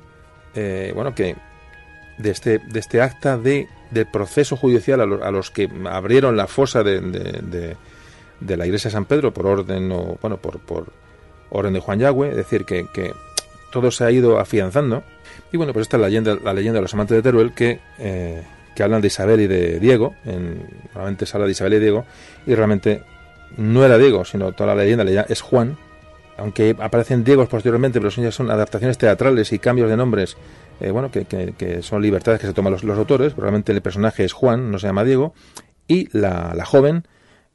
eh, 0.55 0.93
bueno, 0.95 1.15
que 1.15 1.37
de 2.17 2.31
este, 2.31 2.59
de 2.59 2.81
este 2.81 3.03
acta 3.03 3.37
de, 3.37 3.69
del 3.91 4.07
proceso 4.07 4.57
judicial 4.57 5.01
a, 5.01 5.31
los 5.31 5.51
que 5.51 5.69
abrieron 5.91 6.37
la 6.37 6.47
fosa 6.47 6.83
de, 6.83 7.01
de, 7.01 7.77
de, 8.41 8.57
la 8.57 8.65
iglesia 8.65 8.89
de 8.89 8.93
San 8.93 9.05
Pedro 9.05 9.35
por 9.35 9.47
orden 9.47 9.93
o, 9.93 10.17
bueno, 10.23 10.39
por, 10.39 10.59
por, 10.61 10.87
orden 11.53 11.75
de 11.75 11.81
Juan 11.81 11.99
Yagüe, 11.99 12.31
es 12.31 12.37
decir, 12.37 12.65
que, 12.65 13.13
todo 13.71 13.91
se 13.91 14.05
ha 14.05 14.11
ido 14.11 14.39
afianzando. 14.39 15.03
Y 15.51 15.57
bueno, 15.57 15.73
pues 15.73 15.85
esta 15.85 15.97
es 15.97 16.01
la 16.03 16.09
leyenda, 16.09 16.37
la 16.43 16.53
leyenda 16.53 16.79
de 16.79 16.83
los 16.83 16.93
amantes 16.93 17.17
de 17.17 17.23
Teruel 17.23 17.53
que, 17.55 17.81
eh, 17.99 18.43
que 18.75 18.83
hablan 18.83 19.01
de 19.01 19.07
Isabel 19.07 19.41
y 19.41 19.47
de 19.47 19.81
Diego, 19.81 20.15
en, 20.27 20.63
normalmente 20.95 21.25
se 21.25 21.37
habla 21.37 21.47
de 21.47 21.53
Isabel 21.53 21.75
y 21.75 21.79
Diego, 21.79 22.05
y 22.47 22.55
realmente 22.55 23.03
no 23.57 23.85
era 23.85 23.97
Diego, 23.97 24.25
sino 24.25 24.53
toda 24.53 24.75
la 24.75 24.83
leyenda 24.83 25.25
es 25.29 25.41
Juan, 25.41 25.79
aunque 26.37 26.77
aparecen 26.79 27.25
Diegos 27.25 27.49
posteriormente, 27.49 27.99
pero 27.99 28.11
son, 28.11 28.25
ya 28.25 28.33
son 28.33 28.51
adaptaciones 28.51 28.99
teatrales 28.99 29.53
y 29.53 29.59
cambios 29.59 29.89
de 29.89 29.97
nombres, 29.97 30.37
eh, 30.81 30.91
bueno, 30.91 31.11
que, 31.11 31.79
son 31.83 32.03
libertades 32.03 32.41
que 32.41 32.47
se 32.47 32.53
toman 32.53 32.73
los, 32.73 32.99
autores, 32.99 33.37
realmente 33.37 33.73
el 33.73 33.81
personaje 33.81 34.25
es 34.25 34.33
Juan, 34.33 34.71
no 34.71 34.79
se 34.79 34.87
llama 34.87 35.05
Diego, 35.05 35.35
y 35.89 36.09
la, 36.17 36.63
joven, 36.65 37.07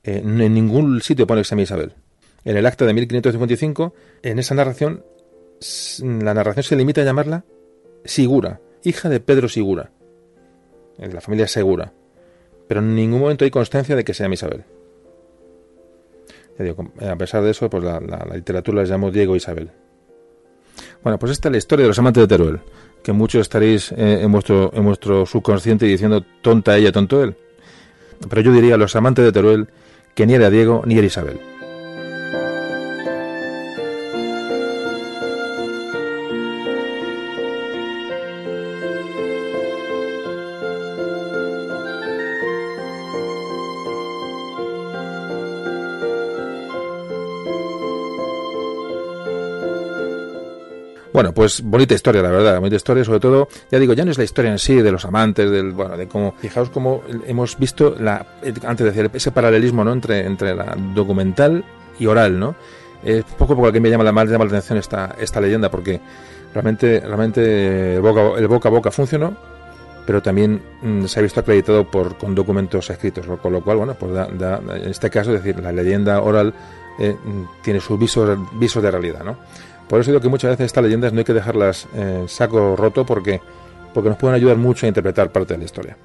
eh, 0.03 0.21
en 0.23 0.53
ningún 0.53 1.01
sitio 1.01 1.27
pone 1.27 1.41
que 1.41 1.45
se 1.45 1.51
llama 1.51 1.63
Isabel 1.63 1.93
en 2.43 2.57
el 2.57 2.65
acta 2.65 2.85
de 2.85 2.93
1555, 2.93 3.93
en 4.23 4.39
esa 4.39 4.55
narración, 4.55 5.03
la 6.01 6.33
narración 6.33 6.63
se 6.63 6.75
limita 6.75 7.01
a 7.01 7.05
llamarla 7.05 7.43
Sigura, 8.05 8.61
hija 8.83 9.09
de 9.09 9.19
Pedro 9.19 9.49
Sigura, 9.49 9.91
de 10.97 11.13
la 11.13 11.21
familia 11.21 11.47
Segura, 11.47 11.93
pero 12.67 12.79
en 12.79 12.95
ningún 12.95 13.21
momento 13.21 13.45
hay 13.45 13.51
constancia 13.51 13.95
de 13.95 14.03
que 14.03 14.13
sea 14.13 14.31
Isabel. 14.31 14.63
a 17.01 17.15
pesar 17.15 17.43
de 17.43 17.51
eso, 17.51 17.69
pues 17.69 17.83
la, 17.83 17.99
literatura 18.33 18.81
les 18.81 18.89
llamó 18.89 19.11
Diego 19.11 19.35
Isabel. 19.35 19.71
Bueno, 21.03 21.17
pues 21.17 21.31
esta 21.31 21.47
es 21.47 21.51
la 21.51 21.57
historia 21.57 21.83
de 21.83 21.89
los 21.89 21.99
amantes 21.99 22.21
de 22.21 22.27
Teruel, 22.27 22.59
que 23.03 23.11
muchos 23.13 23.41
estaréis 23.41 23.91
eh, 23.91 24.21
en, 24.21 24.31
vuestro, 24.31 24.71
en 24.73 24.83
vuestro 24.83 25.25
subconsciente 25.25 25.85
diciendo 25.85 26.23
tonta 26.41 26.77
ella, 26.77 26.91
tonto 26.91 27.23
él. 27.23 27.35
Pero 28.29 28.41
yo 28.41 28.51
diría 28.51 28.75
a 28.75 28.77
los 28.77 28.95
amantes 28.95 29.23
de 29.25 29.31
Teruel 29.31 29.67
que 30.15 30.25
ni 30.25 30.33
era 30.33 30.49
Diego 30.49 30.83
ni 30.85 30.97
era 30.97 31.07
Isabel. 31.07 31.39
Bueno, 51.17 51.33
pues 51.33 51.63
bonita 51.63 51.95
historia, 51.95 52.21
la 52.21 52.29
verdad, 52.29 52.59
bonita 52.59 52.75
historia, 52.75 53.03
sobre 53.03 53.19
todo, 53.19 53.47
ya 53.71 53.79
digo, 53.79 53.93
ya 53.93 54.05
no 54.05 54.11
es 54.11 54.19
la 54.19 54.23
historia 54.23 54.51
en 54.51 54.59
sí 54.59 54.75
de 54.75 54.91
los 54.91 55.03
amantes, 55.03 55.49
del, 55.49 55.71
bueno, 55.71 55.97
de 55.97 56.07
cómo, 56.07 56.35
fijaos 56.37 56.69
cómo 56.69 57.01
hemos 57.25 57.57
visto 57.57 57.95
la, 57.99 58.23
antes 58.63 58.85
de 58.85 58.91
decir, 58.91 59.09
ese 59.11 59.31
paralelismo, 59.31 59.83
¿no? 59.83 59.93
Entre, 59.93 60.27
entre 60.27 60.53
la 60.53 60.77
documental 60.93 61.65
y 61.97 62.05
oral, 62.05 62.39
¿no? 62.39 62.53
Es 63.03 63.23
poco 63.23 63.53
a 63.53 63.55
poco 63.55 63.71
que 63.71 63.79
me 63.79 63.89
llama 63.89 64.03
la, 64.03 64.11
más 64.11 64.29
llama 64.29 64.45
la 64.45 64.51
atención 64.51 64.77
esta, 64.77 65.15
esta 65.19 65.41
leyenda, 65.41 65.71
porque 65.71 65.99
realmente, 66.53 66.99
realmente 66.99 67.95
el 67.95 68.01
boca, 68.01 68.37
el 68.37 68.47
boca 68.47 68.69
a 68.69 68.71
boca 68.71 68.91
funcionó, 68.91 69.35
pero 70.05 70.21
también 70.21 70.61
mm, 70.83 71.05
se 71.05 71.19
ha 71.19 71.23
visto 71.23 71.39
acreditado 71.39 71.89
por, 71.89 72.15
con 72.19 72.35
documentos 72.35 72.91
escritos, 72.91 73.25
con 73.41 73.53
lo 73.53 73.63
cual, 73.63 73.77
bueno, 73.77 73.95
pues 73.95 74.13
da, 74.13 74.27
en 74.27 74.87
este 74.87 75.09
caso, 75.09 75.31
decir, 75.31 75.59
la 75.63 75.71
leyenda 75.71 76.21
oral 76.21 76.53
eh, 76.99 77.15
mm, 77.15 77.63
tiene 77.63 77.79
sus 77.79 77.97
visos, 77.97 78.37
visos 78.59 78.83
de 78.83 78.91
realidad, 78.91 79.23
¿no? 79.23 79.35
Por 79.87 80.01
eso 80.01 80.11
digo 80.11 80.21
que 80.21 80.29
muchas 80.29 80.51
veces 80.51 80.65
estas 80.65 80.83
leyendas 80.83 81.13
no 81.13 81.19
hay 81.19 81.25
que 81.25 81.33
dejarlas 81.33 81.87
en 81.95 82.27
saco 82.27 82.75
roto 82.75 83.05
porque, 83.05 83.41
porque 83.93 84.09
nos 84.09 84.17
pueden 84.17 84.35
ayudar 84.35 84.57
mucho 84.57 84.85
a 84.85 84.89
interpretar 84.89 85.31
parte 85.31 85.53
de 85.53 85.59
la 85.59 85.65
historia. 85.65 85.97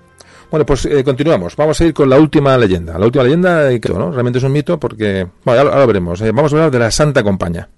Bueno, 0.50 0.66
pues 0.66 0.84
eh, 0.84 1.02
continuamos. 1.02 1.56
Vamos 1.56 1.80
a 1.80 1.84
ir 1.86 1.94
con 1.94 2.10
la 2.10 2.18
última 2.18 2.56
leyenda. 2.58 2.98
La 2.98 3.06
última 3.06 3.24
leyenda, 3.24 3.68
que 3.80 3.88
¿no? 3.88 4.10
realmente 4.10 4.38
es 4.38 4.44
un 4.44 4.52
mito 4.52 4.78
porque, 4.78 5.26
bueno, 5.44 5.62
ahora, 5.62 5.86
veremos. 5.86 6.20
Eh, 6.20 6.30
vamos 6.30 6.52
a 6.52 6.56
hablar 6.56 6.70
de 6.70 6.78
la 6.78 6.90
Santa 6.90 7.22
Compañía. 7.22 7.68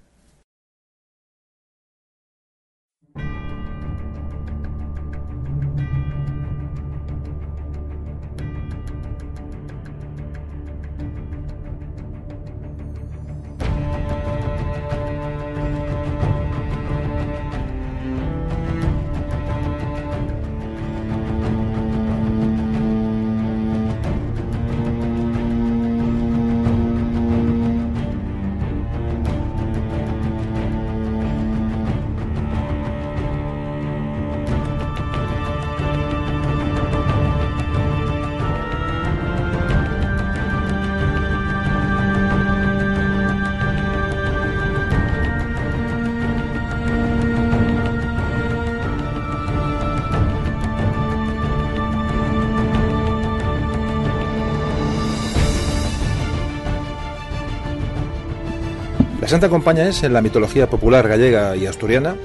Santa 59.35 59.49
Compaña 59.49 59.85
es, 59.89 60.01
en 60.03 60.13
la 60.13 60.21
mitología 60.21 60.69
popular 60.69 61.09
gallega 61.09 61.57
y 61.57 61.65
asturiana, 61.65 62.15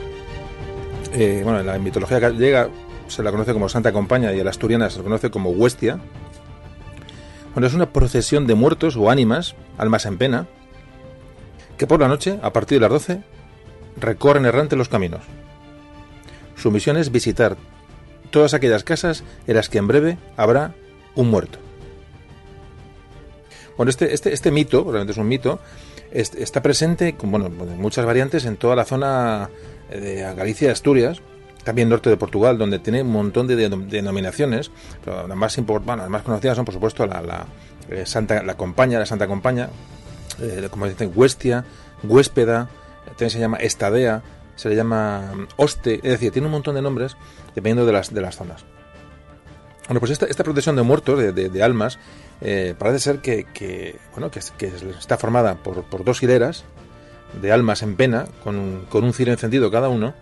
Eh, 1.12 1.40
bueno, 1.42 1.58
en 1.58 1.66
la 1.66 1.76
mitología 1.76 2.20
gallega 2.20 2.68
se 3.08 3.24
la 3.24 3.32
conoce 3.32 3.52
como 3.52 3.68
Santa 3.68 3.90
Compaña 3.90 4.32
y 4.32 4.38
en 4.38 4.44
la 4.44 4.50
asturiana 4.50 4.88
se 4.90 4.98
la 4.98 5.02
conoce 5.02 5.28
como 5.28 5.50
Huestia. 5.50 5.98
Bueno, 7.52 7.66
es 7.66 7.74
una 7.74 7.92
procesión 7.92 8.46
de 8.46 8.54
muertos 8.54 8.94
o 8.96 9.11
ánimas, 9.11 9.56
almas 9.76 10.06
en 10.06 10.18
pena, 10.18 10.46
que 11.76 11.88
por 11.88 11.98
la 11.98 12.06
noche, 12.06 12.38
a 12.44 12.52
partir 12.52 12.76
de 12.76 12.82
las 12.82 12.92
12, 12.92 13.24
recorren 13.96 14.46
errante 14.46 14.76
los 14.76 14.88
caminos. 14.88 15.24
Su 16.54 16.70
misión 16.70 16.96
es 16.96 17.11
visitar 17.11 17.56
todas 18.30 18.54
aquellas 18.54 18.84
casas 18.84 19.24
en 19.48 19.56
las 19.56 19.68
que 19.68 19.78
en 19.78 19.88
breve 19.88 20.16
habrá 20.36 20.76
un 21.16 21.28
muerto. 21.28 21.58
Bueno, 23.76 23.90
este, 23.90 24.14
este, 24.14 24.32
este 24.32 24.52
mito, 24.52 24.84
realmente 24.84 25.11
es 25.11 25.18
un 25.18 25.26
mito, 25.26 25.58
está 26.12 26.62
presente 26.62 27.16
con 27.16 27.30
bueno, 27.30 27.48
muchas 27.48 28.04
variantes 28.04 28.44
en 28.44 28.56
toda 28.56 28.76
la 28.76 28.84
zona 28.84 29.50
de 29.90 30.22
Galicia 30.34 30.72
Asturias, 30.72 31.22
también 31.64 31.88
norte 31.88 32.11
de 32.11 32.16
Portugal, 32.16 32.58
donde 32.58 32.78
tiene 32.78 33.02
un 33.02 33.12
montón 33.12 33.46
de 33.46 33.56
denominaciones, 33.56 34.70
pero 35.04 35.26
las 35.26 35.36
más, 35.36 36.22
conocidas 36.22 36.56
son, 36.56 36.64
por 36.64 36.74
supuesto, 36.74 37.06
la, 37.06 37.46
eh, 37.88 38.06
Santa, 38.06 38.42
la 38.42 38.56
Compaña, 38.56 38.98
la 38.98 39.06
Santa 39.06 39.26
Compaña, 39.26 39.68
eh, 40.40 40.68
como 40.70 40.86
dicen, 40.86 41.12
Huestia, 41.14 41.64
Huéspeda, 42.02 42.68
también 43.04 43.30
se 43.30 43.38
llama 43.38 43.58
Estadea, 43.58 44.22
se 44.56 44.68
le 44.68 44.76
llama 44.76 45.32
mm, 45.34 45.46
Oste, 45.56 45.96
es 45.96 46.02
decir, 46.12 46.32
tiene 46.32 46.46
un 46.46 46.52
montón 46.52 46.74
de 46.74 46.82
nombres 46.82 47.16
dependiendo 47.54 47.86
de 47.86 47.92
las, 47.92 48.12
de 48.12 48.20
las 48.20 48.36
zonas. 48.36 48.64
Bueno, 49.88 50.00
pues 50.00 50.12
esta, 50.12 50.26
esta 50.26 50.44
procesión 50.44 50.76
de 50.76 50.82
muertos, 50.82 51.34
de, 51.34 51.62
almas, 51.62 51.98
eh, 52.41 52.74
parece 52.78 53.01
ser 53.01 53.18
que, 53.20 53.97
bueno, 54.12 54.30
que, 54.30 54.38
está 54.38 55.18
formada 55.18 55.57
por, 55.57 56.05
dos 56.05 56.22
hileras 56.22 56.64
de 57.41 57.53
almas 57.53 57.82
en 57.82 57.97
pena, 57.97 58.26
con 58.43 58.57
un, 58.57 58.86
con 58.88 59.12
ciro 59.12 59.32
encendido 59.32 59.70
cada 59.70 59.88
uno, 59.88 60.14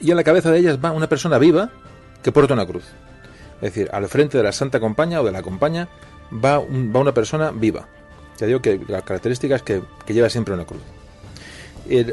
y 0.00 0.10
a 0.10 0.14
la 0.14 0.24
cabeza 0.24 0.50
de 0.50 0.58
ellas 0.58 0.78
va 0.82 0.92
una 0.92 1.08
persona 1.08 1.38
viva 1.38 1.70
que 2.22 2.32
porta 2.32 2.54
una 2.54 2.66
cruz. 2.66 2.84
Es 3.56 3.74
decir, 3.74 3.90
al 3.92 4.08
frente 4.08 4.38
de 4.38 4.44
la 4.44 4.52
Santa 4.52 4.80
Compaña 4.80 5.20
o 5.20 5.24
de 5.24 5.32
la 5.32 5.42
Compaña 5.42 5.88
va, 6.32 6.58
va 6.58 7.00
una 7.00 7.12
persona 7.12 7.50
viva. 7.50 7.86
Ya 8.38 8.46
digo 8.46 8.62
que 8.62 8.80
la 8.88 9.02
característica 9.02 9.56
es 9.56 9.62
que, 9.62 9.82
lleva 10.06 10.30
siempre 10.30 10.54
una 10.54 10.64
cruz. 10.64 10.80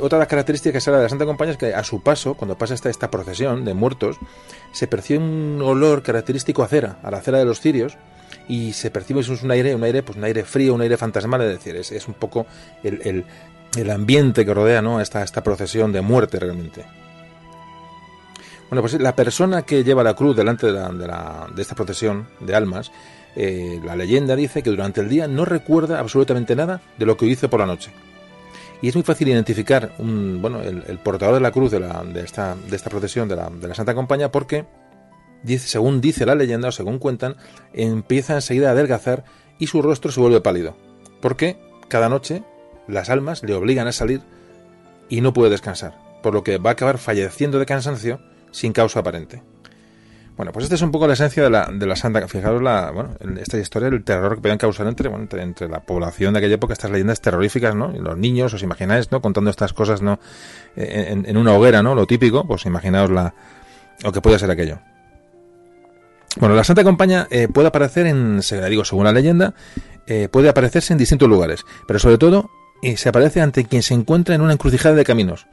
otra 0.01 0.17
de 0.17 0.23
las 0.23 0.27
características 0.27 0.83
de 0.83 0.91
la 0.91 1.07
Santa 1.07 1.25
Compaña 1.25 1.51
es 1.51 1.57
que 1.57 1.73
a 1.73 1.83
su 1.85 2.01
paso, 2.03 2.33
cuando 2.33 2.57
pasa 2.57 2.73
esta, 2.73 2.89
esta 2.89 3.09
procesión 3.09 3.63
de 3.63 3.73
muertos, 3.73 4.17
se 4.73 4.87
percibe 4.87 5.19
un 5.19 5.61
olor 5.63 6.03
característico 6.03 6.63
a 6.63 6.67
cera, 6.67 6.99
a 7.01 7.11
la 7.11 7.21
cera 7.21 7.37
de 7.37 7.45
los 7.45 7.61
cirios, 7.61 7.97
y 8.47 8.73
se 8.73 8.91
percibe 8.91 9.21
eso 9.21 9.33
es 9.33 9.43
un 9.43 9.51
aire, 9.51 9.75
un 9.75 9.83
aire, 9.83 10.03
pues 10.03 10.17
un 10.17 10.23
aire 10.23 10.43
frío, 10.43 10.73
un 10.73 10.81
aire 10.81 10.97
fantasmal, 10.97 11.41
es 11.41 11.49
decir, 11.49 11.75
es, 11.75 11.91
es 11.91 12.07
un 12.07 12.13
poco 12.13 12.45
el, 12.83 13.25
el, 13.75 13.89
ambiente 13.91 14.45
que 14.45 14.53
rodea 14.53 14.81
¿no? 14.81 15.01
esta, 15.01 15.23
esta 15.23 15.43
procesión 15.43 15.91
de 15.91 16.01
muerte 16.01 16.39
realmente. 16.39 16.85
Bueno, 18.69 18.81
pues 18.81 18.99
la 18.99 19.15
persona 19.15 19.61
que 19.61 19.83
lleva 19.83 20.03
la 20.03 20.13
cruz 20.13 20.35
delante 20.35 20.67
de, 20.67 20.73
la, 20.73 21.47
de, 21.53 21.61
esta 21.61 21.75
procesión 21.75 22.27
de 22.39 22.55
almas, 22.55 22.91
eh, 23.35 23.79
la 23.83 23.95
leyenda 23.95 24.35
dice 24.35 24.61
que 24.61 24.69
durante 24.69 24.99
el 24.99 25.09
día 25.09 25.27
no 25.27 25.45
recuerda 25.45 25.99
absolutamente 25.99 26.55
nada 26.55 26.81
de 26.97 27.05
lo 27.05 27.15
que 27.15 27.27
hizo 27.27 27.49
por 27.49 27.61
la 27.61 27.65
noche. 27.65 27.91
Y 28.81 28.89
es 28.89 28.95
muy 28.95 29.03
fácil 29.03 29.29
identificar 29.29 29.93
bueno, 29.97 30.61
el, 30.61 30.99
portador 30.99 31.35
de 31.35 31.41
la 31.41 31.51
cruz 31.51 31.71
de, 31.71 31.79
la, 31.79 32.03
de, 32.03 32.21
esta, 32.21 32.55
de 32.55 32.75
esta 32.75 32.89
procesión 32.89 33.27
de 33.27 33.35
la, 33.35 33.49
de 33.49 33.67
la 33.67 33.73
Santa 33.73 33.95
Compañía 33.95 34.31
porque, 34.31 34.65
dice, 35.43 35.67
según 35.67 36.01
dice 36.01 36.25
la 36.25 36.35
leyenda 36.35 36.69
o 36.69 36.71
según 36.71 36.99
cuentan, 36.99 37.35
empieza 37.73 38.35
enseguida 38.35 38.69
a 38.69 38.71
adelgazar 38.71 39.25
y 39.59 39.67
su 39.67 39.81
rostro 39.81 40.11
se 40.11 40.19
vuelve 40.19 40.41
pálido. 40.41 40.75
Porque 41.21 41.59
cada 41.87 42.09
noche 42.09 42.43
las 42.87 43.09
almas 43.09 43.43
le 43.43 43.53
obligan 43.53 43.87
a 43.87 43.91
salir 43.91 44.21
y 45.09 45.21
no 45.21 45.33
puede 45.33 45.51
descansar, 45.51 45.97
por 46.21 46.33
lo 46.33 46.43
que 46.43 46.57
va 46.57 46.71
a 46.71 46.73
acabar 46.73 46.97
falleciendo 46.97 47.59
de 47.59 47.65
cansancio 47.65 48.19
sin 48.51 48.73
causa 48.73 48.99
aparente. 48.99 49.41
Bueno, 50.37 50.51
pues 50.51 50.65
esta 50.65 50.75
es 50.75 50.83
un 50.83 50.91
poco 50.91 51.07
la 51.07 51.13
esencia 51.13 51.41
de 51.41 51.49
la, 51.49 51.67
de 51.73 51.85
la 51.87 51.95
Santa. 51.95 52.27
Fijaros 52.27 52.61
la, 52.61 52.91
bueno, 52.91 53.15
esta 53.41 53.57
historia, 53.57 53.87
el 53.89 54.03
terror 54.03 54.35
que 54.35 54.41
podían 54.41 54.59
causar 54.59 54.85
entre, 54.85 55.09
bueno, 55.09 55.27
entre, 55.31 55.67
la 55.67 55.79
población 55.79 56.33
de 56.33 56.39
aquella 56.39 56.55
época, 56.55 56.73
estas 56.73 56.91
leyendas 56.91 57.21
terroríficas, 57.21 57.73
¿no? 57.73 57.91
Y 57.95 57.97
los 57.97 58.15
niños, 58.15 58.53
os 58.53 58.61
imagináis, 58.61 59.11
¿no? 59.11 59.19
Contando 59.19 59.49
estas 59.49 59.73
cosas, 59.73 60.03
¿no? 60.03 60.19
En, 60.75 61.35
una 61.37 61.53
hoguera, 61.53 61.81
¿no? 61.81 61.95
Lo 61.95 62.05
típico, 62.05 62.45
pues 62.45 62.67
imaginaos 62.67 63.09
la, 63.09 63.33
lo 64.03 64.11
que 64.11 64.21
puede 64.21 64.37
ser 64.37 64.51
aquello. 64.51 64.79
Bueno, 66.39 66.55
la 66.55 66.63
Santa 66.63 66.83
Compañía 66.83 67.27
eh, 67.31 67.47
puede 67.47 67.67
aparecer 67.69 68.05
en, 68.05 68.41
digo, 68.69 68.85
según 68.85 69.05
la 69.05 69.11
leyenda, 69.11 69.55
eh, 70.05 70.27
puede 70.31 70.49
aparecerse 70.49 70.93
en 70.93 70.99
distintos 70.99 71.27
lugares, 71.27 71.65
pero 71.87 71.99
sobre 71.99 72.17
todo 72.17 72.51
eh, 72.83 72.95
se 72.95 73.09
aparece 73.09 73.41
ante 73.41 73.65
quien 73.65 73.81
se 73.81 73.95
encuentra 73.95 74.35
en 74.35 74.41
una 74.41 74.53
encrucijada 74.53 74.95
de 74.95 75.03
caminos. 75.03 75.47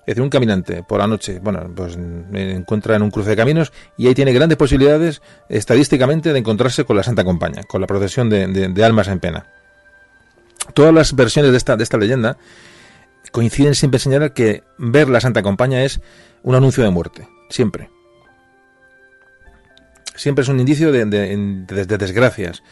Es 0.00 0.14
decir, 0.14 0.22
un 0.22 0.30
caminante 0.30 0.82
por 0.82 1.00
la 1.00 1.06
noche, 1.06 1.38
bueno, 1.38 1.70
pues 1.74 1.96
encuentra 1.96 2.96
en 2.96 3.02
un 3.02 3.10
cruce 3.10 3.30
de 3.30 3.36
caminos 3.36 3.72
y 3.98 4.06
ahí 4.06 4.14
tiene 4.14 4.32
grandes 4.32 4.56
posibilidades 4.56 5.20
estadísticamente 5.48 6.32
de 6.32 6.38
encontrarse 6.38 6.84
con 6.84 6.96
la 6.96 7.02
Santa 7.02 7.24
Compañía, 7.24 7.62
con 7.64 7.80
la 7.80 7.86
procesión 7.86 8.30
de, 8.30 8.84
almas 8.84 9.08
en 9.08 9.20
pena. 9.20 9.46
Todas 10.72 10.94
las 10.94 11.14
versiones 11.14 11.50
de 11.50 11.58
esta, 11.58 11.76
de 11.76 11.82
esta 11.84 11.98
leyenda 11.98 12.38
coinciden 13.32 13.74
siempre 13.74 13.96
en 13.96 14.02
señalar 14.02 14.32
que 14.32 14.62
ver 14.78 15.10
la 15.10 15.20
Santa 15.20 15.42
Compañía 15.42 15.84
es 15.84 16.00
un 16.42 16.54
anuncio 16.54 16.84
de 16.84 16.90
muerte, 16.90 17.28
siempre. 17.50 17.90
Siempre 20.18 20.42
es 20.42 20.48
un 20.48 20.60
indicio 20.60 20.92
de, 20.92 21.06
de 21.06 21.98
desgracias. 21.98 22.62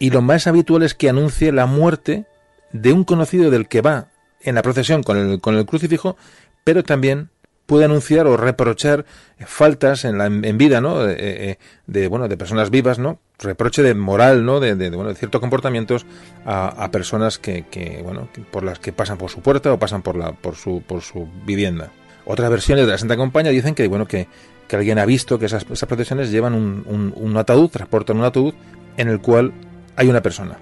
Y 0.00 0.10
lo 0.10 0.22
más 0.22 0.48
habitual 0.48 0.82
es 0.82 0.94
que 0.94 1.08
anuncie 1.08 1.52
la 1.52 1.66
muerte 1.66 2.26
de 2.72 2.92
un 2.92 3.04
conocido 3.04 3.50
del 3.50 3.68
que 3.68 3.80
va 3.80 4.08
en 4.42 4.56
la 4.56 4.62
procesión 4.62 5.02
con 5.04 5.16
el, 5.16 5.40
con 5.40 5.54
el 5.54 5.64
crucifijo 5.64 6.16
pero 6.64 6.82
también 6.82 7.28
puede 7.66 7.84
anunciar 7.84 8.26
o 8.26 8.36
reprochar 8.36 9.06
faltas 9.46 10.04
en, 10.04 10.18
la, 10.18 10.26
en 10.26 10.58
vida, 10.58 10.80
¿no? 10.80 11.08
Eh, 11.08 11.16
eh, 11.18 11.58
de, 11.86 12.08
bueno, 12.08 12.28
de 12.28 12.36
personas 12.36 12.70
vivas, 12.70 12.98
¿no? 12.98 13.20
Reproche 13.38 13.82
de 13.82 13.94
moral, 13.94 14.44
¿no? 14.44 14.60
De, 14.60 14.74
de, 14.74 14.90
bueno, 14.90 15.10
de 15.10 15.14
ciertos 15.14 15.40
comportamientos 15.40 16.04
a, 16.44 16.90
personas 16.90 17.38
que, 17.38 17.64
que, 17.70 18.00
bueno, 18.02 18.28
por 18.50 18.64
las 18.64 18.78
que 18.78 18.92
pasan 18.92 19.18
por 19.18 19.30
su 19.30 19.40
puerta 19.40 19.72
o 19.72 19.78
pasan 19.78 20.02
por 20.02 20.16
la, 20.16 20.32
por 20.32 20.56
su, 20.56 20.82
por 20.82 21.02
su 21.02 21.28
vivienda. 21.46 21.90
Otras 22.26 22.50
versiones 22.50 22.86
de 22.86 22.92
la 22.92 22.98
Santa 22.98 23.16
Compañía 23.16 23.52
dicen 23.52 23.74
que, 23.74 23.86
bueno, 23.86 24.06
que, 24.06 24.28
que 24.66 24.76
alguien 24.76 24.98
ha 24.98 25.04
visto 25.04 25.38
que 25.38 25.46
esas, 25.46 25.66
esas 25.70 25.88
procesiones 25.88 26.30
llevan 26.30 26.54
un, 26.54 27.36
ataúd, 27.36 27.68
transportan 27.68 28.16
un 28.16 28.24
ataúd 28.24 28.54
en 28.96 29.08
el 29.08 29.20
cual 29.20 29.52
hay 29.96 30.08
una 30.08 30.22
persona. 30.22 30.56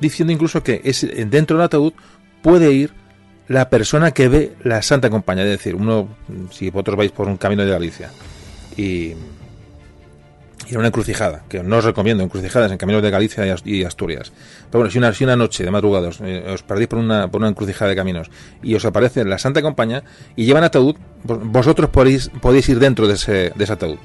Diciendo 0.00 0.32
incluso 0.32 0.62
que 0.62 0.80
es, 0.84 1.06
dentro 1.30 1.56
del 1.56 1.66
ataúd 1.66 1.92
puede 2.42 2.72
ir 2.72 2.92
la 3.46 3.68
persona 3.68 4.10
que 4.10 4.28
ve 4.28 4.54
la 4.64 4.82
Santa 4.82 5.10
Compañía. 5.10 5.44
Es 5.44 5.50
decir, 5.50 5.74
uno, 5.74 6.08
si 6.50 6.70
vosotros 6.70 6.96
vais 6.96 7.12
por 7.12 7.28
un 7.28 7.36
camino 7.36 7.64
de 7.64 7.70
Galicia 7.70 8.10
y, 8.76 9.12
y 10.68 10.76
una 10.76 10.88
encrucijada, 10.88 11.42
que 11.48 11.62
no 11.62 11.76
os 11.76 11.84
recomiendo 11.84 12.22
encrucijadas 12.22 12.72
en 12.72 12.78
caminos 12.78 13.02
de 13.02 13.10
Galicia 13.10 13.44
y 13.64 13.84
Asturias. 13.84 14.32
Pero 14.70 14.80
bueno, 14.80 14.90
si 14.90 14.98
una, 14.98 15.12
si 15.12 15.24
una 15.24 15.36
noche 15.36 15.64
de 15.64 15.70
madrugada 15.70 16.08
os, 16.08 16.20
eh, 16.22 16.56
perdéis 16.66 16.88
por 16.88 16.98
una, 16.98 17.28
por 17.30 17.40
una 17.40 17.48
encrucijada 17.48 17.90
de 17.90 17.96
caminos 17.96 18.30
y 18.62 18.74
os 18.74 18.84
aparece 18.84 19.24
la 19.24 19.38
Santa 19.38 19.62
Compañía 19.62 20.04
y 20.36 20.44
llevan 20.46 20.64
ataúd, 20.64 20.96
vosotros 21.24 21.90
podéis, 21.90 22.30
podéis 22.40 22.68
ir 22.68 22.78
dentro 22.78 23.06
de 23.06 23.14
ese, 23.14 23.52
de 23.54 23.64
ese 23.64 23.72
ataúd. 23.72 23.98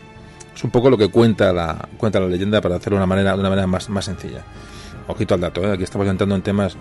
Es 0.56 0.64
un 0.64 0.72
poco 0.72 0.90
lo 0.90 0.98
que 0.98 1.08
cuenta 1.08 1.54
la, 1.54 1.88
cuenta 1.98 2.20
la 2.20 2.28
leyenda 2.28 2.60
para 2.62 2.76
hacerlo 2.76 2.98
de 2.98 3.04
una 3.04 3.08
manera, 3.08 3.34
de 3.34 3.40
una 3.40 3.50
manera 3.50 3.68
más, 3.68 3.90
más 3.90 4.06
sencilla. 4.06 4.44
Ojito 5.08 5.34
al 5.34 5.42
dato, 5.42 5.64
¿eh? 5.64 5.72
aquí 5.72 5.84
estamos 5.84 6.08
entrando 6.08 6.36
en 6.36 6.42
temas 6.42 6.78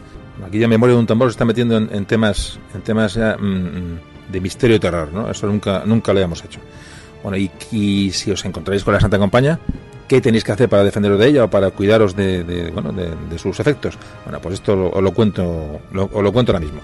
Aquí 0.47 0.59
ya 0.59 0.68
Memoria 0.68 0.95
de 0.95 1.01
un 1.01 1.07
tambor 1.07 1.29
se 1.29 1.33
está 1.33 1.45
metiendo 1.45 1.76
en, 1.76 2.05
temas 2.05 2.59
en 2.74 2.83
temas 2.83 3.16
mm, 3.16 3.45
mm, 3.45 4.01
de 4.31 4.41
misterio 4.41 4.76
y 4.76 4.79
terror, 4.79 5.12
¿no? 5.12 5.31
Eso 5.31 5.47
nunca 5.47 5.83
nunca 5.85 6.12
lo 6.12 6.20
hemos 6.20 6.45
hecho. 6.45 6.61
Bueno, 7.23 7.37
y, 7.37 8.11
si 8.12 8.31
os 8.31 8.45
encontráis 8.45 8.85
con 8.85 8.95
la 8.95 9.01
Santa 9.01 9.19
Compañía, 9.19 9.59
¿qué 10.07 10.21
tenéis 10.21 10.45
que 10.45 10.53
hacer 10.53 10.69
para 10.69 10.85
defenderos 10.85 11.19
de 11.19 11.27
ella 11.27 11.45
o 11.45 11.51
para 11.51 11.71
cuidaros 11.71 12.14
de, 12.14 12.71
bueno, 12.73 12.93
de, 12.93 13.39
sus 13.39 13.59
efectos? 13.61 13.99
Bueno, 14.25 14.41
pues 14.41 14.55
esto 14.55 14.91
os 14.91 15.03
lo 15.03 15.12
cuento, 15.12 15.81
os 15.93 16.23
lo 16.23 16.33
cuento 16.33 16.53
ahora 16.53 16.64
mismo. 16.64 16.81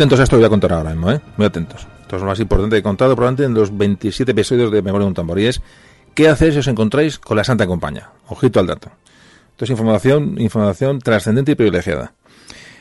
Atentos 0.00 0.18
a 0.18 0.22
esto 0.22 0.36
que 0.36 0.38
voy 0.38 0.46
a 0.46 0.48
contar 0.48 0.72
ahora 0.72 0.90
mismo, 0.90 1.12
¿eh? 1.12 1.20
Muy 1.36 1.46
atentos. 1.46 1.86
Esto 2.00 2.16
es 2.16 2.22
lo 2.22 2.28
más 2.28 2.40
importante 2.40 2.76
que 2.76 2.80
he 2.80 2.82
contado 2.82 3.14
probablemente 3.14 3.44
en 3.44 3.52
los 3.52 3.76
27 3.76 4.32
episodios 4.32 4.72
de 4.72 4.80
Memoria 4.80 5.04
de 5.04 5.08
un 5.08 5.14
Tambor. 5.14 5.38
Y 5.38 5.46
es, 5.46 5.60
¿qué 6.14 6.26
hacéis 6.26 6.54
si 6.54 6.60
os 6.60 6.68
encontráis 6.68 7.18
con 7.18 7.36
la 7.36 7.44
Santa 7.44 7.66
Compañía? 7.66 8.10
Ojito 8.28 8.60
al 8.60 8.66
dato. 8.66 8.90
Esto 9.50 9.64
es 9.64 9.70
información, 9.70 10.40
información 10.40 11.00
trascendente 11.00 11.52
y 11.52 11.54
privilegiada. 11.54 12.14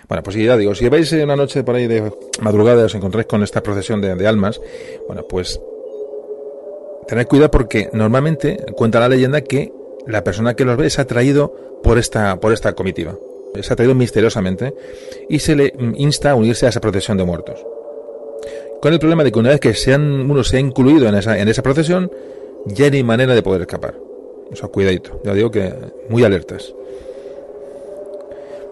Bueno, 0.08 0.24
pues 0.24 0.38
ya 0.38 0.56
digo, 0.56 0.74
si 0.76 0.88
vais 0.88 1.12
una 1.12 1.36
noche 1.36 1.62
por 1.64 1.76
ahí 1.76 1.88
de 1.88 2.10
madrugada 2.40 2.84
y 2.84 2.86
os 2.86 2.96
encontráis 2.96 3.28
con 3.28 3.44
esta 3.44 3.62
procesión 3.62 4.00
de, 4.00 4.16
de 4.16 4.26
almas, 4.26 4.62
bueno, 5.06 5.24
pues 5.28 5.60
tened 7.06 7.28
cuidado 7.28 7.52
porque 7.52 7.90
normalmente 7.92 8.66
cuenta 8.78 9.02
la 9.02 9.10
leyenda 9.10 9.42
que 9.42 9.74
la 10.08 10.24
persona 10.24 10.54
que 10.54 10.64
los 10.64 10.78
ve 10.78 10.88
es 10.88 11.00
atraído 11.00 11.54
por 11.84 11.98
esta, 11.98 12.40
por 12.40 12.54
esta 12.54 12.74
comitiva. 12.74 13.16
Es 13.56 13.72
atraído 13.72 13.96
misteriosamente 13.96 14.74
y 15.28 15.40
se 15.40 15.56
le 15.56 15.74
insta 15.96 16.32
a 16.32 16.36
unirse 16.36 16.66
a 16.66 16.70
esa 16.70 16.82
procesión 16.82 17.18
de 17.18 17.24
muertos. 17.24 17.66
Con 18.82 18.94
el 18.94 19.00
problema 19.00 19.24
de 19.24 19.32
que 19.32 19.40
una 19.40 19.50
vez 19.50 19.60
que 19.60 19.74
sean, 19.74 20.30
uno 20.30 20.44
se 20.44 20.58
ha 20.58 20.60
incluido 20.60 21.08
en 21.10 21.16
esa, 21.16 21.38
en 21.38 21.50
esa 21.50 21.62
procesión, 21.62 22.12
ya 22.66 22.90
no 22.90 22.96
hay 22.96 23.04
manera 23.04 23.36
de 23.36 23.44
poder 23.44 23.62
escapar. 23.62 23.96
O 24.52 24.56
sea, 24.56 24.70
cuidadito. 24.70 25.20
Ya 25.24 25.34
digo 25.34 25.52
que 25.52 25.74
muy 26.10 26.24
alertas. 26.24 26.74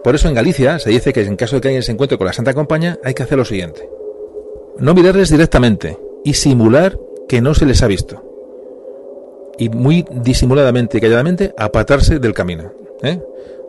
Por 0.02 0.14
eso 0.14 0.28
en 0.28 0.34
Galicia 0.34 0.78
se 0.78 0.90
dice 0.90 1.12
que 1.12 1.22
en 1.22 1.36
caso 1.36 1.56
de 1.56 1.60
que 1.60 1.68
alguien 1.68 1.82
se 1.82 1.92
encuentre 1.92 2.16
con 2.16 2.26
la 2.26 2.32
Santa 2.32 2.54
Compañía, 2.54 2.98
hay 3.04 3.14
que 3.14 3.22
hacer 3.22 3.36
lo 3.36 3.44
siguiente. 3.44 3.88
No 4.78 4.94
mirarles 4.94 5.30
directamente 5.30 5.98
y 6.24 6.34
simular 6.34 6.98
que 7.28 7.40
no 7.40 7.54
se 7.54 7.66
les 7.66 7.82
ha 7.82 7.86
visto. 7.86 8.24
Y 9.58 9.68
muy 9.68 10.06
disimuladamente 10.10 10.98
y 10.98 11.00
calladamente 11.00 11.52
apartarse 11.56 12.20
del 12.20 12.32
camino. 12.32 12.72
¿eh? 13.02 13.20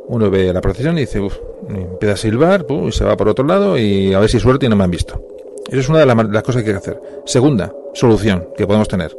Uno 0.09 0.31
ve 0.31 0.51
la 0.51 0.59
procesión 0.59 0.97
y 0.97 1.01
dice, 1.01 1.21
empieza 1.69 2.15
a 2.15 2.17
silbar, 2.17 2.65
y 2.67 2.91
se 2.91 3.05
va 3.05 3.15
por 3.15 3.29
otro 3.29 3.45
lado 3.45 3.77
y 3.77 4.11
a 4.11 4.19
ver 4.19 4.27
si 4.27 4.39
suerte 4.39 4.65
y 4.65 4.69
no 4.69 4.75
me 4.75 4.83
han 4.83 4.89
visto. 4.89 5.23
Eso 5.67 5.79
es 5.79 5.89
una 5.89 5.99
de 5.99 6.07
las, 6.07 6.43
cosas 6.43 6.63
que 6.63 6.69
hay 6.69 6.73
que 6.73 6.79
hacer. 6.79 7.01
Segunda 7.25 7.71
solución 7.93 8.47
que 8.57 8.65
podemos 8.65 8.87
tener. 8.87 9.15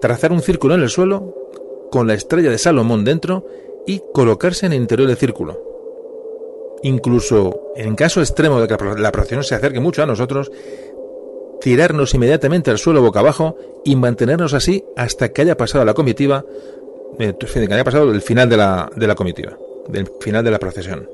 Trazar 0.00 0.30
un 0.30 0.40
círculo 0.40 0.76
en 0.76 0.82
el 0.82 0.88
suelo 0.88 1.34
con 1.90 2.06
la 2.06 2.14
estrella 2.14 2.48
de 2.48 2.58
Salomón 2.58 3.04
dentro 3.04 3.44
y 3.88 4.00
colocarse 4.14 4.66
en 4.66 4.72
el 4.72 4.82
interior 4.82 5.08
del 5.08 5.16
círculo. 5.16 5.60
Incluso 6.84 7.72
en 7.74 7.96
caso 7.96 8.20
extremo 8.20 8.60
de 8.60 8.68
que 8.68 8.76
la 8.98 9.10
procesión 9.10 9.42
se 9.42 9.56
acerque 9.56 9.80
mucho 9.80 10.04
a 10.04 10.06
nosotros, 10.06 10.52
tirarnos 11.60 12.14
inmediatamente 12.14 12.70
al 12.70 12.78
suelo 12.78 13.02
boca 13.02 13.18
abajo 13.18 13.56
y 13.84 13.96
mantenernos 13.96 14.54
así 14.54 14.84
hasta 14.96 15.30
que 15.30 15.42
haya 15.42 15.56
pasado 15.56 15.84
la 15.84 15.94
comitiva, 15.94 16.44
eh, 17.18 17.34
que 17.36 17.74
haya 17.74 17.84
pasado 17.84 18.12
el 18.12 18.22
final 18.22 18.48
de 18.48 18.56
la 18.56 19.14
comitiva, 19.16 19.58
del 19.90 20.10
final 20.20 20.44
de 20.44 20.50
la 20.50 20.58
procesión. 20.58 21.08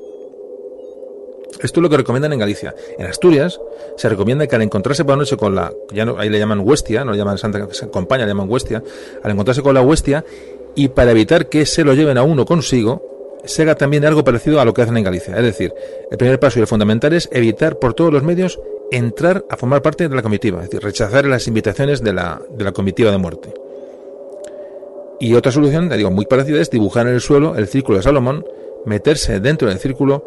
Esto 1.61 1.79
es 1.79 1.81
lo 1.81 1.89
que 1.89 1.97
recomiendan 1.97 2.33
en 2.33 2.39
Galicia. 2.39 2.75
En 2.99 3.07
Asturias 3.07 3.59
se 3.95 4.09
recomienda 4.09 4.45
que 4.47 4.55
al 4.55 4.61
encontrarse 4.61 5.03
por 5.03 5.13
la 5.13 5.17
noche 5.17 5.37
con 5.37 5.55
la, 5.55 5.73
ya 5.91 6.05
no, 6.05 6.19
ahí 6.19 6.29
le 6.29 6.37
llaman 6.37 6.59
huestia, 6.59 7.03
no 7.03 7.11
le 7.11 7.17
llaman 7.17 7.37
Santa 7.37 7.67
Compañía, 7.91 8.25
le 8.25 8.31
llaman 8.31 8.49
huestia, 8.49 8.83
al 9.23 9.31
encontrarse 9.31 9.61
con 9.61 9.73
la 9.73 9.81
huestia 9.81 10.23
y 10.75 10.89
para 10.89 11.11
evitar 11.11 11.49
que 11.49 11.65
se 11.65 11.83
lo 11.83 11.93
lleven 11.95 12.17
a 12.17 12.23
uno 12.23 12.45
consigo, 12.45 13.39
se 13.43 13.63
haga 13.63 13.75
también 13.75 14.05
algo 14.05 14.23
parecido 14.23 14.59
a 14.61 14.65
lo 14.65 14.73
que 14.73 14.83
hacen 14.83 14.97
en 14.97 15.03
Galicia. 15.03 15.35
Es 15.35 15.43
decir, 15.43 15.73
el 16.11 16.17
primer 16.17 16.39
paso 16.39 16.59
y 16.59 16.61
el 16.61 16.67
fundamental 16.67 17.13
es 17.13 17.27
evitar 17.31 17.79
por 17.79 17.93
todos 17.93 18.13
los 18.13 18.23
medios 18.23 18.59
entrar 18.91 19.43
a 19.49 19.57
formar 19.57 19.81
parte 19.81 20.07
de 20.07 20.15
la 20.15 20.21
comitiva, 20.21 20.59
es 20.59 20.69
decir, 20.69 20.83
rechazar 20.83 21.25
las 21.25 21.47
invitaciones 21.47 22.03
de 22.03 22.13
la, 22.13 22.41
de 22.51 22.63
la 22.63 22.71
comitiva 22.71 23.11
de 23.11 23.17
muerte. 23.17 23.53
Y 25.19 25.33
otra 25.33 25.51
solución, 25.51 25.89
digo, 25.89 26.11
muy 26.11 26.25
parecida 26.25 26.61
es 26.61 26.69
dibujar 26.69 27.07
en 27.07 27.15
el 27.15 27.21
suelo 27.21 27.55
el 27.55 27.67
círculo 27.67 27.97
de 27.97 28.03
Salomón, 28.03 28.45
meterse 28.85 29.39
dentro 29.39 29.67
del 29.67 29.79
círculo 29.79 30.23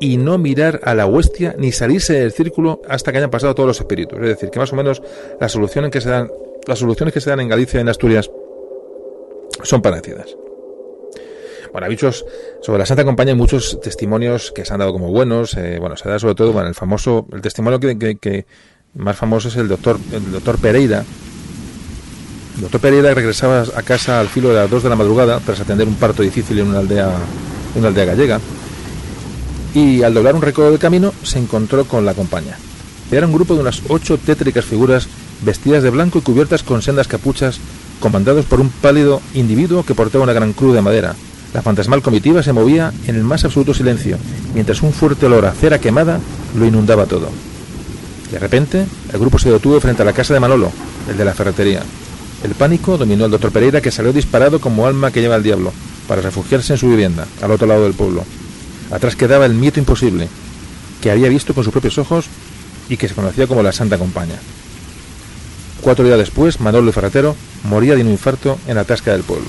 y 0.00 0.16
no 0.16 0.38
mirar 0.38 0.80
a 0.84 0.94
la 0.94 1.06
huestia 1.06 1.54
ni 1.58 1.72
salirse 1.72 2.14
del 2.14 2.32
círculo 2.32 2.80
hasta 2.88 3.12
que 3.12 3.18
hayan 3.18 3.30
pasado 3.30 3.54
todos 3.54 3.66
los 3.66 3.80
espíritus. 3.80 4.18
Es 4.20 4.28
decir, 4.28 4.50
que 4.50 4.58
más 4.58 4.72
o 4.72 4.76
menos 4.76 5.02
las 5.40 5.52
soluciones 5.52 5.90
que 5.90 6.00
se 6.00 6.08
dan, 6.08 6.30
las 6.66 6.78
soluciones 6.78 7.12
que 7.12 7.20
se 7.20 7.30
dan 7.30 7.40
en 7.40 7.48
Galicia 7.48 7.78
y 7.78 7.80
en 7.80 7.88
Asturias 7.88 8.30
son 9.62 9.82
parecidas. 9.82 10.36
Bueno, 11.72 11.86
hay 11.86 11.92
muchos, 11.92 12.24
sobre 12.62 12.78
la 12.78 12.86
Santa 12.86 13.04
Compañía 13.04 13.34
hay 13.34 13.38
muchos 13.38 13.80
testimonios 13.80 14.52
que 14.52 14.64
se 14.64 14.72
han 14.72 14.78
dado 14.78 14.92
como 14.92 15.10
buenos. 15.10 15.54
Eh, 15.56 15.78
bueno, 15.78 15.96
se 15.96 16.08
da 16.08 16.18
sobre 16.18 16.34
todo, 16.34 16.52
bueno, 16.52 16.68
el 16.68 16.74
famoso, 16.74 17.26
el 17.32 17.40
testimonio 17.40 17.78
que, 17.80 18.46
más 18.94 19.16
famoso 19.16 19.48
es 19.48 19.56
el 19.56 19.68
doctor, 19.68 19.98
el 20.12 20.32
doctor 20.32 20.58
Pereira. 20.58 21.04
El 22.56 22.62
doctor 22.62 22.80
Pereira 22.80 23.14
regresaba 23.14 23.64
a 23.74 23.82
casa 23.82 24.18
al 24.18 24.28
filo 24.28 24.48
de 24.48 24.56
las 24.56 24.70
2 24.70 24.82
de 24.82 24.88
la 24.88 24.96
madrugada 24.96 25.40
tras 25.44 25.60
atender 25.60 25.86
un 25.86 25.94
parto 25.94 26.22
difícil 26.22 26.58
en 26.58 26.68
una 26.68 26.78
aldea, 26.78 27.10
una 27.74 27.88
aldea 27.88 28.04
gallega 28.04 28.40
y 29.74 30.02
al 30.02 30.14
doblar 30.14 30.34
un 30.34 30.42
recodo 30.42 30.70
del 30.70 30.78
camino 30.78 31.12
se 31.22 31.38
encontró 31.38 31.84
con 31.84 32.04
la 32.04 32.14
compañía. 32.14 32.56
Era 33.10 33.26
un 33.26 33.32
grupo 33.32 33.54
de 33.54 33.60
unas 33.60 33.82
ocho 33.88 34.18
tétricas 34.18 34.64
figuras 34.64 35.08
vestidas 35.42 35.82
de 35.82 35.90
blanco 35.90 36.18
y 36.18 36.22
cubiertas 36.22 36.62
con 36.62 36.82
sendas 36.82 37.08
capuchas, 37.08 37.58
comandados 38.00 38.44
por 38.44 38.60
un 38.60 38.70
pálido 38.70 39.20
individuo 39.34 39.84
que 39.84 39.94
portaba 39.94 40.24
una 40.24 40.32
gran 40.32 40.52
cruz 40.52 40.74
de 40.74 40.82
madera. 40.82 41.14
La 41.54 41.62
fantasmal 41.62 42.02
comitiva 42.02 42.42
se 42.42 42.52
movía 42.52 42.92
en 43.06 43.16
el 43.16 43.24
más 43.24 43.44
absoluto 43.44 43.72
silencio, 43.72 44.18
mientras 44.54 44.82
un 44.82 44.92
fuerte 44.92 45.26
olor 45.26 45.46
a 45.46 45.52
cera 45.52 45.78
quemada 45.78 46.20
lo 46.56 46.66
inundaba 46.66 47.06
todo. 47.06 47.28
De 48.30 48.38
repente, 48.38 48.84
el 49.12 49.18
grupo 49.18 49.38
se 49.38 49.50
detuvo 49.50 49.80
frente 49.80 50.02
a 50.02 50.04
la 50.04 50.12
casa 50.12 50.34
de 50.34 50.40
Manolo, 50.40 50.70
el 51.08 51.16
de 51.16 51.24
la 51.24 51.32
ferretería. 51.32 51.82
El 52.44 52.50
pánico 52.50 52.98
dominó 52.98 53.24
al 53.24 53.30
doctor 53.30 53.50
Pereira, 53.50 53.80
que 53.80 53.90
salió 53.90 54.12
disparado 54.12 54.60
como 54.60 54.86
alma 54.86 55.10
que 55.10 55.22
lleva 55.22 55.36
al 55.36 55.42
diablo, 55.42 55.72
para 56.08 56.22
refugiarse 56.22 56.72
en 56.72 56.78
su 56.78 56.88
vivienda, 56.88 57.26
al 57.42 57.52
otro 57.52 57.68
lado 57.68 57.84
del 57.84 57.94
pueblo. 57.94 58.24
Atrás 58.90 59.14
quedaba 59.14 59.46
el 59.46 59.54
mito 59.54 59.78
imposible, 59.78 60.28
que 61.00 61.10
había 61.10 61.28
visto 61.28 61.54
con 61.54 61.62
sus 61.62 61.72
propios 61.72 61.98
ojos 61.98 62.26
y 62.88 62.96
que 62.96 63.06
se 63.06 63.14
conocía 63.14 63.46
como 63.46 63.62
la 63.62 63.72
Santa 63.72 63.98
Compañía. 63.98 64.38
Cuatro 65.82 66.04
días 66.04 66.18
después, 66.18 66.58
Manolo 66.58 66.88
el 66.88 66.94
Ferretero 66.94 67.36
moría 67.64 67.94
de 67.94 68.02
un 68.02 68.10
infarto 68.10 68.58
en 68.66 68.76
la 68.76 68.84
tasca 68.84 69.12
del 69.12 69.22
pueblo. 69.22 69.46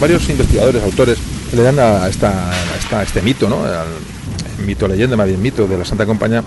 Varios 0.00 0.28
investigadores, 0.28 0.82
autores, 0.82 1.18
le 1.52 1.62
dan 1.62 1.78
a, 1.78 2.08
esta, 2.08 2.52
este 3.02 3.22
mito, 3.22 3.48
¿no? 3.48 3.64
Al 3.64 3.86
mito 4.66 4.88
leyenda, 4.88 5.16
más 5.16 5.26
bien 5.26 5.40
mito 5.40 5.66
de 5.66 5.78
la 5.78 5.84
Santa 5.84 6.06
Compañía, 6.06 6.42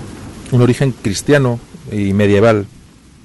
un 0.52 0.62
origen 0.62 0.92
cristiano 0.92 1.60
y 1.92 2.14
medieval. 2.14 2.66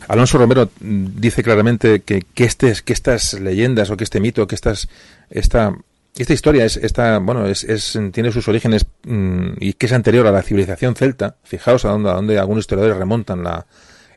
Alonso 0.09 0.39
Romero 0.39 0.69
dice 0.81 1.43
claramente 1.43 2.03
que, 2.03 2.23
que, 2.35 2.45
este, 2.45 2.75
que 2.85 2.93
estas 2.93 3.35
leyendas 3.35 3.91
o 3.91 3.97
que 3.97 4.05
este 4.05 4.21
mito, 4.21 4.47
que 4.47 4.55
estas, 4.55 4.89
esta, 5.31 5.75
esta 6.17 6.33
historia 6.33 6.65
es, 6.65 6.77
esta, 6.77 7.19
bueno, 7.19 7.47
es, 7.47 7.99
tiene 8.13 8.33
sus 8.33 8.49
orígenes 8.49 8.87
mm, 9.05 9.53
y 9.61 9.73
que 9.75 9.87
es 9.87 9.93
anterior 9.93 10.27
a 10.27 10.33
la 10.33 10.43
civilización 10.43 10.95
celta. 10.95 11.37
Fijaos 11.45 11.85
a 11.85 11.91
dónde, 11.91 12.11
a 12.11 12.15
dónde 12.15 12.39
algunos 12.39 12.63
historiadores 12.63 12.99
remontan 12.99 13.43
la, 13.43 13.67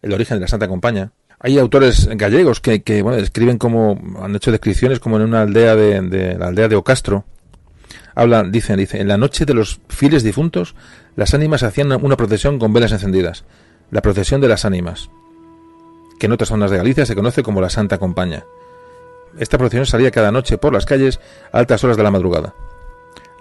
el 0.01 0.14
origen 0.14 0.38
de 0.38 0.41
la 0.41 0.47
Santa 0.47 0.68
Compañía. 0.68 1.12
Hay 1.40 1.60
autores 1.60 2.08
gallegos 2.14 2.62
que, 2.62 2.82
que 2.82 3.02
bueno, 3.02 3.18
describen 3.18 3.58
como, 3.58 4.00
han 4.22 4.36
hecho 4.36 4.52
descripciones 4.52 5.00
como 5.00 5.18
en 5.18 5.24
una 5.24 5.42
aldea 5.42 5.76
de, 5.76 6.38
la 6.38 6.48
aldea 6.48 6.68
de 6.68 6.76
Ocastro. 6.76 7.26
Hablan, 8.16 8.52
dicen, 8.52 8.78
dicen, 8.78 9.02
en 9.02 9.10
la 9.10 9.18
noche 9.18 9.46
de 9.46 9.54
los 9.54 9.82
fieles 9.90 10.24
difuntos, 10.24 10.76
las 11.16 11.34
ánimas 11.34 11.64
hacían 11.64 11.92
una 11.92 12.16
procesión 12.16 12.60
con 12.60 12.72
velas 12.72 12.94
encendidas. 12.94 13.44
La 13.92 14.02
procesión 14.02 14.42
de 14.42 14.48
las 14.48 14.66
ánimas, 14.66 15.10
que 16.18 16.26
en 16.26 16.32
otras 16.32 16.50
zonas 16.50 16.72
de 16.72 16.78
Galicia 16.78 17.06
se 17.06 17.16
conoce 17.16 17.44
como 17.44 17.62
la 17.62 17.70
Santa 17.70 17.98
Compaña. 17.98 18.46
Esta 19.38 19.58
procesión 19.58 19.86
salía 19.86 20.12
cada 20.12 20.32
noche 20.32 20.58
por 20.58 20.74
las 20.74 20.86
calles 20.86 21.20
a 21.52 21.60
altas 21.60 21.84
horas 21.84 21.98
de 21.98 22.04
la 22.04 22.12
madrugada. 22.12 22.56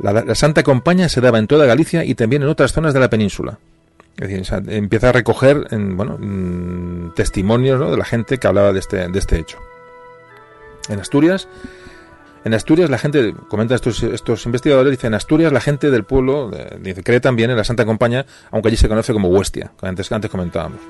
La, 0.01 0.13
la 0.13 0.35
Santa 0.35 0.65
Compaña 0.65 1.09
se 1.09 1.21
daba 1.21 1.39
en 1.39 1.47
toda 1.47 1.67
Galicia 1.67 2.05
y 2.05 2.17
también 2.17 2.43
en 2.43 2.49
otras 2.49 2.73
zonas 2.73 2.93
de 2.93 3.01
la 3.01 3.09
península. 3.09 3.59
Es 4.17 4.29
decir, 4.29 4.47
empieza 4.69 5.09
a 5.09 5.13
recoger 5.13 5.67
bueno, 5.71 6.17
mm, 6.19 7.15
testimonios 7.15 7.91
de 7.91 7.97
la 7.97 8.05
gente 8.05 8.39
que 8.39 8.47
hablaba 8.47 8.73
de 8.73 8.79
este, 8.79 9.09
de 9.09 9.19
este 9.19 9.39
hecho. 9.39 9.59
En 10.89 11.01
Asturias, 11.01 11.49
en 12.45 12.55
Asturias 12.55 12.91
la 12.91 12.99
gente, 12.99 13.35
comenta 13.49 13.75
estos, 13.75 14.03
estos 14.03 14.47
investigadores, 14.47 14.93
dice, 14.93 15.09
en 15.09 15.15
Asturias 15.15 15.53
la 15.53 15.61
gente 15.61 15.91
del 15.91 16.05
pueblo 16.05 16.51
dice, 16.81 17.03
cree 17.03 17.21
también 17.21 17.51
en 17.51 17.57
la 17.57 17.65
Santa 17.65 17.85
Compañía, 17.85 18.25
aunque 18.51 18.69
allí 18.69 18.77
se 18.77 18.89
conoce 18.89 19.13
como 19.13 19.29
Huestia, 19.29 19.73
que 19.81 19.87
antes, 19.87 20.13
antes 20.13 20.31
comentábamos. 20.31 20.81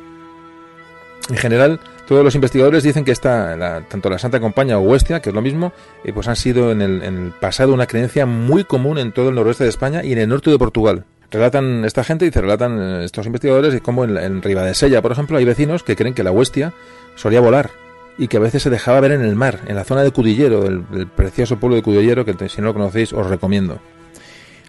En 1.30 1.36
general, 1.36 1.80
todos 2.06 2.22
los 2.22 2.34
investigadores 2.34 2.82
dicen 2.82 3.04
que 3.04 3.12
esta, 3.12 3.82
tanto 3.88 4.10
la 4.10 4.18
Santa 4.18 4.40
Compañía 4.40 4.76
o 4.78 4.82
Huestia, 4.82 5.22
que 5.22 5.30
es 5.30 5.34
lo 5.34 5.40
mismo, 5.40 5.72
eh, 6.04 6.12
pues 6.12 6.28
han 6.28 6.36
sido 6.36 6.70
en 6.70 6.82
el, 6.82 7.02
en 7.02 7.26
el 7.26 7.30
pasado 7.30 7.72
una 7.72 7.86
creencia 7.86 8.26
muy 8.26 8.64
común 8.64 8.98
en 8.98 9.12
todo 9.12 9.30
el 9.30 9.34
noroeste 9.34 9.64
de 9.64 9.70
España 9.70 10.04
y 10.04 10.12
en 10.12 10.18
el 10.18 10.28
norte 10.28 10.50
de 10.50 10.58
Portugal 10.58 11.06
relatan 11.38 11.84
esta 11.84 12.04
gente, 12.04 12.26
y 12.26 12.30
se 12.30 12.40
relatan 12.40 12.78
eh, 12.80 13.04
estos 13.04 13.26
investigadores, 13.26 13.80
como 13.80 14.04
en, 14.04 14.16
en 14.16 14.42
Ribadesella, 14.42 15.02
por 15.02 15.12
ejemplo, 15.12 15.38
hay 15.38 15.44
vecinos 15.44 15.82
que 15.82 15.96
creen 15.96 16.14
que 16.14 16.22
la 16.22 16.30
huestia 16.30 16.72
solía 17.16 17.40
volar 17.40 17.70
y 18.16 18.28
que 18.28 18.36
a 18.36 18.40
veces 18.40 18.62
se 18.62 18.70
dejaba 18.70 19.00
ver 19.00 19.12
en 19.12 19.22
el 19.22 19.34
mar, 19.34 19.60
en 19.66 19.76
la 19.76 19.84
zona 19.84 20.02
de 20.02 20.10
Cudillero, 20.10 20.66
el, 20.66 21.08
precioso 21.08 21.58
pueblo 21.58 21.76
de 21.76 21.82
Cudillero, 21.82 22.24
que 22.24 22.48
si 22.48 22.60
no 22.60 22.68
lo 22.68 22.74
conocéis 22.74 23.12
os 23.12 23.26
recomiendo. 23.26 23.80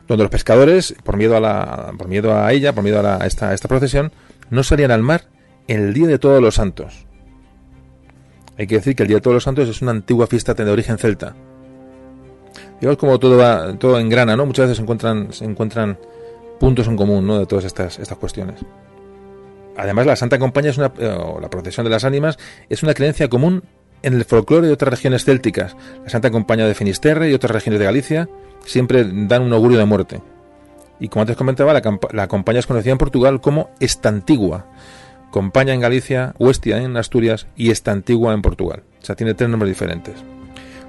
donde 0.08 0.24
los 0.24 0.32
pescadores, 0.32 0.96
por 1.04 1.18
miedo 1.18 1.36
a, 1.36 1.40
la, 1.40 1.94
por 1.98 2.08
miedo 2.08 2.36
a 2.36 2.52
ella, 2.54 2.74
por 2.74 2.84
miedo 2.84 3.06
a, 3.06 3.26
esta, 3.26 3.54
esta 3.54 3.68
procesión, 3.68 4.12
no 4.50 4.64
salían 4.64 4.92
al 4.92 5.02
mar 5.02 5.26
el 5.68 5.94
día 5.94 6.08
de 6.08 6.20
todos 6.20 6.42
los 6.42 6.56
santos. 6.56 7.06
Hay 8.58 8.68
que 8.68 8.76
decir 8.76 8.96
que 8.96 9.04
el 9.04 9.08
Día 9.10 9.18
de 9.18 9.22
Todos 9.22 9.34
los 9.34 9.44
Santos 9.44 9.68
es 9.68 9.82
una 9.82 9.92
antigua 9.92 10.28
fiesta 10.28 10.54
de 10.54 10.72
origen 10.72 10.98
celta. 10.98 11.36
Digamos 12.80 12.98
como 12.98 13.20
todo 13.20 13.38
va, 13.38 13.74
todo 13.78 14.00
engrana, 14.00 14.38
¿no? 14.38 14.46
Muchas 14.46 14.66
veces 14.66 14.78
se 14.78 14.84
encuentran, 14.84 15.34
se 15.34 15.44
encuentran 15.44 15.98
puntos 16.60 16.88
en 16.88 16.98
común, 16.98 17.26
¿no? 17.26 17.40
De 17.40 17.46
todas 17.46 17.66
estas, 17.66 18.00
estas 18.00 18.18
cuestiones. 18.18 18.62
Además, 19.78 20.06
la 20.06 20.16
Santa 20.16 20.40
Compañía 20.40 20.72
es 20.72 20.78
una, 20.78 20.92
eh, 20.98 21.08
o 21.08 21.40
la 21.40 21.50
procesión 21.50 21.84
de 21.84 21.90
las 21.90 22.06
ánimas 22.06 22.38
es 22.70 22.84
una 22.84 22.94
creencia 22.94 23.30
común 23.30 23.64
en 24.04 24.14
el 24.14 24.26
folclore 24.26 24.68
de 24.68 24.74
otras 24.74 24.92
regiones 24.92 25.26
célticas. 25.26 25.76
La 26.04 26.10
Santa 26.10 26.32
Compañía 26.32 26.66
de 26.66 26.76
Finisterre 26.76 27.30
y 27.30 27.34
otras 27.34 27.52
regiones 27.52 27.80
de 27.80 27.86
Galicia 27.86 28.30
siempre 28.64 29.04
dan 29.04 29.42
un 29.42 29.54
augurio 29.54 29.78
de 29.78 29.86
muerte. 29.86 30.22
Y 31.00 31.10
como 31.10 31.22
antes 31.22 31.36
comentaba, 31.36 31.74
la, 31.74 32.00
la 32.12 32.28
compañía 32.28 32.60
es 32.60 32.68
conocida 32.68 32.94
en 32.94 32.98
Portugal 32.98 33.42
como 33.42 33.70
Estantigua, 33.80 34.68
Compaña 35.30 35.74
en 35.74 35.82
Galicia, 35.82 36.34
Huestia 36.40 36.78
en 36.78 36.96
Asturias 36.96 37.48
y 37.58 37.72
Estantigua 37.72 38.34
en 38.34 38.42
Portugal. 38.42 38.84
O 39.02 39.06
sea, 39.06 39.16
tiene 39.16 39.34
tres 39.34 39.50
nombres 39.50 39.70
diferentes. 39.70 40.16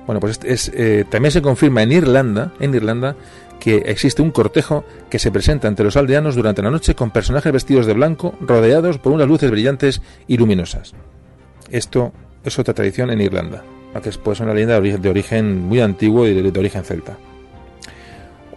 Bueno, 0.07 0.21
pues 0.21 0.39
es, 0.45 0.71
eh, 0.73 1.05
también 1.11 1.33
se 1.33 1.43
confirma 1.43 1.83
en 1.83 1.91
Irlanda, 1.91 2.53
en 2.61 2.73
Irlanda, 2.73 3.17
que 3.61 3.77
existe 3.87 4.23
un 4.23 4.31
cortejo 4.31 4.85
que 5.11 5.19
se 5.19 5.31
presenta 5.31 5.69
ante 5.69 5.85
los 5.85 5.97
aldeanos 5.97 6.35
durante 6.35 6.63
la 6.63 6.71
noche 6.71 6.95
con 6.95 7.11
personajes 7.11 7.53
vestidos 7.53 7.87
de 7.87 7.95
blanco, 7.95 8.35
rodeados 8.41 8.99
por 8.99 9.13
unas 9.13 9.29
luces 9.29 9.51
brillantes 9.51 10.03
y 10.27 10.37
luminosas. 10.37 10.95
Esto 11.71 12.13
es 12.45 12.59
otra 12.59 12.75
tradición 12.75 13.11
en 13.11 13.21
Irlanda, 13.21 13.65
que 14.03 14.11
es 14.11 14.19
pues 14.19 14.41
una 14.41 14.55
leyenda 14.55 14.81
de 14.81 15.09
origen, 15.09 15.63
muy 15.63 15.81
antiguo 15.81 16.27
y 16.27 16.35
de 16.35 16.59
origen 16.59 16.85
celta. 16.85 17.17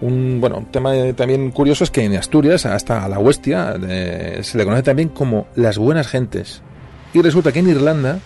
Un 0.02 0.39
bueno, 0.39 0.66
tema 0.72 0.93
también 1.14 1.52
curioso 1.52 1.84
es 1.84 1.91
que 1.91 2.04
en 2.04 2.16
Asturias, 2.16 2.66
hasta 2.66 3.08
la 3.10 3.20
Huestia, 3.20 3.76
eh, 3.88 4.39
se 4.43 4.58
le 4.58 4.64
conoce 4.64 4.84
también 4.84 5.10
como 5.10 5.47
las 5.56 5.78
buenas 5.78 6.08
gentes. 6.08 6.62
Y 7.14 7.22
resulta 7.22 7.52
que 7.52 7.60
en 7.60 7.70
Irlanda 7.70 8.20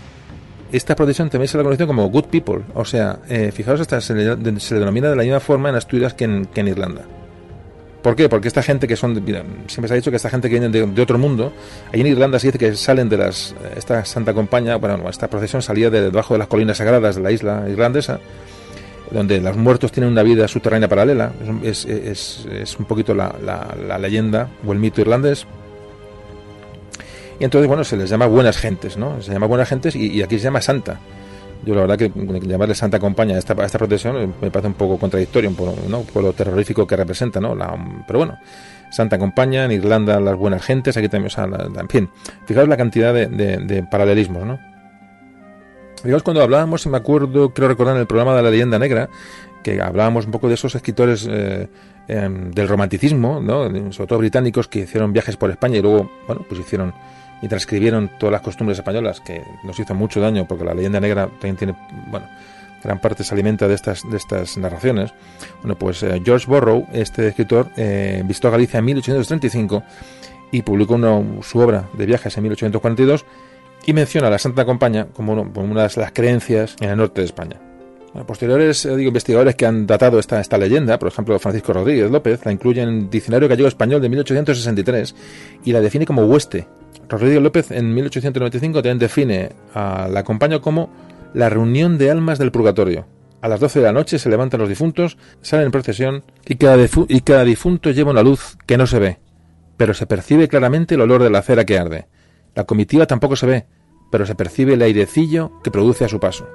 esta 0.73 0.95
procesión 0.95 1.29
también 1.29 1.47
se 1.47 1.57
la 1.57 1.63
conoce 1.63 1.85
como 1.85 2.09
good 2.09 2.25
people. 2.25 2.63
O 2.73 2.83
sea, 2.83 3.19
eh, 3.29 3.51
fijaos, 3.53 3.79
hasta 3.79 4.01
se 4.01 4.15
le, 4.15 4.35
denomina 4.35 5.09
de 5.09 5.15
la 5.15 5.23
misma 5.23 5.39
forma 5.39 5.69
en 5.69 5.75
Asturias 5.75 6.15
que 6.15 6.25
en, 6.25 6.67
Irlanda. 6.67 7.03
¿Por 8.01 8.15
qué? 8.15 8.27
Porque 8.27 8.47
esta 8.47 8.63
gente 8.63 8.87
que 8.87 8.95
son, 8.97 9.23
siempre 9.67 9.87
se 9.87 9.93
ha 9.93 9.95
dicho 9.95 10.09
que 10.09 10.17
esta 10.17 10.29
gente 10.29 10.49
que 10.49 10.59
viene 10.59 10.69
de, 10.69 11.01
otro 11.01 11.17
mundo, 11.17 11.53
ahí 11.93 12.01
en 12.01 12.07
Irlanda 12.07 12.39
se 12.39 12.47
dice 12.47 12.57
que 12.57 12.75
salen 12.75 13.07
de 13.07 13.17
las, 13.17 13.55
esta 13.77 14.03
Santa 14.03 14.33
Compañía, 14.33 14.75
bueno, 14.75 15.07
esta 15.09 15.29
procesión 15.29 15.61
salía 15.61 15.89
de 15.89 16.01
debajo 16.01 16.33
de 16.33 16.39
las 16.39 16.47
colinas 16.47 16.77
sagradas 16.77 17.15
de 17.15 17.21
la 17.21 17.31
isla 17.31 17.65
irlandesa, 17.69 18.19
donde 19.11 19.39
los 19.39 19.55
muertos 19.55 19.91
tienen 19.91 20.11
una 20.11 20.23
vida 20.23 20.47
subterránea 20.47 20.89
paralela. 20.89 21.31
Es, 21.61 21.85
es, 21.85 22.75
un 22.77 22.85
poquito 22.85 23.13
la, 23.13 23.33
la, 23.41 23.99
leyenda 23.99 24.49
o 24.65 24.73
el 24.73 24.79
mito 24.79 24.99
irlandés. 24.99 25.45
Y 27.39 27.43
entonces, 27.43 27.67
bueno, 27.67 27.83
se 27.83 27.97
les 27.97 28.09
llama 28.09 28.25
buenas 28.27 28.57
gentes, 28.57 28.97
¿no? 28.97 29.21
Se 29.21 29.31
llama 29.31 29.47
buenas 29.47 29.69
gentes 29.69 29.95
y, 29.95 30.21
aquí 30.21 30.37
se 30.37 30.45
llama 30.45 30.61
santa. 30.61 30.99
Yo 31.65 31.73
la 31.75 31.81
verdad 31.81 31.97
que 31.97 32.11
llamarle 32.45 32.75
Santa 32.75 32.99
Compañía 32.99 33.37
a 33.37 33.39
esta, 33.39 33.53
esta 33.63 33.77
protección 33.77 34.33
me 34.41 34.51
parece 34.51 34.67
un 34.67 34.73
poco 34.73 34.97
contradictorio, 34.97 35.49
poco, 35.51 35.75
¿no? 35.87 36.01
por 36.01 36.21
lo 36.21 36.33
terrorífico 36.33 36.85
que 36.85 36.97
representa, 36.97 37.39
¿no? 37.39 37.55
pero 38.05 38.19
bueno, 38.19 38.37
Santa 38.93 39.17
Compañía, 39.17 39.65
en 39.65 39.71
Irlanda 39.71 40.19
las 40.19 40.35
buenas 40.35 40.61
gentes, 40.61 40.97
aquí 40.97 41.09
también, 41.09 41.27
o 41.27 41.29
sea, 41.29 41.45
en 41.45 41.89
fin, 41.89 42.09
fijaos 42.45 42.67
la 42.67 42.77
cantidad 42.77 43.13
de, 43.13 43.87
paralelismos, 43.89 44.45
¿no? 44.45 44.59
Digamos, 46.03 46.21
cuando 46.21 46.43
hablábamos, 46.43 46.85
y 46.85 46.89
me 46.89 46.97
acuerdo, 46.97 47.53
creo 47.53 47.69
recordar 47.69 47.95
en 47.95 48.01
el 48.01 48.07
programa 48.07 48.35
de 48.35 48.43
la 48.43 48.51
leyenda 48.51 48.77
negra, 48.77 49.09
que 49.63 49.81
hablábamos 49.81 50.25
un 50.25 50.31
poco 50.31 50.47
de 50.49 50.55
esos 50.55 50.75
escritores 50.75 51.27
eh, 51.27 51.69
em, 52.07 52.51
del 52.51 52.67
romanticismo, 52.67 53.39
¿no? 53.39 53.91
sobre 53.93 54.07
todo 54.07 54.19
británicos, 54.19 54.67
que 54.67 54.79
hicieron 54.79 55.11
viajes 55.11 55.37
por 55.37 55.49
España 55.49 55.77
y 55.77 55.81
luego, 55.81 56.11
bueno, 56.27 56.45
pues 56.47 56.59
hicieron 56.59 56.93
y 57.43 57.49
transcribieron 57.49 58.09
todas 58.17 58.31
las 58.31 58.41
costumbres 58.41 58.77
españolas, 58.77 59.19
que 59.19 59.43
nos 59.63 59.77
hizo 59.77 59.93
mucho 59.93 60.21
daño, 60.21 60.47
porque 60.47 60.63
la 60.63 60.73
leyenda 60.73 61.01
negra 61.01 61.27
también 61.27 61.57
tiene, 61.57 61.75
bueno, 62.09 62.25
gran 62.81 62.99
parte 62.99 63.25
se 63.25 63.33
alimenta 63.33 63.67
de 63.67 63.75
estas, 63.75 64.09
de 64.09 64.15
estas 64.15 64.57
narraciones. 64.57 65.13
Bueno, 65.61 65.77
pues 65.77 66.01
eh, 66.03 66.21
George 66.23 66.47
Borrow, 66.47 66.87
este 66.93 67.27
escritor, 67.27 67.67
eh, 67.75 68.23
visitó 68.25 68.49
Galicia 68.49 68.77
en 68.79 68.85
1835 68.85 69.83
y 70.51 70.61
publicó 70.61 70.97
su 71.41 71.59
obra 71.59 71.89
de 71.93 72.05
viajes 72.05 72.37
en 72.37 72.43
1842 72.43 73.25
y 73.85 73.91
menciona 73.91 74.27
a 74.27 74.31
la 74.31 74.39
Santa 74.39 74.63
Compañía 74.63 75.07
como, 75.11 75.33
una 75.33 75.87
de 75.87 75.99
las 75.99 76.11
creencias 76.13 76.77
en 76.79 76.91
el 76.91 76.97
norte 76.97 77.19
de 77.19 77.25
España. 77.25 77.59
posteriores 78.25 78.85
eh, 78.85 78.95
digo, 78.95 79.09
investigadores 79.09 79.55
que 79.55 79.65
han 79.65 79.85
datado 79.85 80.17
esta, 80.17 80.39
esta 80.39 80.57
leyenda, 80.57 80.97
por 80.97 81.09
ejemplo 81.09 81.37
Francisco 81.39 81.73
Rodríguez 81.73 82.09
López, 82.09 82.45
la 82.45 82.53
incluye 82.53 82.81
en 82.81 82.89
el 82.89 83.09
Diccionario 83.09 83.49
Gallego 83.49 83.67
Español 83.67 84.01
de 84.01 84.07
1863 84.07 85.15
y 85.65 85.73
la 85.73 85.81
define 85.81 86.05
como 86.05 86.23
hueste. 86.23 86.67
Rodríguez 87.09 87.41
López 87.41 87.71
en 87.71 87.93
1895 87.93 88.81
también 88.81 88.99
define 88.99 89.49
a 89.73 90.07
la 90.09 90.23
compañía 90.23 90.59
como 90.59 90.89
la 91.33 91.49
reunión 91.49 91.97
de 91.97 92.11
almas 92.11 92.39
del 92.39 92.51
purgatorio. 92.51 93.05
A 93.41 93.47
las 93.47 93.59
12 93.59 93.79
de 93.79 93.85
la 93.85 93.91
noche 93.91 94.19
se 94.19 94.29
levantan 94.29 94.59
los 94.61 94.69
difuntos, 94.69 95.17
salen 95.41 95.65
en 95.65 95.71
procesión 95.71 96.23
y 96.45 96.55
cada, 96.55 96.77
y 97.07 97.21
cada 97.21 97.43
difunto 97.43 97.91
lleva 97.91 98.11
una 98.11 98.23
luz 98.23 98.57
que 98.65 98.77
no 98.77 98.87
se 98.87 98.99
ve, 98.99 99.19
pero 99.75 99.93
se 99.93 100.07
percibe 100.07 100.47
claramente 100.47 100.95
el 100.95 101.01
olor 101.01 101.21
de 101.21 101.29
la 101.29 101.41
cera 101.41 101.65
que 101.65 101.77
arde. 101.77 102.07
La 102.55 102.63
comitiva 102.63 103.05
tampoco 103.05 103.35
se 103.35 103.47
ve, 103.47 103.65
pero 104.11 104.25
se 104.25 104.35
percibe 104.35 104.75
el 104.75 104.81
airecillo 104.81 105.59
que 105.63 105.71
produce 105.71 106.05
a 106.05 106.09
su 106.09 106.19
paso. 106.19 106.47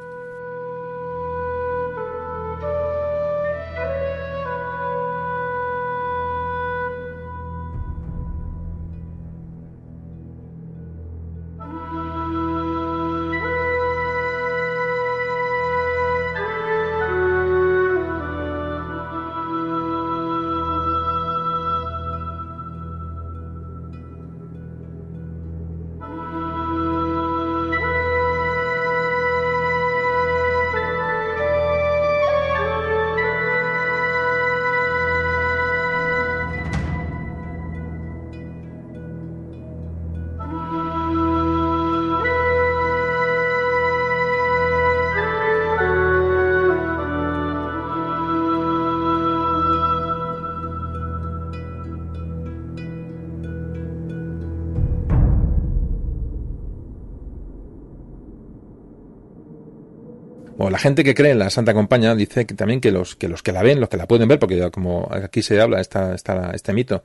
La 60.78 60.82
gente 60.82 61.02
que 61.02 61.12
cree 61.12 61.32
en 61.32 61.40
la 61.40 61.50
Santa 61.50 61.74
Compañía 61.74 62.14
dice 62.14 62.46
que 62.46 62.54
también 62.54 62.80
que 62.80 62.92
los 62.92 63.16
que 63.16 63.26
los 63.26 63.42
que 63.42 63.50
la 63.50 63.64
ven, 63.64 63.80
los 63.80 63.88
que 63.88 63.96
la 63.96 64.06
pueden 64.06 64.28
ver, 64.28 64.38
porque 64.38 64.70
como 64.70 65.08
aquí 65.10 65.42
se 65.42 65.60
habla 65.60 65.80
esta, 65.80 66.14
este 66.54 66.72
mito, 66.72 67.02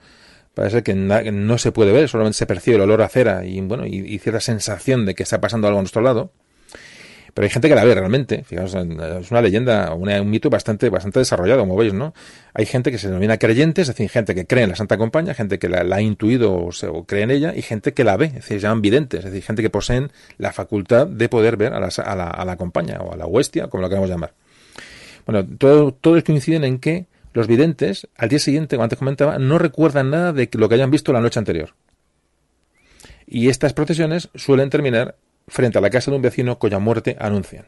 parece 0.53 0.84
que 0.84 0.93
no 0.93 1.57
se 1.57 1.71
puede 1.71 1.91
ver, 1.91 2.07
solamente 2.07 2.38
se 2.38 2.45
percibe 2.45 2.76
el 2.76 2.84
olor 2.84 3.01
a 3.01 3.09
cera 3.09 3.43
y 3.45 3.59
bueno 3.61 3.88
y 3.88 4.19
cierta 4.19 4.41
sensación 4.41 5.07
de 5.07 5.15
que 5.15 5.24
está 5.24 5.41
pasando 5.41 5.65
algo 5.65 5.80
a 5.80 5.82
nuestro 5.82 6.03
lado. 6.03 6.32
Pero 7.34 7.45
hay 7.45 7.49
gente 7.49 7.67
que 7.67 7.75
la 7.75 7.84
ve 7.84 7.95
realmente. 7.95 8.43
Fijaos, 8.43 8.75
es 8.75 9.31
una 9.31 9.41
leyenda, 9.41 9.93
un 9.93 10.29
mito 10.29 10.49
bastante, 10.51 10.89
bastante 10.89 11.19
desarrollado, 11.19 11.61
como 11.61 11.75
veis, 11.75 11.93
¿no? 11.93 12.13
Hay 12.53 12.67
gente 12.67 12.91
que 12.91 12.99
se 12.99 13.07
denomina 13.07 13.38
creyentes, 13.38 13.89
es 13.89 13.95
decir, 13.95 14.09
gente 14.09 14.36
que 14.36 14.45
cree 14.45 14.63
en 14.63 14.69
la 14.69 14.75
Santa 14.75 14.97
Compañía, 14.97 15.34
gente 15.34 15.57
que 15.57 15.67
la, 15.67 15.95
ha 15.95 16.01
intuido 16.01 16.53
o, 16.53 17.05
cree 17.05 17.23
en 17.23 17.31
ella, 17.31 17.53
y 17.55 17.63
gente 17.63 17.93
que 17.93 18.03
la 18.03 18.17
ve, 18.17 18.27
es 18.27 18.34
decir, 18.36 18.59
se 18.59 18.67
llaman 18.67 18.81
videntes, 18.81 19.19
es 19.19 19.25
decir, 19.25 19.43
gente 19.43 19.63
que 19.63 19.71
poseen 19.71 20.11
la 20.38 20.53
facultad 20.53 21.07
de 21.07 21.27
poder 21.27 21.57
ver 21.57 21.73
a 21.73 21.79
la, 21.79 21.88
a 21.88 22.15
la, 22.15 22.27
a 22.27 22.45
la 22.45 22.55
compañía 22.55 22.99
o 22.99 23.13
a 23.13 23.17
la 23.17 23.25
huestia, 23.25 23.67
como 23.67 23.81
lo 23.81 23.89
queramos 23.89 24.09
llamar. 24.09 24.34
Bueno, 25.25 25.47
todo, 25.57 25.91
todos 25.91 26.23
coinciden 26.23 26.63
en 26.63 26.77
que 26.77 27.07
los 27.34 27.47
videntes, 27.47 28.07
al 28.15 28.29
día 28.29 28.39
siguiente, 28.39 28.75
como 28.75 28.84
antes 28.84 28.99
comentaba, 28.99 29.39
no 29.39 29.57
recuerdan 29.57 30.11
nada 30.11 30.34
de 30.34 30.49
lo 30.53 30.69
que 30.69 30.75
hayan 30.75 30.91
visto 30.91 31.11
la 31.11 31.21
noche 31.21 31.39
anterior. 31.39 31.73
Y 33.25 33.49
estas 33.49 33.73
procesiones 33.73 34.29
suelen 34.36 34.69
terminar 34.69 35.15
frente 35.47 35.77
a 35.77 35.81
la 35.81 35.89
casa 35.89 36.11
de 36.11 36.17
un 36.17 36.23
vecino 36.23 36.57
cuya 36.59 36.79
muerte 36.79 37.15
anuncian. 37.19 37.65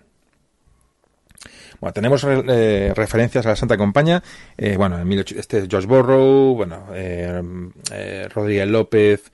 Bueno, 1.80 1.93
tenemos 1.93 2.26
eh, 2.26 2.93
referencias 2.95 3.45
a 3.45 3.49
la 3.49 3.55
Santa 3.55 3.78
Compañía. 3.78 4.23
Eh, 4.57 4.78
bueno, 4.78 4.99
en 4.99 5.11
este 5.19 5.67
George 5.69 5.88
Borrow, 5.88 6.55
bueno, 6.55 6.88
eh, 6.93 8.28
Rodríguez 8.34 8.67
López, 8.67 9.32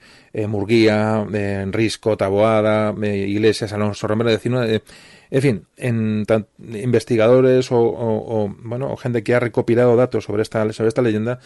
Murguía, 0.48 1.24
Risco, 1.70 2.16
Taboada, 2.16 2.94
Iglesias, 3.06 3.72
Alonso 3.72 4.06
Romero, 4.06 4.30
En 4.30 5.42
fin, 5.42 5.66
en 5.76 6.26
investigadores 6.58 7.68
o, 7.70 8.54
bueno, 8.62 8.90
o 8.90 8.96
gente 8.96 9.22
que 9.22 9.34
ha 9.34 9.40
recopilado 9.40 9.96
datos 9.96 10.24
sobre 10.24 10.42
esta, 10.42 10.70
sobre 10.72 10.88
esta 10.88 11.02
leyenda 11.02 11.38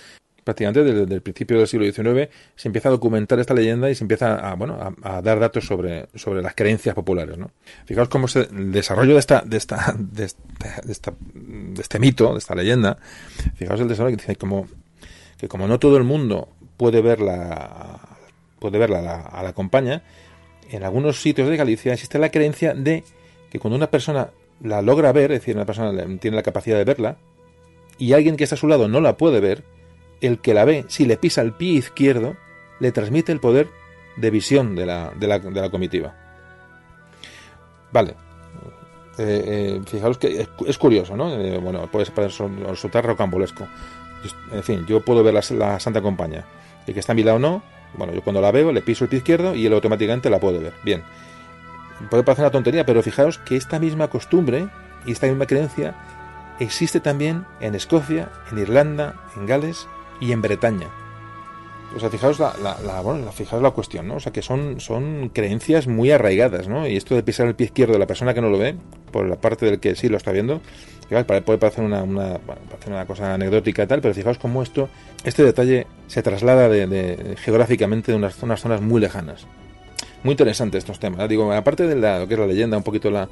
prácticamente 0.46 0.84
desde, 0.84 1.12
el 1.12 1.22
principio 1.22 1.58
del 1.58 1.66
siglo 1.66 1.84
XIX 1.92 2.32
se 2.54 2.68
empieza 2.68 2.88
a 2.88 2.92
documentar 2.92 3.40
esta 3.40 3.52
leyenda 3.52 3.90
y 3.90 3.96
se 3.96 4.04
empieza 4.04 4.36
a, 4.36 4.54
bueno, 4.54 4.78
a, 5.02 5.20
dar 5.20 5.40
datos 5.40 5.66
sobre, 5.66 6.06
sobre 6.14 6.40
las 6.40 6.54
creencias 6.54 6.94
populares. 6.94 7.36
¿no? 7.36 7.50
Fijaos 7.84 8.08
cómo 8.08 8.28
se, 8.28 8.42
el 8.42 8.70
desarrollo 8.70 9.14
de 9.14 9.18
esta, 9.18 9.42
de 9.44 9.56
esta, 9.56 9.92
de 9.98 10.24
esta, 10.24 11.14
de 11.34 11.82
este 11.82 11.98
mito, 11.98 12.30
de 12.30 12.38
esta 12.38 12.54
leyenda, 12.54 12.96
fijaos 13.56 13.80
el 13.80 13.88
desarrollo 13.88 14.16
que 14.16 14.22
dice 14.22 14.36
como 14.36 14.68
que 15.36 15.48
como 15.48 15.66
no 15.66 15.80
todo 15.80 15.96
el 15.96 16.04
mundo 16.04 16.48
puede 16.76 17.02
verla 17.02 17.98
puede 18.60 18.78
verla 18.78 19.00
a 19.00 19.02
la, 19.02 19.16
a 19.16 19.42
la 19.42 19.52
compañía, 19.52 20.04
en 20.70 20.84
algunos 20.84 21.20
sitios 21.20 21.48
de 21.48 21.56
Galicia 21.56 21.92
existe 21.92 22.20
la 22.20 22.30
creencia 22.30 22.72
de 22.72 23.02
que 23.50 23.58
cuando 23.58 23.76
una 23.76 23.90
persona 23.90 24.30
la 24.62 24.80
logra 24.80 25.10
ver, 25.10 25.32
es 25.32 25.40
decir, 25.40 25.56
una 25.56 25.66
persona 25.66 25.90
tiene 26.20 26.36
la 26.36 26.44
capacidad 26.44 26.78
de 26.78 26.84
verla, 26.84 27.16
y 27.98 28.12
alguien 28.12 28.36
que 28.36 28.44
está 28.44 28.54
a 28.54 28.58
su 28.58 28.68
lado 28.68 28.86
no 28.86 29.00
la 29.00 29.16
puede 29.16 29.40
ver, 29.40 29.64
el 30.20 30.38
que 30.38 30.54
la 30.54 30.64
ve, 30.64 30.84
si 30.88 31.04
le 31.04 31.16
pisa 31.16 31.42
el 31.42 31.52
pie 31.52 31.72
izquierdo, 31.72 32.36
le 32.80 32.92
transmite 32.92 33.32
el 33.32 33.40
poder 33.40 33.68
de 34.16 34.30
visión 34.30 34.74
de 34.74 34.86
la, 34.86 35.10
de 35.10 35.26
la, 35.26 35.38
de 35.38 35.60
la 35.60 35.70
comitiva. 35.70 36.14
Vale. 37.92 38.14
Eh, 39.18 39.78
eh, 39.78 39.80
fijaos 39.86 40.18
que 40.18 40.46
es, 40.66 40.78
curioso, 40.78 41.16
¿no? 41.16 41.32
Eh, 41.32 41.58
bueno, 41.58 41.86
puede 41.90 42.06
resultar 42.28 43.04
rocambolesco. 43.04 43.66
En 44.52 44.62
fin, 44.62 44.84
yo 44.86 45.00
puedo 45.00 45.22
ver 45.22 45.34
la, 45.34 45.80
Santa 45.80 46.02
Compañía. 46.02 46.44
El 46.86 46.94
que 46.94 47.00
está 47.00 47.12
a 47.12 47.14
mi 47.14 47.22
lado 47.22 47.38
no. 47.38 47.62
Bueno, 47.96 48.12
yo 48.12 48.22
cuando 48.22 48.40
la 48.40 48.50
veo 48.50 48.72
le 48.72 48.82
piso 48.82 49.04
el 49.04 49.10
pie 49.10 49.18
izquierdo 49.18 49.54
y 49.54 49.64
él 49.64 49.72
automáticamente 49.72 50.28
la 50.28 50.40
puede 50.40 50.58
ver. 50.58 50.74
Bien. 50.84 51.02
Puede 52.10 52.24
parecer 52.24 52.44
una 52.44 52.50
tontería, 52.50 52.84
pero 52.84 53.02
fijaos 53.02 53.38
que 53.38 53.56
esta 53.56 53.78
misma 53.78 54.08
costumbre 54.08 54.68
y 55.06 55.12
esta 55.12 55.26
misma 55.26 55.46
creencia 55.46 55.94
existe 56.60 57.00
también 57.00 57.46
en 57.60 57.74
Escocia, 57.74 58.30
en 58.52 58.58
Irlanda, 58.58 59.14
en 59.36 59.46
Gales 59.46 59.88
y 60.20 60.32
en 60.32 60.42
Bretaña. 60.42 60.88
O 61.94 62.00
sea, 62.00 62.10
fijaos 62.10 62.38
la, 62.38 62.52
la, 62.60 63.00
bueno, 63.00 63.30
fijaos 63.32 63.62
la 63.62 63.70
cuestión, 63.70 64.08
¿no? 64.08 64.16
O 64.16 64.20
sea, 64.20 64.32
que 64.32 64.42
son, 64.42 64.80
son 64.80 65.30
creencias 65.32 65.86
muy 65.86 66.10
arraigadas, 66.10 66.68
¿no? 66.68 66.86
Y 66.86 66.96
esto 66.96 67.14
de 67.14 67.22
pisar 67.22 67.46
el 67.46 67.54
pie 67.54 67.66
izquierdo 67.66 67.94
de 67.94 67.98
la 67.98 68.06
persona 68.06 68.34
que 68.34 68.42
no 68.42 68.50
lo 68.50 68.58
ve, 68.58 68.74
por 69.12 69.26
la 69.26 69.36
parte 69.36 69.66
del 69.66 69.80
que 69.80 69.94
sí 69.94 70.08
lo 70.08 70.16
está 70.16 70.32
viendo, 70.32 70.60
puede 71.08 71.58
parecer 71.58 71.84
una, 71.84 72.02
una, 72.02 72.38
una 72.86 73.06
cosa 73.06 73.34
anecdótica 73.34 73.84
y 73.84 73.86
tal, 73.86 74.00
pero 74.00 74.12
fijaos 74.12 74.38
cómo 74.38 74.62
esto, 74.62 74.88
este 75.24 75.44
detalle 75.44 75.86
se 76.08 76.22
traslada 76.22 76.68
de, 76.68 77.36
geográficamente 77.38 78.12
de 78.12 78.18
unas, 78.18 78.42
unas 78.42 78.60
zonas 78.60 78.80
muy 78.80 79.00
lejanas. 79.00 79.46
Muy 80.24 80.32
interesante 80.32 80.78
estos 80.78 80.98
temas. 80.98 81.20
¿eh? 81.20 81.28
Digo, 81.28 81.50
aparte 81.52 81.86
de 81.86 81.94
la, 81.94 82.18
lo 82.18 82.28
que 82.28 82.34
es 82.34 82.40
la 82.40 82.46
leyenda, 82.46 82.76
un 82.76 82.82
poquito 82.82 83.10
la, 83.10 83.28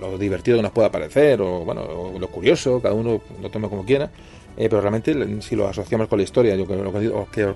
lo 0.00 0.16
divertido 0.18 0.56
que 0.56 0.62
nos 0.62 0.72
pueda 0.72 0.90
parecer, 0.90 1.40
o 1.40 1.64
bueno, 1.64 2.12
lo 2.18 2.28
curioso, 2.28 2.80
cada 2.80 2.94
uno 2.94 3.20
lo 3.40 3.50
tome 3.50 3.68
como 3.68 3.84
quiera, 3.84 4.10
eh, 4.56 4.68
pero 4.68 4.80
realmente 4.80 5.42
si 5.42 5.54
lo 5.54 5.68
asociamos 5.68 6.08
con 6.08 6.18
la 6.18 6.24
historia, 6.24 6.56
yo 6.56 6.64
lo 6.64 6.92
que, 7.30 7.54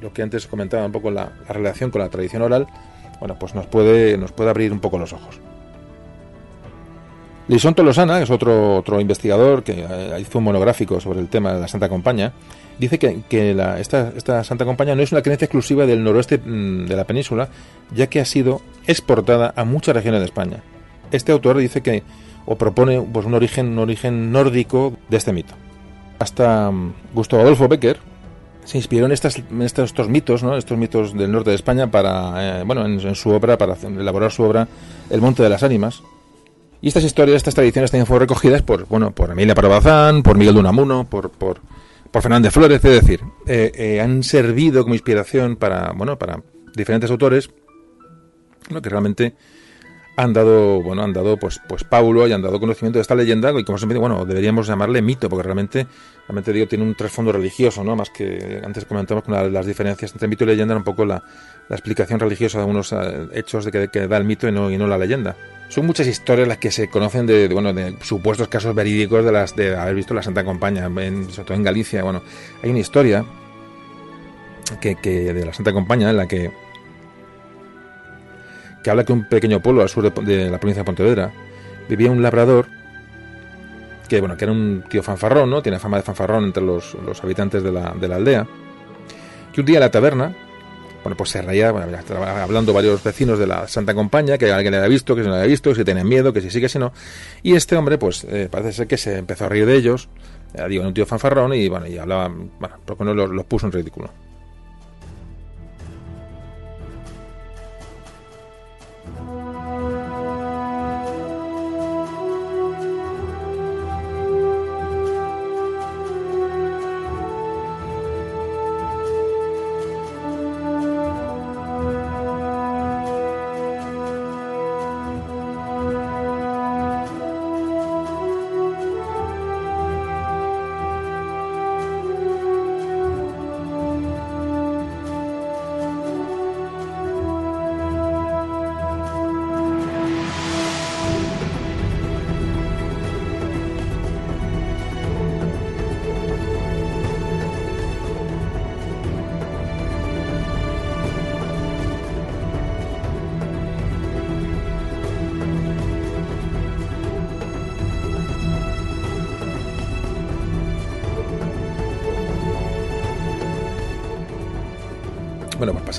lo 0.00 0.12
que 0.12 0.22
antes 0.22 0.46
comentaba 0.46 0.84
un 0.84 0.92
poco 0.92 1.10
la, 1.10 1.32
relación 1.48 1.90
con 1.90 2.02
la 2.02 2.10
tradición 2.10 2.42
oral, 2.42 2.66
bueno, 3.20 3.38
pues 3.38 3.54
nos 3.54 3.66
puede, 3.66 4.18
nos 4.18 4.32
puede 4.32 4.50
abrir 4.50 4.72
un 4.72 4.80
poco 4.80 4.98
los 4.98 5.12
ojos. 5.12 5.40
Lison 7.48 7.74
Tolosana, 7.74 8.18
que 8.18 8.24
es 8.24 8.30
otro, 8.30 8.76
otro 8.76 9.00
investigador 9.00 9.62
que 9.62 9.86
eh, 9.88 10.20
hizo 10.20 10.38
un 10.38 10.44
monográfico 10.44 11.00
sobre 11.00 11.20
el 11.20 11.28
tema 11.28 11.54
de 11.54 11.60
la 11.60 11.68
Santa 11.68 11.88
Compañía, 11.88 12.32
dice 12.78 12.98
que, 12.98 13.22
que 13.28 13.50
esta, 13.78 14.12
esta, 14.14 14.44
Santa 14.44 14.64
Compañía 14.64 14.94
no 14.94 15.02
es 15.02 15.12
una 15.12 15.22
creencia 15.22 15.46
exclusiva 15.46 15.86
del 15.86 16.04
noroeste 16.04 16.38
mm, 16.38 16.86
de 16.86 16.96
la 16.96 17.04
península, 17.04 17.48
ya 17.94 18.08
que 18.08 18.20
ha 18.20 18.24
sido 18.24 18.60
exportada 18.86 19.54
a 19.56 19.64
muchas 19.64 19.94
regiones 19.94 20.20
de 20.20 20.26
España. 20.26 20.62
Este 21.10 21.32
autor 21.32 21.58
dice 21.58 21.80
que, 21.80 22.02
o 22.46 22.56
propone 22.56 23.00
pues, 23.00 23.26
un, 23.26 23.34
origen, 23.34 23.68
un 23.68 23.78
origen 23.78 24.32
nórdico 24.32 24.94
de 25.08 25.16
este 25.16 25.32
mito 25.32 25.54
hasta 26.22 26.70
mm, 26.70 26.94
Gustavo 27.14 27.42
Adolfo 27.42 27.68
Becker 27.68 27.98
se 28.64 28.78
inspiró 28.78 29.06
en, 29.06 29.12
estas, 29.12 29.42
estos, 29.60 30.08
mitos, 30.08 30.42
¿no? 30.42 30.56
estos 30.56 30.78
mitos 30.78 31.16
del 31.16 31.32
norte 31.32 31.50
de 31.50 31.56
España 31.56 31.90
para, 31.90 32.60
eh, 32.60 32.64
bueno, 32.64 32.86
en, 32.86 33.14
su 33.14 33.30
obra, 33.30 33.58
para 33.58 33.74
elaborar 33.74 34.30
su 34.30 34.44
obra 34.44 34.68
El 35.10 35.20
Monte 35.20 35.42
de 35.42 35.48
las 35.48 35.62
Ánimas. 35.62 36.02
Y 36.80 36.88
estas 36.88 37.04
historias, 37.04 37.36
estas 37.36 37.54
tradiciones 37.54 37.90
también 37.90 38.06
fueron 38.06 38.28
recogidas 38.28 38.62
por, 38.62 38.86
bueno, 38.86 39.12
por 39.12 39.30
Emilia 39.30 39.54
Parabazán, 39.54 40.22
por 40.22 40.36
Miguel 40.36 40.54
de 40.54 40.60
Unamuno, 40.60 41.04
por, 41.04 41.30
por, 41.30 41.60
por 42.10 42.22
Fernández 42.22 42.52
Flores, 42.52 42.84
es 42.84 43.00
decir, 43.00 43.20
eh, 43.46 43.72
eh, 43.74 44.00
han 44.00 44.22
servido 44.22 44.82
como 44.82 44.94
inspiración 44.94 45.56
para, 45.56 45.92
bueno, 45.92 46.18
para 46.18 46.42
diferentes 46.74 47.10
autores, 47.10 47.50
que 48.80 48.88
realmente 48.88 49.34
han 50.16 50.32
dado, 50.32 50.82
bueno, 50.82 51.02
han 51.02 51.12
dado 51.12 51.38
pues, 51.38 51.60
pues 51.66 51.84
Paulo 51.84 52.26
y 52.26 52.32
han 52.32 52.42
dado 52.42 52.60
conocimiento 52.60 52.98
de 52.98 53.02
esta 53.02 53.14
leyenda 53.14 53.52
y 53.58 53.64
como 53.64 53.78
siempre, 53.78 53.98
bueno, 53.98 54.24
deberíamos 54.24 54.66
llamarle 54.66 55.00
mito, 55.00 55.28
porque 55.28 55.42
realmente, 55.42 55.86
realmente 56.28 56.52
digo, 56.52 56.66
tiene 56.66 56.84
un 56.84 56.94
trasfondo 56.94 57.32
religioso, 57.32 57.82
¿no? 57.82 57.96
Más 57.96 58.10
que 58.10 58.60
antes 58.62 58.84
comentamos 58.84 59.24
que 59.24 59.30
las 59.30 59.66
diferencias 59.66 60.12
entre 60.12 60.28
mito 60.28 60.44
y 60.44 60.48
leyenda 60.48 60.72
era 60.72 60.78
un 60.78 60.84
poco 60.84 61.06
la, 61.06 61.22
la 61.68 61.76
explicación 61.76 62.20
religiosa 62.20 62.58
de 62.58 62.62
algunos 62.62 62.92
eh, 62.92 63.28
hechos 63.32 63.64
de 63.64 63.88
que, 63.88 64.06
da 64.06 64.16
el 64.18 64.24
mito 64.24 64.46
y 64.48 64.52
no, 64.52 64.70
y 64.70 64.76
no 64.76 64.86
la 64.86 64.98
leyenda. 64.98 65.34
Son 65.68 65.86
muchas 65.86 66.06
historias 66.06 66.46
las 66.46 66.58
que 66.58 66.70
se 66.70 66.88
conocen 66.88 67.26
de, 67.26 67.48
bueno, 67.48 67.72
de 67.72 67.96
supuestos 68.02 68.48
casos 68.48 68.74
verídicos 68.74 69.24
de 69.24 69.32
las 69.32 69.56
de 69.56 69.74
haber 69.74 69.94
visto 69.94 70.12
la 70.12 70.22
Santa 70.22 70.44
Compañía, 70.44 70.84
sobre 70.84 71.44
todo 71.44 71.54
en 71.54 71.62
Galicia. 71.62 72.02
Bueno, 72.02 72.22
hay 72.62 72.68
una 72.68 72.80
historia 72.80 73.24
que, 74.82 74.96
que 74.96 75.32
de 75.32 75.46
la 75.46 75.54
Santa 75.54 75.72
Compañía 75.72 76.10
en 76.10 76.18
la 76.18 76.28
que 76.28 76.50
que 78.82 78.90
habla 78.90 79.04
que 79.04 79.12
un 79.12 79.24
pequeño 79.24 79.60
pueblo 79.60 79.82
al 79.82 79.88
sur 79.88 80.12
de, 80.12 80.50
la 80.50 80.58
provincia 80.58 80.82
de 80.82 80.84
Pontevedra 80.84 81.32
vivía 81.88 82.10
un 82.10 82.22
labrador 82.22 82.66
que 84.08 84.20
bueno 84.20 84.36
que 84.36 84.44
era 84.44 84.52
un 84.52 84.84
tío 84.88 85.02
fanfarrón, 85.02 85.48
¿no? 85.48 85.62
Tiene 85.62 85.78
fama 85.78 85.96
de 85.96 86.02
fanfarrón 86.02 86.44
entre 86.44 86.62
los, 86.62 86.94
habitantes 87.22 87.62
de 87.62 87.72
la, 87.72 87.94
de 87.98 88.08
la, 88.08 88.16
aldea. 88.16 88.46
Que 89.52 89.60
un 89.60 89.66
día 89.66 89.76
en 89.76 89.80
la 89.80 89.90
taberna, 89.90 90.34
bueno, 91.02 91.16
pues 91.16 91.30
se 91.30 91.42
reía, 91.42 91.72
bueno, 91.72 91.86
hablando 92.42 92.72
varios 92.72 93.02
vecinos 93.02 93.38
de 93.38 93.46
la 93.46 93.66
Santa 93.66 93.94
Compañía, 93.94 94.38
que 94.38 94.52
alguien 94.52 94.72
le 94.72 94.78
había 94.78 94.88
visto, 94.88 95.16
que 95.16 95.22
se 95.22 95.28
no 95.28 95.34
había 95.34 95.46
visto, 95.46 95.70
que 95.70 95.76
si 95.76 95.84
tenían 95.84 96.08
miedo, 96.08 96.32
que 96.32 96.40
si 96.40 96.50
sí, 96.50 96.60
que 96.60 96.68
si 96.68 96.78
no. 96.78 96.92
Y 97.42 97.54
este 97.54 97.76
hombre, 97.76 97.98
pues 97.98 98.24
eh, 98.24 98.48
parece 98.50 98.72
ser 98.72 98.86
que 98.86 98.96
se 98.96 99.18
empezó 99.18 99.46
a 99.46 99.48
reír 99.48 99.66
de 99.66 99.76
ellos, 99.76 100.08
eh, 100.54 100.64
digo, 100.68 100.86
un 100.86 100.94
tío 100.94 101.06
fanfarrón, 101.06 101.54
y 101.54 101.68
bueno, 101.68 101.86
y 101.86 101.98
hablaba, 101.98 102.28
bueno, 102.28 102.76
porque 102.84 103.04
no 103.04 103.14
los 103.14 103.44
puso 103.46 103.66
en 103.66 103.72
ridículo. 103.72 104.10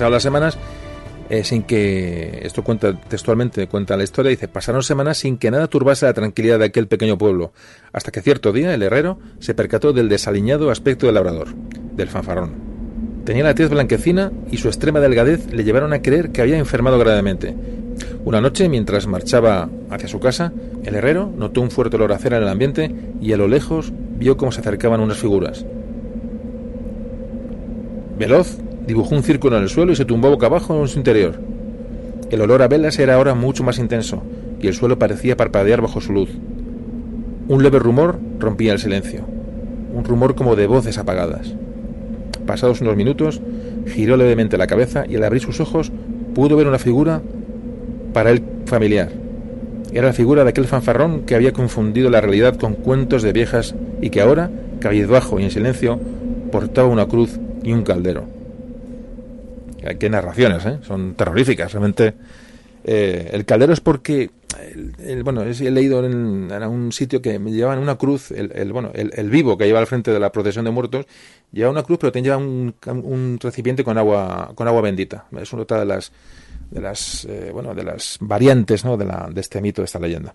Pasaron 0.04 0.16
las 0.16 0.22
semanas 0.22 0.58
eh, 1.30 1.44
sin 1.44 1.62
que, 1.62 2.40
esto 2.42 2.62
cuenta 2.62 2.92
textualmente, 2.92 3.66
cuenta 3.68 3.96
la 3.96 4.04
historia, 4.04 4.28
dice, 4.28 4.48
pasaron 4.48 4.82
semanas 4.82 5.16
sin 5.16 5.38
que 5.38 5.50
nada 5.50 5.66
turbase 5.66 6.04
la 6.04 6.12
tranquilidad 6.12 6.58
de 6.58 6.66
aquel 6.66 6.88
pequeño 6.88 7.16
pueblo, 7.16 7.54
hasta 7.90 8.10
que 8.10 8.20
cierto 8.20 8.52
día 8.52 8.74
el 8.74 8.82
herrero 8.82 9.18
se 9.38 9.54
percató 9.54 9.94
del 9.94 10.10
desaliñado 10.10 10.70
aspecto 10.70 11.06
del 11.06 11.14
labrador, 11.14 11.54
del 11.96 12.10
fanfarrón. 12.10 12.52
Tenía 13.24 13.44
la 13.44 13.54
tez 13.54 13.70
blanquecina 13.70 14.30
y 14.50 14.58
su 14.58 14.68
extrema 14.68 15.00
delgadez 15.00 15.50
le 15.50 15.64
llevaron 15.64 15.94
a 15.94 16.02
creer 16.02 16.32
que 16.32 16.42
había 16.42 16.58
enfermado 16.58 16.98
gravemente. 16.98 17.54
Una 18.26 18.42
noche, 18.42 18.68
mientras 18.68 19.06
marchaba 19.06 19.70
hacia 19.88 20.06
su 20.06 20.20
casa, 20.20 20.52
el 20.84 20.96
herrero 20.96 21.32
notó 21.34 21.62
un 21.62 21.70
fuerte 21.70 21.96
olor 21.96 22.12
a 22.12 22.18
cera 22.18 22.36
en 22.36 22.42
el 22.42 22.50
ambiente 22.50 22.94
y 23.22 23.32
a 23.32 23.38
lo 23.38 23.48
lejos 23.48 23.90
vio 24.18 24.36
cómo 24.36 24.52
se 24.52 24.60
acercaban 24.60 25.00
unas 25.00 25.16
figuras. 25.16 25.64
Veloz, 28.18 28.58
Dibujó 28.86 29.14
un 29.14 29.22
círculo 29.22 29.56
en 29.56 29.62
el 29.62 29.68
suelo 29.68 29.92
y 29.92 29.96
se 29.96 30.04
tumbó 30.04 30.30
boca 30.30 30.46
abajo 30.46 30.80
en 30.80 30.88
su 30.88 30.98
interior. 30.98 31.38
El 32.30 32.40
olor 32.40 32.62
a 32.62 32.68
velas 32.68 32.98
era 32.98 33.14
ahora 33.14 33.34
mucho 33.34 33.64
más 33.64 33.78
intenso, 33.78 34.22
y 34.60 34.66
el 34.66 34.74
suelo 34.74 34.98
parecía 34.98 35.36
parpadear 35.36 35.80
bajo 35.80 36.00
su 36.00 36.12
luz. 36.12 36.30
Un 37.48 37.62
leve 37.62 37.78
rumor 37.78 38.18
rompía 38.38 38.72
el 38.72 38.78
silencio, 38.78 39.24
un 39.94 40.04
rumor 40.04 40.34
como 40.34 40.56
de 40.56 40.66
voces 40.66 40.98
apagadas. 40.98 41.54
Pasados 42.46 42.80
unos 42.80 42.96
minutos, 42.96 43.40
giró 43.86 44.16
levemente 44.16 44.58
la 44.58 44.66
cabeza 44.66 45.04
y 45.08 45.16
al 45.16 45.24
abrir 45.24 45.42
sus 45.42 45.60
ojos 45.60 45.92
pudo 46.34 46.56
ver 46.56 46.66
una 46.66 46.78
figura 46.78 47.22
para 48.12 48.30
él 48.30 48.42
familiar. 48.66 49.10
Era 49.92 50.08
la 50.08 50.12
figura 50.12 50.42
de 50.42 50.50
aquel 50.50 50.66
fanfarrón 50.66 51.22
que 51.22 51.34
había 51.34 51.52
confundido 51.52 52.10
la 52.10 52.20
realidad 52.20 52.56
con 52.56 52.74
cuentos 52.74 53.22
de 53.22 53.32
viejas 53.32 53.74
y 54.00 54.10
que 54.10 54.20
ahora, 54.20 54.50
cabizbajo 54.80 55.38
y 55.38 55.44
en 55.44 55.50
silencio, 55.50 56.00
portaba 56.50 56.88
una 56.88 57.06
cruz 57.06 57.38
y 57.62 57.72
un 57.72 57.82
caldero. 57.82 58.24
Qué 59.98 60.10
narraciones, 60.10 60.64
¿eh? 60.66 60.78
son 60.82 61.14
terroríficas. 61.14 61.72
Realmente, 61.72 62.14
eh, 62.84 63.30
el 63.32 63.44
caldero 63.44 63.72
es 63.72 63.80
porque, 63.80 64.30
bueno, 65.22 65.42
he 65.42 65.70
leído 65.70 66.04
en, 66.04 66.52
un 66.52 66.92
sitio 66.92 67.20
que 67.20 67.38
llevaban 67.38 67.78
una 67.78 67.96
cruz, 67.96 68.30
el, 68.30 68.72
bueno, 68.72 68.90
el, 68.94 69.30
vivo 69.30 69.58
que 69.58 69.66
lleva 69.66 69.80
al 69.80 69.86
frente 69.86 70.10
de 70.10 70.20
la 70.20 70.32
procesión 70.32 70.64
de 70.64 70.70
muertos, 70.70 71.06
lleva 71.52 71.70
una 71.70 71.82
cruz, 71.82 71.98
pero 71.98 72.12
tenía 72.12 72.36
un, 72.36 72.74
un 72.86 73.38
recipiente 73.40 73.84
con 73.84 73.98
agua, 73.98 74.52
con 74.54 74.66
agua 74.68 74.80
bendita. 74.80 75.26
Es 75.38 75.52
una 75.52 75.64
de 75.64 75.84
las 75.84 76.12
de 76.70 76.80
las, 76.80 77.24
eh, 77.26 77.50
bueno, 77.52 77.74
de 77.74 77.84
las 77.84 78.18
variantes 78.20 78.84
¿no? 78.84 78.96
de, 78.96 79.04
la, 79.04 79.28
de 79.32 79.40
este 79.40 79.60
mito, 79.60 79.82
de 79.82 79.86
esta 79.86 79.98
leyenda. 79.98 80.34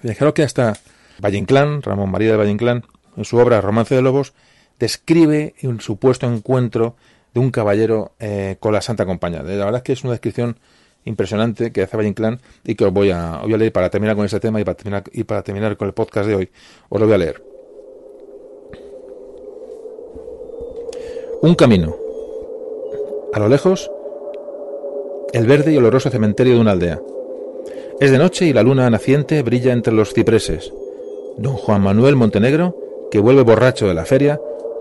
Creo 0.00 0.34
que 0.34 0.42
hasta 0.42 0.74
Valle 1.22 1.38
Inclán, 1.38 1.82
Ramón 1.82 2.10
María 2.10 2.32
de 2.32 2.36
Valle 2.36 2.50
Inclán, 2.50 2.84
en 3.16 3.24
su 3.24 3.36
obra 3.36 3.60
Romance 3.60 3.94
de 3.94 4.02
Lobos, 4.02 4.32
describe 4.78 5.54
un 5.62 5.80
supuesto 5.80 6.26
encuentro 6.26 6.96
de 7.32 7.40
un 7.40 7.50
caballero 7.50 8.12
eh, 8.18 8.56
con 8.60 8.72
la 8.72 8.80
Santa 8.80 9.06
Compañía. 9.06 9.42
La 9.42 9.64
verdad 9.64 9.76
es 9.76 9.82
que 9.82 9.92
es 9.92 10.04
una 10.04 10.12
descripción 10.12 10.58
impresionante 11.04 11.72
que 11.72 11.82
hace 11.82 11.96
Valle 11.96 12.08
Inclán 12.08 12.40
y 12.64 12.74
que 12.74 12.84
os 12.84 12.92
voy 12.92 13.10
a, 13.10 13.38
voy 13.42 13.54
a 13.54 13.56
leer 13.56 13.72
para 13.72 13.90
terminar 13.90 14.16
con 14.16 14.24
este 14.24 14.40
tema 14.40 14.60
y 14.60 14.64
para 14.64 14.76
terminar, 14.76 15.04
y 15.12 15.24
para 15.24 15.42
terminar 15.42 15.76
con 15.76 15.88
el 15.88 15.94
podcast 15.94 16.28
de 16.28 16.34
hoy. 16.34 16.50
Os 16.88 17.00
lo 17.00 17.06
voy 17.06 17.14
a 17.14 17.18
leer. 17.18 17.42
Un 21.42 21.54
camino. 21.54 21.96
A 23.32 23.38
lo 23.38 23.48
lejos 23.48 23.90
el 25.32 25.46
verde 25.46 25.72
y 25.72 25.76
oloroso 25.78 26.10
cementerio 26.10 26.54
de 26.54 26.60
una 26.60 26.72
aldea. 26.72 27.00
Es 27.98 28.10
de 28.10 28.18
noche 28.18 28.46
y 28.46 28.52
la 28.52 28.62
luna 28.62 28.88
naciente 28.90 29.42
brilla 29.42 29.72
entre 29.72 29.92
los 29.92 30.12
cipreses. 30.12 30.72
Don 31.38 31.56
Juan 31.56 31.82
Manuel 31.82 32.16
Montenegro, 32.16 32.76
que 33.10 33.18
vuelve 33.18 33.42
borracho 33.42 33.88
de 33.88 33.94
la 33.94 34.04
feria, 34.04 34.40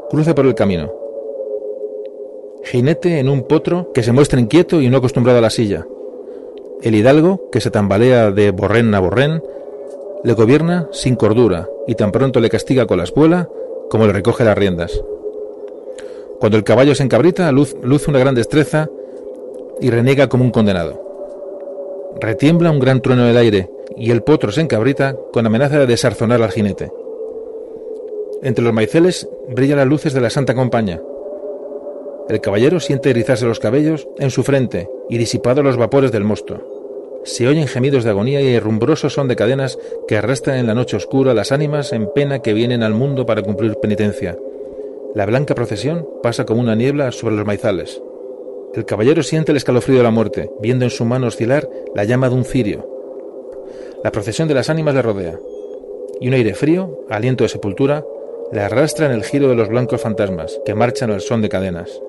cruza 0.10 0.36
por 0.36 0.46
el 0.46 0.56
camino. 0.56 1.01
Jinete 2.64 3.20
en 3.20 3.30
un 3.30 3.44
potro 3.44 3.92
que 3.94 4.04
se 4.04 4.12
muestra 4.12 4.40
inquieto 4.40 4.82
y 4.82 4.90
no 4.90 4.98
acostumbrado 4.98 5.40
a 5.40 5.42
la 5.42 5.50
silla. 5.50 5.86
El 6.82 6.96
hidalgo, 6.96 7.50
que 7.52 7.62
se 7.62 7.72
tambalea 7.72 8.32
de 8.32 8.52
borrén 8.52 8.94
a 8.96 9.00
borrén, 9.00 9.44
le 10.24 10.34
gobierna 10.34 10.88
sin 10.92 11.16
cordura 11.16 11.68
y 11.88 11.96
tan 11.96 12.12
pronto 12.12 12.40
le 12.40 12.50
castiga 12.50 12.86
con 12.86 12.98
la 12.98 13.04
espuela 13.04 13.50
como 13.90 14.06
le 14.08 14.14
recoge 14.14 14.44
las 14.44 14.58
riendas. 14.58 15.04
Cuando 16.40 16.58
el 16.58 16.64
caballo 16.64 16.96
se 16.96 17.04
encabrita, 17.04 17.52
luce 17.52 18.10
una 18.10 18.20
gran 18.20 18.36
destreza 18.36 18.90
y 19.80 19.90
renega 19.90 20.28
como 20.28 20.44
un 20.44 20.52
condenado. 20.52 21.02
Retiembla 22.20 22.72
un 22.72 22.80
gran 22.80 23.02
trueno 23.02 23.26
del 23.26 23.38
aire 23.38 23.70
y 23.96 24.12
el 24.12 24.24
potro 24.24 24.52
se 24.52 24.62
encabrita 24.62 25.16
con 25.34 25.46
amenaza 25.46 25.80
de 25.80 25.88
desarzonar 25.88 26.42
al 26.42 26.52
jinete. 26.52 26.92
Entre 28.42 28.64
los 28.64 28.74
maiceles 28.74 29.30
brillan 29.50 29.78
las 29.78 29.88
luces 29.88 30.14
de 30.14 30.22
la 30.22 30.30
Santa 30.30 30.56
Compañía. 30.56 31.02
El 32.32 32.40
caballero 32.40 32.80
siente 32.80 33.10
erizarse 33.10 33.46
los 33.46 33.60
cabellos 33.60 34.08
en 34.18 34.32
su 34.32 34.44
frente 34.44 34.88
y 35.10 35.18
disipados 35.18 35.66
los 35.66 35.76
vapores 35.76 36.14
del 36.14 36.24
mosto. 36.24 37.20
Se 37.26 37.46
oyen 37.46 37.68
gemidos 37.68 38.06
de 38.06 38.12
agonía 38.12 38.40
y 38.40 38.56
herrumbrosos 38.56 39.12
son 39.12 39.28
de 39.28 39.36
cadenas 39.36 39.78
que 40.08 40.16
arrastran 40.16 40.58
en 40.58 40.66
la 40.66 40.74
noche 40.74 40.96
oscura 40.96 41.34
las 41.34 41.52
ánimas 41.52 41.92
en 41.92 42.08
pena 42.08 42.40
que 42.40 42.54
vienen 42.54 42.84
al 42.84 42.94
mundo 42.94 43.26
para 43.26 43.42
cumplir 43.42 43.76
penitencia. 43.82 44.38
La 45.14 45.26
blanca 45.26 45.56
procesión 45.56 46.08
pasa 46.24 46.46
como 46.46 46.62
una 46.62 46.74
niebla 46.74 47.12
sobre 47.12 47.36
los 47.36 47.46
maizales. 47.46 48.02
El 48.76 48.86
caballero 48.86 49.24
siente 49.24 49.52
el 49.52 49.58
escalofrío 49.58 49.98
de 49.98 50.04
la 50.04 50.12
muerte, 50.12 50.50
viendo 50.62 50.86
en 50.86 50.92
su 50.92 51.04
mano 51.04 51.28
oscilar 51.28 51.70
la 51.94 52.06
llama 52.06 52.30
de 52.30 52.36
un 52.36 52.46
cirio. 52.46 52.88
La 54.06 54.14
procesión 54.14 54.48
de 54.48 54.54
las 54.54 54.70
ánimas 54.70 54.96
le 54.96 55.02
rodea, 55.02 55.38
y 56.22 56.30
un 56.30 56.34
aire 56.34 56.54
frío, 56.54 56.98
aliento 57.10 57.44
de 57.44 57.50
sepultura, 57.50 58.06
le 58.54 58.62
arrastra 58.62 59.08
en 59.08 59.12
el 59.12 59.26
giro 59.26 59.50
de 59.50 59.56
los 59.56 59.68
blancos 59.68 60.00
fantasmas 60.00 60.62
que 60.64 60.76
marchan 60.76 61.12
al 61.12 61.20
son 61.20 61.42
de 61.42 61.50
cadenas. 61.50 62.02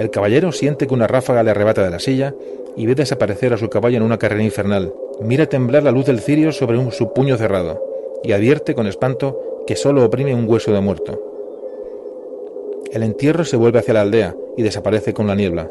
El 0.00 0.08
caballero 0.08 0.50
siente 0.50 0.86
que 0.86 0.94
una 0.94 1.06
ráfaga 1.06 1.42
le 1.42 1.50
arrebata 1.50 1.84
de 1.84 1.90
la 1.90 1.98
silla 1.98 2.34
y 2.74 2.86
ve 2.86 2.94
desaparecer 2.94 3.52
a 3.52 3.58
su 3.58 3.68
caballo 3.68 3.98
en 3.98 4.02
una 4.02 4.16
carrera 4.16 4.42
infernal. 4.42 4.94
Mira 5.20 5.44
temblar 5.44 5.82
la 5.82 5.90
luz 5.90 6.06
del 6.06 6.20
cirio 6.20 6.52
sobre 6.52 6.78
un, 6.78 6.90
su 6.90 7.12
puño 7.12 7.36
cerrado 7.36 7.84
y 8.24 8.32
advierte 8.32 8.74
con 8.74 8.86
espanto 8.86 9.62
que 9.66 9.76
solo 9.76 10.02
oprime 10.02 10.34
un 10.34 10.48
hueso 10.48 10.72
de 10.72 10.80
muerto. 10.80 11.22
El 12.90 13.02
entierro 13.02 13.44
se 13.44 13.58
vuelve 13.58 13.80
hacia 13.80 13.92
la 13.92 14.00
aldea 14.00 14.34
y 14.56 14.62
desaparece 14.62 15.12
con 15.12 15.26
la 15.26 15.34
niebla. 15.34 15.68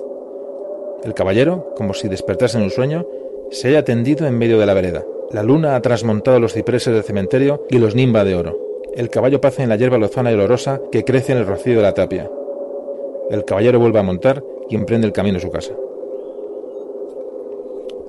El 1.03 1.15
caballero, 1.15 1.73
como 1.75 1.95
si 1.95 2.07
despertase 2.07 2.59
en 2.59 2.65
un 2.65 2.69
sueño, 2.69 3.07
se 3.49 3.69
halla 3.69 3.83
tendido 3.83 4.27
en 4.27 4.37
medio 4.37 4.59
de 4.59 4.67
la 4.67 4.75
vereda. 4.75 5.03
La 5.31 5.41
luna 5.41 5.75
ha 5.75 5.81
trasmontado 5.81 6.39
los 6.39 6.53
cipreses 6.53 6.93
del 6.93 7.03
cementerio 7.03 7.65
y 7.71 7.79
los 7.79 7.95
nimba 7.95 8.23
de 8.23 8.35
oro. 8.35 8.59
El 8.93 9.09
caballo 9.09 9.41
pace 9.41 9.63
en 9.63 9.69
la 9.69 9.75
hierba 9.75 9.97
lozana 9.97 10.29
y 10.29 10.35
olorosa 10.35 10.81
que 10.91 11.03
crece 11.03 11.31
en 11.31 11.39
el 11.39 11.47
rocío 11.47 11.77
de 11.77 11.81
la 11.81 11.95
tapia. 11.95 12.29
El 13.29 13.45
caballero 13.45 13.79
vuelve 13.79 13.99
a 13.99 14.03
montar 14.03 14.43
y 14.69 14.75
emprende 14.75 15.07
el 15.07 15.13
camino 15.13 15.37
a 15.37 15.41
su 15.41 15.49
casa. 15.51 15.73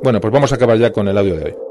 Bueno, 0.02 0.20
pues 0.20 0.32
vamos 0.32 0.50
a 0.50 0.54
acabar 0.54 0.78
ya 0.78 0.92
con 0.92 1.08
el 1.08 1.18
audio 1.18 1.36
de 1.36 1.44
hoy. 1.44 1.69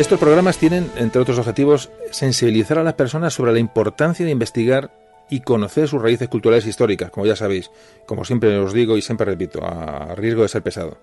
Estos 0.00 0.18
programas 0.18 0.56
tienen, 0.56 0.90
entre 0.96 1.20
otros 1.20 1.38
objetivos, 1.38 1.90
sensibilizar 2.10 2.78
a 2.78 2.82
las 2.82 2.94
personas 2.94 3.34
sobre 3.34 3.52
la 3.52 3.58
importancia 3.58 4.24
de 4.24 4.32
investigar 4.32 4.90
y 5.28 5.40
conocer 5.40 5.88
sus 5.88 6.00
raíces 6.00 6.30
culturales 6.30 6.64
e 6.64 6.70
históricas, 6.70 7.10
como 7.10 7.26
ya 7.26 7.36
sabéis, 7.36 7.70
como 8.06 8.24
siempre 8.24 8.56
os 8.56 8.72
digo 8.72 8.96
y 8.96 9.02
siempre 9.02 9.26
repito, 9.26 9.62
a 9.62 10.14
riesgo 10.14 10.40
de 10.40 10.48
ser 10.48 10.62
pesado. 10.62 10.96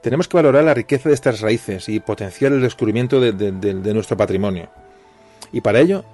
Tenemos 0.00 0.26
que 0.26 0.38
valorar 0.38 0.64
la 0.64 0.74
riqueza 0.74 1.08
de 1.08 1.14
estas 1.14 1.40
raíces 1.40 1.88
y 1.88 2.00
potenciar 2.00 2.50
el 2.50 2.62
descubrimiento 2.62 3.20
de, 3.20 3.94
nuestro 3.94 4.16
patrimonio. 4.16 4.70
Y 5.52 5.60
para 5.60 5.78
ello, 5.78 6.04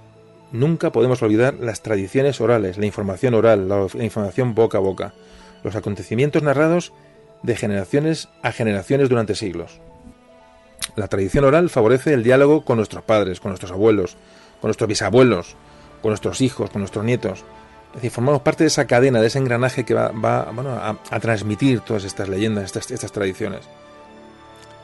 nunca 0.52 0.92
podemos 0.92 1.22
olvidar 1.22 1.54
las 1.54 1.82
tradiciones 1.82 2.42
orales, 2.42 2.76
la 2.76 2.84
información 2.84 3.32
oral, 3.32 3.70
la 3.70 4.04
información 4.04 4.54
boca 4.54 4.76
a 4.76 4.82
boca, 4.82 5.14
los 5.64 5.76
acontecimientos 5.76 6.42
narrados 6.42 6.92
de 7.42 7.56
generaciones 7.56 8.28
a 8.42 8.52
generaciones 8.52 9.08
durante 9.08 9.34
siglos. 9.34 9.80
La 10.96 11.08
tradición 11.08 11.44
oral 11.44 11.70
favorece 11.70 12.12
el 12.12 12.22
diálogo 12.22 12.64
con 12.64 12.76
nuestros 12.76 13.04
padres, 13.04 13.40
con 13.40 13.50
nuestros 13.50 13.72
abuelos, 13.72 14.16
con 14.60 14.68
nuestros 14.68 14.88
bisabuelos, 14.88 15.56
con 16.02 16.10
nuestros 16.10 16.40
hijos, 16.40 16.70
con 16.70 16.80
nuestros 16.80 17.04
nietos. 17.04 17.44
Es 17.88 17.94
decir, 17.94 18.10
formamos 18.10 18.42
parte 18.42 18.64
de 18.64 18.68
esa 18.68 18.86
cadena, 18.86 19.20
de 19.20 19.28
ese 19.28 19.38
engranaje 19.38 19.84
que 19.84 19.94
va, 19.94 20.10
a, 21.10 21.20
transmitir 21.20 21.80
todas 21.80 22.04
estas 22.04 22.28
leyendas, 22.28 22.76
estas, 22.76 23.12
tradiciones. 23.12 23.62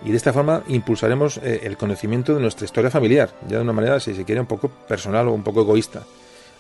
Y 0.05 0.11
de 0.11 0.17
esta 0.17 0.33
forma 0.33 0.63
impulsaremos 0.69 1.39
eh, 1.39 1.61
el 1.65 1.77
conocimiento 1.77 2.35
de 2.35 2.41
nuestra 2.41 2.65
historia 2.65 2.91
familiar, 2.91 3.31
ya 3.49 3.57
de 3.57 3.63
una 3.63 3.73
manera, 3.73 4.01
si 4.01 4.15
se 4.15 4.25
quiere, 4.25 4.41
un 4.41 4.47
poco 4.47 4.69
personal 4.69 5.29
o 5.29 5.33
un 5.33 5.43
poco 5.43 5.63
egoísta. 5.63 6.03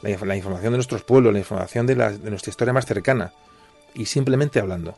La, 0.02 0.10
información 0.10 0.72
de 0.72 0.76
nuestros 0.76 1.02
pueblos, 1.02 1.32
la 1.32 1.38
información 1.38 1.86
de 1.86 1.96
nuestra 1.96 2.50
historia 2.50 2.74
más 2.74 2.84
cercana. 2.84 3.32
Y 3.94 4.06
simplemente 4.06 4.60
hablando. 4.60 4.94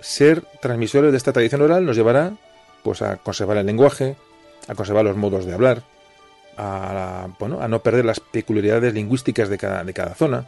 Ser 0.00 0.42
transmisores 0.60 1.10
de 1.10 1.16
esta 1.16 1.32
tradición 1.32 1.62
oral 1.62 1.84
nos 1.84 1.96
llevará 1.96 2.32
pues 2.82 3.02
a 3.02 3.16
conservar 3.16 3.56
el 3.56 3.66
lenguaje, 3.66 4.16
a 4.68 4.74
conservar 4.74 5.04
los 5.04 5.16
modos 5.16 5.44
de 5.44 5.54
hablar, 5.54 5.82
a, 6.56 7.28
bueno, 7.38 7.60
a 7.60 7.68
no 7.68 7.80
perder 7.80 8.04
las 8.04 8.20
peculiaridades 8.20 8.94
lingüísticas 8.94 9.48
de 9.48 9.58
cada, 9.58 9.84
de 9.84 9.92
cada 9.92 10.14
zona, 10.14 10.46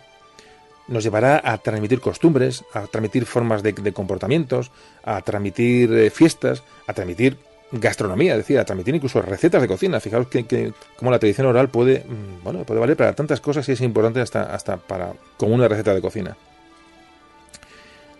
nos 0.89 1.05
llevará 1.05 1.41
a 1.45 1.59
transmitir 1.59 2.01
costumbres, 2.01 2.65
a 2.73 2.87
transmitir 2.87 3.27
formas 3.27 3.63
de, 3.63 3.75
comportamientos, 3.93 4.71
a 5.05 5.21
transmitir 5.23 5.93
eh, 5.93 6.11
fiestas, 6.11 6.63
a 6.87 6.95
transmitir 6.95 7.37
gastronomía, 7.71 8.33
es 8.33 8.39
decir, 8.39 8.59
a 8.59 8.65
transmitir 8.65 8.95
incluso 8.95 9.21
recetas 9.21 9.61
de 9.61 9.69
cocina. 9.69 10.01
Fijaos 10.01 10.29
que, 10.29 10.73
como 10.97 11.11
la 11.11 11.19
tradición 11.19 11.47
oral 11.47 11.69
puede, 11.69 12.01
mm, 12.01 12.43
bueno, 12.43 12.65
puede 12.65 12.81
valer 12.81 12.97
para 12.97 13.13
tantas 13.13 13.41
cosas 13.41 13.69
y 13.69 13.73
es 13.73 13.81
importante 13.83 14.21
hasta, 14.21 14.55
hasta 14.55 14.79
para 14.79 15.13
como 15.37 15.55
una 15.55 15.69
receta 15.69 15.93
de 15.93 16.01
cocina. 16.01 16.37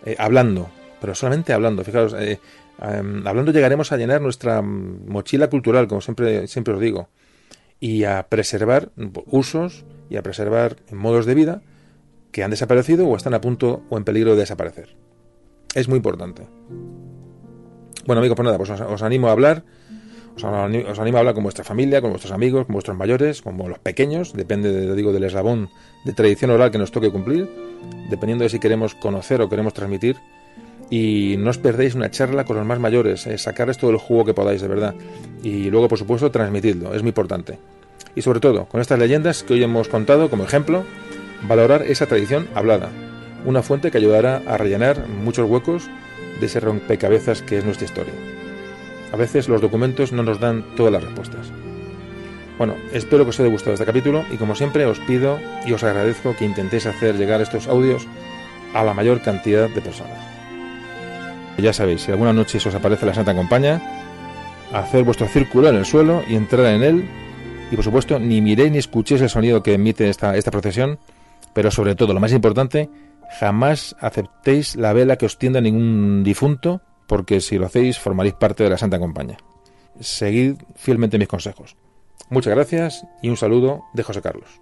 Eh, 0.05 0.15
hablando, 0.19 0.69
pero 0.99 1.15
solamente 1.15 1.53
hablando. 1.53 1.83
Fijaos, 1.83 2.13
eh, 2.13 2.39
em, 2.81 3.25
hablando 3.27 3.51
llegaremos 3.51 3.91
a 3.91 3.97
llenar 3.97 4.21
nuestra 4.21 4.61
mochila 4.61 5.49
cultural, 5.49 5.87
como 5.87 6.01
siempre, 6.01 6.47
siempre 6.47 6.73
os 6.73 6.79
digo, 6.79 7.09
y 7.79 8.03
a 8.03 8.27
preservar 8.27 8.89
usos 9.25 9.85
y 10.09 10.17
a 10.17 10.23
preservar 10.23 10.77
modos 10.91 11.25
de 11.25 11.35
vida 11.35 11.61
que 12.31 12.43
han 12.43 12.51
desaparecido 12.51 13.07
o 13.07 13.15
están 13.15 13.33
a 13.33 13.41
punto 13.41 13.83
o 13.89 13.97
en 13.97 14.03
peligro 14.03 14.33
de 14.33 14.41
desaparecer. 14.41 14.95
Es 15.73 15.87
muy 15.87 15.97
importante. 15.97 16.47
Bueno, 18.05 18.19
amigos, 18.19 18.35
pues 18.35 18.45
nada, 18.45 18.57
pues 18.57 18.69
os, 18.69 19.01
animo 19.03 19.27
a 19.27 19.31
hablar. 19.31 19.63
Os, 20.35 20.43
animo 20.99 21.17
a 21.17 21.19
hablar 21.19 21.33
con 21.33 21.43
vuestra 21.43 21.63
familia, 21.63 22.01
con 22.01 22.11
vuestros 22.11 22.31
amigos, 22.31 22.65
con 22.65 22.73
vuestros 22.73 22.97
mayores, 22.97 23.41
con 23.41 23.57
los 23.57 23.79
pequeños, 23.79 24.33
depende, 24.33 24.71
de, 24.71 24.95
digo, 24.95 25.11
del 25.11 25.23
eslabón 25.23 25.69
de 26.05 26.13
tradición 26.13 26.51
oral 26.51 26.71
que 26.71 26.77
nos 26.77 26.91
toque 26.91 27.11
cumplir, 27.11 27.49
dependiendo 28.09 28.43
de 28.43 28.49
si 28.49 28.59
queremos 28.59 28.95
conocer 28.95 29.41
o 29.41 29.49
queremos 29.49 29.73
transmitir. 29.73 30.17
Y 30.89 31.35
no 31.37 31.51
os 31.51 31.57
perdéis 31.57 31.95
una 31.95 32.09
charla 32.09 32.45
con 32.45 32.57
los 32.57 32.65
más 32.65 32.79
mayores, 32.79 33.27
eh, 33.27 33.37
sacarles 33.37 33.77
todo 33.77 33.91
el 33.91 33.97
jugo 33.97 34.25
que 34.25 34.33
podáis, 34.33 34.61
de 34.61 34.67
verdad. 34.67 34.95
Y 35.43 35.69
luego, 35.69 35.87
por 35.87 35.99
supuesto, 35.99 36.31
transmitidlo, 36.31 36.93
es 36.93 37.01
muy 37.01 37.09
importante. 37.09 37.59
Y 38.15 38.21
sobre 38.21 38.39
todo, 38.39 38.65
con 38.65 38.81
estas 38.81 38.97
leyendas 38.97 39.43
que 39.43 39.53
hoy 39.53 39.63
hemos 39.63 39.87
contado 39.87 40.29
como 40.29 40.43
ejemplo, 40.43 40.83
valorar 41.47 41.83
esa 41.83 42.07
tradición 42.07 42.47
hablada, 42.55 42.89
una 43.45 43.61
fuente 43.61 43.91
que 43.91 43.97
ayudará 43.97 44.41
a 44.47 44.57
rellenar 44.57 45.07
muchos 45.07 45.49
huecos 45.49 45.89
de 46.39 46.45
ese 46.45 46.59
rompecabezas 46.59 47.41
que 47.41 47.57
es 47.59 47.65
nuestra 47.65 47.85
historia. 47.85 48.13
A 49.11 49.17
veces 49.17 49.47
los 49.47 49.61
documentos 49.61 50.11
no 50.11 50.23
nos 50.23 50.39
dan 50.39 50.75
todas 50.75 50.91
las 50.91 51.03
respuestas. 51.03 51.51
Bueno, 52.57 52.75
espero 52.91 53.23
que 53.23 53.29
os 53.29 53.39
haya 53.39 53.49
gustado 53.49 53.73
este 53.73 53.85
capítulo 53.85 54.25
y 54.31 54.37
como 54.37 54.55
siempre 54.55 54.85
os 54.85 54.99
pido 54.99 55.39
y 55.65 55.71
os 55.71 55.83
agradezco 55.83 56.35
que 56.35 56.45
intentéis 56.45 56.85
hacer 56.85 57.15
llegar 57.15 57.41
estos 57.41 57.67
audios 57.67 58.05
a 58.73 58.83
la 58.83 58.93
mayor 58.93 59.21
cantidad 59.21 59.69
de 59.69 59.81
personas. 59.81 60.38
Ya 61.61 61.73
sabéis, 61.73 62.01
si 62.01 62.11
alguna 62.11 62.33
noche 62.33 62.57
os 62.57 62.75
aparece 62.75 63.05
la 63.05 63.13
Santa 63.13 63.35
Compañía, 63.35 63.81
hacer 64.73 65.03
vuestro 65.03 65.27
círculo 65.27 65.69
en 65.69 65.75
el 65.75 65.85
suelo 65.85 66.23
y 66.27 66.35
entrar 66.35 66.67
en 66.67 66.83
él 66.83 67.09
y 67.71 67.75
por 67.75 67.83
supuesto 67.83 68.19
ni 68.19 68.41
miréis 68.41 68.71
ni 68.71 68.77
escuchéis 68.77 69.21
el 69.21 69.29
sonido 69.29 69.61
que 69.61 69.73
emite 69.73 70.09
esta, 70.09 70.35
esta 70.35 70.51
procesión 70.51 70.99
pero 71.53 71.71
sobre 71.71 71.95
todo, 71.95 72.13
lo 72.13 72.19
más 72.19 72.33
importante, 72.33 72.89
jamás 73.39 73.95
aceptéis 73.99 74.75
la 74.75 74.93
vela 74.93 75.17
que 75.17 75.25
os 75.25 75.37
tienda 75.37 75.61
ningún 75.61 76.23
difunto, 76.23 76.81
porque 77.07 77.41
si 77.41 77.57
lo 77.57 77.65
hacéis 77.65 77.99
formaréis 77.99 78.35
parte 78.35 78.63
de 78.63 78.69
la 78.69 78.77
Santa 78.77 78.99
Compañía. 78.99 79.37
Seguid 79.99 80.55
fielmente 80.75 81.17
mis 81.17 81.27
consejos. 81.27 81.75
Muchas 82.29 82.53
gracias 82.53 83.05
y 83.21 83.29
un 83.29 83.37
saludo 83.37 83.85
de 83.93 84.03
José 84.03 84.21
Carlos. 84.21 84.61